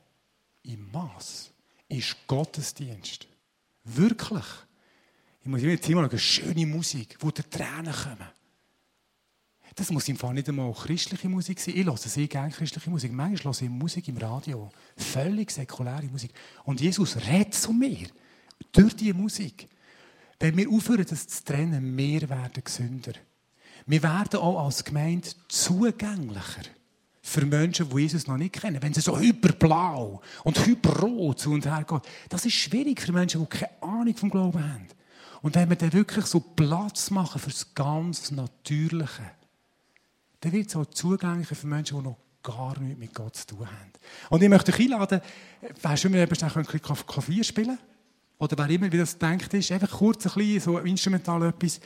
im 0.63 0.91
Maß 0.91 1.51
ist 1.87 2.17
Gottesdienst. 2.27 3.27
Wirklich. 3.85 4.47
Ich 5.43 5.47
muss 5.47 5.61
immer 5.61 6.01
mal 6.01 6.09
eine 6.09 6.19
schöne 6.19 6.65
Musik, 6.65 7.19
wo 7.21 7.31
die 7.31 7.43
Tränen 7.43 7.93
kommen. 7.93 8.27
Das 9.75 9.91
muss 9.91 10.09
im 10.09 10.17
Fall 10.17 10.33
nicht 10.33 10.49
einmal 10.49 10.73
christliche 10.73 11.29
Musik 11.29 11.61
sein. 11.61 11.77
Ich 11.77 11.85
höre 11.85 11.99
sehr 11.99 12.27
gerne 12.27 12.51
christliche 12.51 12.89
Musik. 12.89 13.13
Manchmal 13.13 13.53
höre 13.53 13.63
ich 13.65 13.69
Musik 13.69 14.09
im 14.09 14.17
Radio. 14.17 14.73
Völlig 14.97 15.51
säkuläre 15.51 16.05
Musik. 16.05 16.33
Und 16.65 16.81
Jesus 16.81 17.19
redet 17.19 17.53
zu 17.53 17.71
mir. 17.75 18.07
Durch 18.73 18.97
diese 18.97 19.13
Musik. 19.13 19.69
Wenn 20.41 20.57
wir 20.57 20.71
aufhören, 20.71 21.05
das 21.07 21.29
zu 21.29 21.45
trennen, 21.45 21.95
wir 21.95 22.31
werden 22.31 22.65
gesünder. 22.65 23.13
Wir 23.87 24.03
werden 24.03 24.41
auch 24.41 24.65
als 24.65 24.85
Gemeinde 24.85 25.29
zugänglicher. 25.49 26.63
für 27.27 27.47
Menschen, 27.47 27.89
die 27.89 28.03
Jesus 28.03 28.27
noch 28.27 28.37
nicht 28.37 28.53
kennen. 28.53 28.83
Wenn 28.83 28.93
sie 28.93 29.01
so 29.01 29.19
hyperblau 29.19 30.21
und 30.45 30.67
hyperrot 30.67 31.41
zu 31.41 31.53
und 31.53 31.65
her 31.65 31.83
gehen, 31.89 32.01
das 32.29 32.45
ist 32.45 32.53
schwierig 32.53 33.01
für 33.01 33.13
Menschen, 33.13 33.41
die 33.41 33.47
keine 33.47 33.71
Ahnung 33.81 34.15
vom 34.15 34.31
Glauben 34.31 34.63
haben. 34.63 34.87
Und 35.41 35.55
wenn 35.55 35.71
wir 35.71 35.77
dann 35.77 35.93
wirklich 35.95 36.27
so 36.27 36.39
Platz 36.39 37.11
machen 37.11 37.41
für 37.41 37.49
das 37.49 37.75
ganz 37.75 38.31
Natürliche, 38.31 39.31
dann 40.41 40.53
wird 40.53 40.69
es 40.69 40.77
auch 40.77 40.85
zugänglicher 40.85 41.55
für 41.55 41.67
Menschen, 41.67 41.97
die 41.97 42.05
noch 42.05 42.19
gar 42.43 42.79
nichts 42.79 43.01
mit 43.01 43.15
Gott 43.15 43.37
zu 43.37 43.47
tun 43.47 43.67
haben. 43.67 43.93
Und 44.29 44.43
ich 44.43 44.49
möchte 44.51 44.71
dich 44.71 44.83
einladen, 44.83 45.23
wer 45.81 45.97
schon 45.97 46.13
mal 46.13 46.21
ein 46.21 46.29
bisschen 46.29 46.51
Klavier 47.07 47.43
spielen 47.43 47.79
oder 48.39 48.59
wer 48.59 48.69
immer 48.69 48.93
wie 48.93 48.99
das 48.99 49.17
denkt 49.17 49.55
ist, 49.55 49.73
einfach 49.73 49.91
kurz 49.91 50.27
ein 50.27 50.35
bisschen 50.35 50.61
so 50.61 50.79
instrumental 50.79 51.43
etwas. 51.47 51.81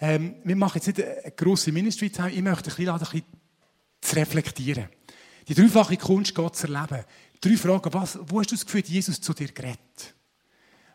Ähm, 0.00 0.36
wir 0.44 0.56
machen 0.56 0.80
jetzt 0.82 0.86
nicht 0.86 1.02
eine 1.02 1.32
grosse 1.32 1.72
Ministry 1.72 2.10
time 2.10 2.30
ich 2.30 2.42
möchte 2.42 2.70
dich 2.70 2.78
einladen, 2.78 3.06
ein 3.06 3.10
bisschen 3.10 3.26
zu 4.00 4.16
reflektieren. 4.16 4.88
Die 5.48 5.54
dreifache 5.54 5.96
Kunst, 5.96 6.34
Gott 6.34 6.56
zu 6.56 6.66
erleben. 6.66 7.04
Drei 7.40 7.56
Fragen. 7.56 7.92
Was, 7.92 8.18
wo 8.26 8.40
hast 8.40 8.50
du 8.50 8.54
das 8.54 8.66
Gefühl, 8.66 8.84
Jesus 8.84 9.20
zu 9.20 9.32
dir 9.32 9.48
geredet? 9.48 10.14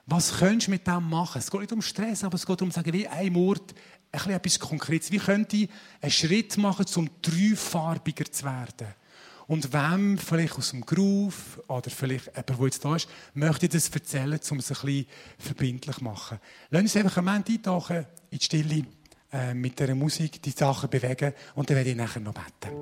Was 0.06 0.38
könntest 0.38 0.68
du 0.68 0.72
mit 0.72 0.86
dem 0.86 1.10
machen? 1.10 1.39
Es 1.39 1.49
geht 1.49 1.62
nicht 1.62 1.72
um 1.72 1.82
Stress, 1.82 2.24
aber 2.24 2.36
es 2.36 2.45
geht 2.45 2.60
darum 2.60 2.72
sagen, 2.72 2.91
wie 2.91 3.08
ein 3.08 3.36
Ort, 3.36 3.74
ein 3.74 3.78
bisschen 4.12 4.32
etwas 4.34 4.60
Konkretes. 4.60 5.12
Wie 5.12 5.18
könnte 5.18 5.56
ich 5.56 5.70
einen 6.01 6.12
Schritt 6.12 6.58
machen, 6.58 6.86
um 6.95 7.10
dreifarbiger 7.22 8.26
zu 8.26 8.43
werden? 8.43 8.88
Und 9.48 9.74
wem, 9.74 10.18
vielleicht 10.18 10.58
aus 10.58 10.72
dem 10.72 10.82
Groove 10.82 11.62
oder 11.68 11.89
vielleicht 11.89 12.28
jemand, 12.28 12.50
der 12.50 12.66
jetzt 12.66 12.86
da 12.86 12.96
ist, 12.96 13.10
möchte 13.34 13.66
ich 13.66 13.72
das 13.72 13.89
erzählen, 13.89 14.39
um 14.50 14.60
es 14.60 14.72
ein 14.72 14.78
bisschen 14.86 15.08
verbindlich 15.38 15.98
zu 15.98 16.04
machen. 16.04 16.39
Lass 16.70 16.82
uns 16.82 16.96
einfach 16.96 17.18
einen 17.18 17.26
Moment 17.26 17.50
eintauchen 17.50 18.06
in 18.30 18.38
die 18.38 18.44
Stille, 18.44 18.86
äh, 19.32 19.54
mit 19.54 19.80
dieser 19.80 19.96
Musik 19.96 20.41
die 20.41 20.52
Sachen 20.52 20.89
bewegen 20.89 21.34
und 21.56 21.70
dann 21.70 21.78
werde 21.78 21.89
ich 21.89 21.96
nachher 21.96 22.20
noch 22.20 22.34
beten. 22.34 22.76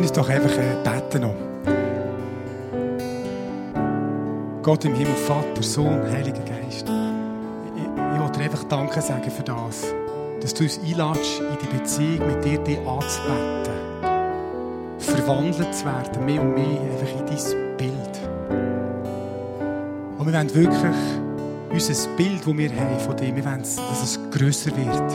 Lass 0.00 0.08
uns 0.08 0.18
doch 0.18 0.30
einfach 0.30 0.56
äh, 0.56 0.76
beten. 0.82 1.26
Gott 4.62 4.84
im 4.86 4.94
Himmel, 4.94 5.14
Vater, 5.14 5.62
Sohn, 5.62 6.00
Heiliger 6.10 6.40
Geist. 6.40 6.88
Ich, 7.76 7.82
ich 7.82 8.20
will 8.20 8.30
dir 8.34 8.44
einfach 8.44 8.64
Danke 8.64 9.02
sagen 9.02 9.30
für 9.30 9.42
das, 9.42 9.92
dass 10.40 10.54
du 10.54 10.62
uns 10.62 10.80
einladest, 10.82 11.40
in 11.40 11.58
die 11.60 11.76
Beziehung 11.76 12.26
mit 12.28 12.42
dir 12.42 12.58
dich 12.60 12.78
anzubeten. 12.78 13.74
Verwandelt 15.00 15.74
zu 15.74 15.84
werden, 15.84 16.24
mehr 16.24 16.40
und 16.40 16.54
mehr 16.54 16.80
einfach 16.80 17.20
in 17.20 17.26
dein 17.26 17.76
Bild. 17.76 18.20
Und 20.16 20.26
wir 20.26 20.32
wollen 20.32 20.54
wirklich 20.54 20.94
unser 21.70 22.08
Bild, 22.16 22.46
das 22.46 22.56
wir 22.56 22.70
haben 22.70 23.00
von 23.00 23.16
dir, 23.18 23.36
wir 23.36 23.44
wollen, 23.44 23.60
dass 23.60 24.02
es 24.02 24.18
grösser 24.30 24.70
wird. 24.74 25.12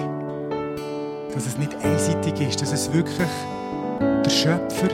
Dass 1.34 1.48
es 1.48 1.58
nicht 1.58 1.76
einseitig 1.84 2.40
ist, 2.40 2.62
dass 2.62 2.72
es 2.72 2.94
wirklich 2.94 3.28
der 4.26 4.32
Schöpfer, 4.32 4.88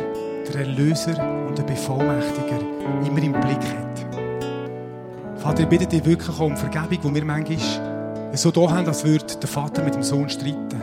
der 0.48 0.62
Erlöser 0.62 1.48
und 1.48 1.58
der 1.58 1.64
Bevollmächtiger 1.64 2.60
immer 3.06 3.24
im 3.24 3.32
Blick 3.32 3.64
hat. 3.64 4.06
Vater, 5.38 5.64
ich 5.64 5.70
bitte 5.70 5.88
dich 5.88 6.06
wirklich 6.06 6.38
um 6.40 6.58
Vergebung, 6.58 7.00
wo 7.04 7.16
wir 7.16 7.24
manchmal 7.24 7.58
so 8.34 8.52
da 8.52 8.70
haben, 8.70 8.88
als 8.88 9.06
würde 9.06 9.26
der 9.42 9.48
Vater 9.48 9.84
mit 9.84 9.96
dem 9.96 10.04
Sohn 10.04 10.30
streiten. 10.30 10.82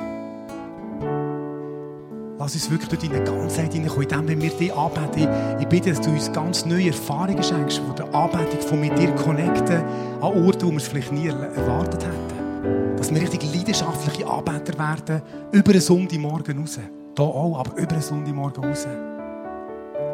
Lass 2.39 2.55
uns 2.55 2.71
wirklich 2.71 2.89
durch 2.89 3.03
deine 3.03 3.23
Ganzheit 3.23 3.75
hineinkommen, 3.75 4.29
indem 4.29 4.41
wir 4.41 4.51
dich 4.51 4.73
anbeten. 4.75 5.29
Ich 5.61 5.67
bitte, 5.67 5.91
dass 5.91 6.01
du 6.01 6.11
uns 6.11 6.33
ganz 6.33 6.65
neue 6.65 6.89
Erfahrungen 6.89 7.43
schenkst 7.43 7.79
von 7.79 7.95
der 7.97 8.15
Anbetung, 8.15 8.61
von 8.61 8.81
mit 8.81 8.99
dir 8.99 9.11
connecten, 9.11 9.83
an 10.23 10.45
Orten, 10.45 10.67
wo 10.67 10.71
wir 10.71 10.79
es 10.79 10.89
vielleicht 10.89 11.13
nie 11.13 11.29
erwartet 11.29 12.07
hätten. 12.07 12.97
Dass 12.97 13.13
wir 13.13 13.21
richtig 13.21 13.45
leidenschaftliche 13.55 14.27
Anbeter 14.27 14.79
werden, 14.79 15.23
über 15.53 15.73
einen 15.73 15.81
Sonntagmorgen 15.81 16.61
raus. 16.61 16.79
Hier 17.19 17.27
auch, 17.27 17.59
aber 17.59 17.77
über 17.77 17.95
einen 17.95 18.01
Sonntagmorgen 18.01 18.65
raus. 18.65 18.87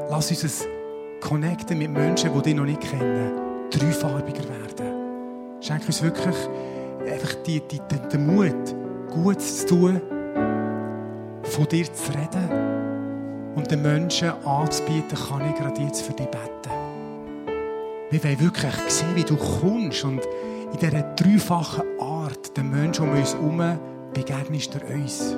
Lass 0.09 0.31
uns 0.31 0.43
es 0.43 0.65
connecten 1.21 1.77
mit 1.77 1.91
Menschen, 1.91 2.33
die 2.33 2.41
dich 2.41 2.55
noch 2.55 2.65
nicht 2.65 2.81
kennen, 2.81 3.69
dreifarbiger 3.71 4.45
werden. 4.45 5.61
Schenk 5.61 5.87
uns 5.87 6.03
wirklich 6.03 6.35
einfach 7.07 7.35
die, 7.47 7.61
die, 7.61 7.79
die, 7.91 8.09
den 8.11 8.27
Mut, 8.27 8.75
Gutes 9.11 9.67
zu 9.67 9.75
tun, 9.75 10.01
von 11.43 11.69
dir 11.69 11.93
zu 11.93 12.13
reden 12.13 13.53
und 13.55 13.71
den 13.71 13.83
Menschen 13.83 14.31
anzubieten, 14.43 15.19
kann 15.29 15.47
ich 15.51 15.57
gerade 15.57 15.83
jetzt 15.83 16.01
für 16.01 16.15
dich 16.15 16.29
beten. 16.29 16.73
Wir 18.09 18.25
wollen 18.25 18.41
wirklich 18.41 18.75
sehen, 18.89 19.15
wie 19.15 19.25
du 19.25 19.37
kommst 19.37 20.05
und 20.05 20.23
in 20.73 20.79
dieser 20.81 21.03
dreifachen 21.03 21.85
Art 22.01 22.57
den 22.57 22.71
Menschen 22.71 23.11
um 23.11 23.15
uns 23.15 23.35
herum 23.35 23.79
begegnest 24.15 24.75
du 24.75 24.95
uns. 24.95 25.37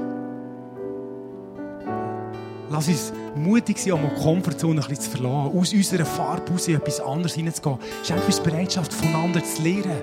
Lass 2.76 2.88
uns 2.88 3.10
mutig 3.34 3.78
sein, 3.78 3.94
um 3.94 4.02
die 4.02 4.22
Komfortzone 4.22 4.82
ein 4.82 4.86
bisschen 4.86 5.00
zu 5.00 5.10
verlassen, 5.12 5.58
aus 5.58 5.72
unserer 5.72 6.04
Farbe 6.04 6.52
raus 6.52 6.68
in 6.68 6.76
etwas 6.76 7.00
anderes 7.00 7.32
hineinzugehen. 7.32 7.78
Schenk 8.04 8.26
uns 8.26 8.38
Bereitschaft, 8.38 8.92
voneinander 8.92 9.42
zu 9.42 9.62
lernen. 9.62 10.02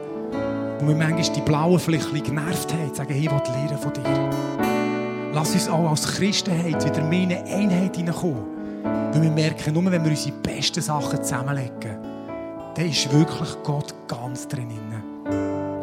Wo 0.80 0.88
wir 0.88 0.96
manchmal 0.96 1.36
die 1.36 1.42
Blauen 1.42 1.80
vielleicht 1.80 2.08
ein 2.08 2.14
bisschen 2.14 2.36
genervt 2.36 2.74
haben, 2.74 2.96
sagen, 2.96 3.14
hey, 3.14 3.26
ich 3.26 3.32
will 3.32 3.54
lernen 3.54 3.78
von 3.78 3.94
dir. 3.94 5.30
Lass 5.34 5.54
uns 5.54 5.70
auch 5.70 5.88
als 5.88 6.16
Christenheit 6.18 6.84
wieder 6.84 7.04
mehr 7.04 7.22
in 7.22 7.32
eine 7.34 7.44
Einheit 7.46 7.96
hineinkommen. 7.96 8.44
Weil 8.84 9.22
wir 9.22 9.30
merken, 9.30 9.72
nur 9.72 9.92
wenn 9.92 10.04
wir 10.04 10.10
unsere 10.10 10.36
besten 10.38 10.82
Sachen 10.82 11.22
zusammenlegen, 11.24 12.00
dann 12.74 12.90
ist 12.90 13.14
wirklich 13.14 13.50
Gott 13.64 13.94
ganz 14.08 14.48
drin. 14.48 14.72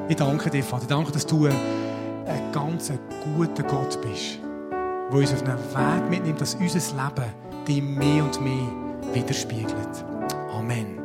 Ich 0.08 0.16
danke 0.16 0.50
dir, 0.50 0.64
Vater. 0.64 0.82
Ich 0.82 0.88
danke, 0.88 1.12
dass 1.12 1.24
du 1.24 1.46
ein 1.46 1.54
ganz 2.50 2.92
guter 3.36 3.62
Gott 3.62 3.96
bist 4.02 4.40
der 5.10 5.18
uns 5.18 5.32
auf 5.32 5.42
einen 5.46 5.58
Weg 5.58 6.10
mitnimmt, 6.10 6.40
dass 6.40 6.54
unser 6.54 6.78
Leben 6.78 7.32
dich 7.66 7.82
mehr 7.82 8.24
und 8.24 8.40
mehr 8.40 9.14
widerspiegelt. 9.14 10.04
Amen. 10.52 10.99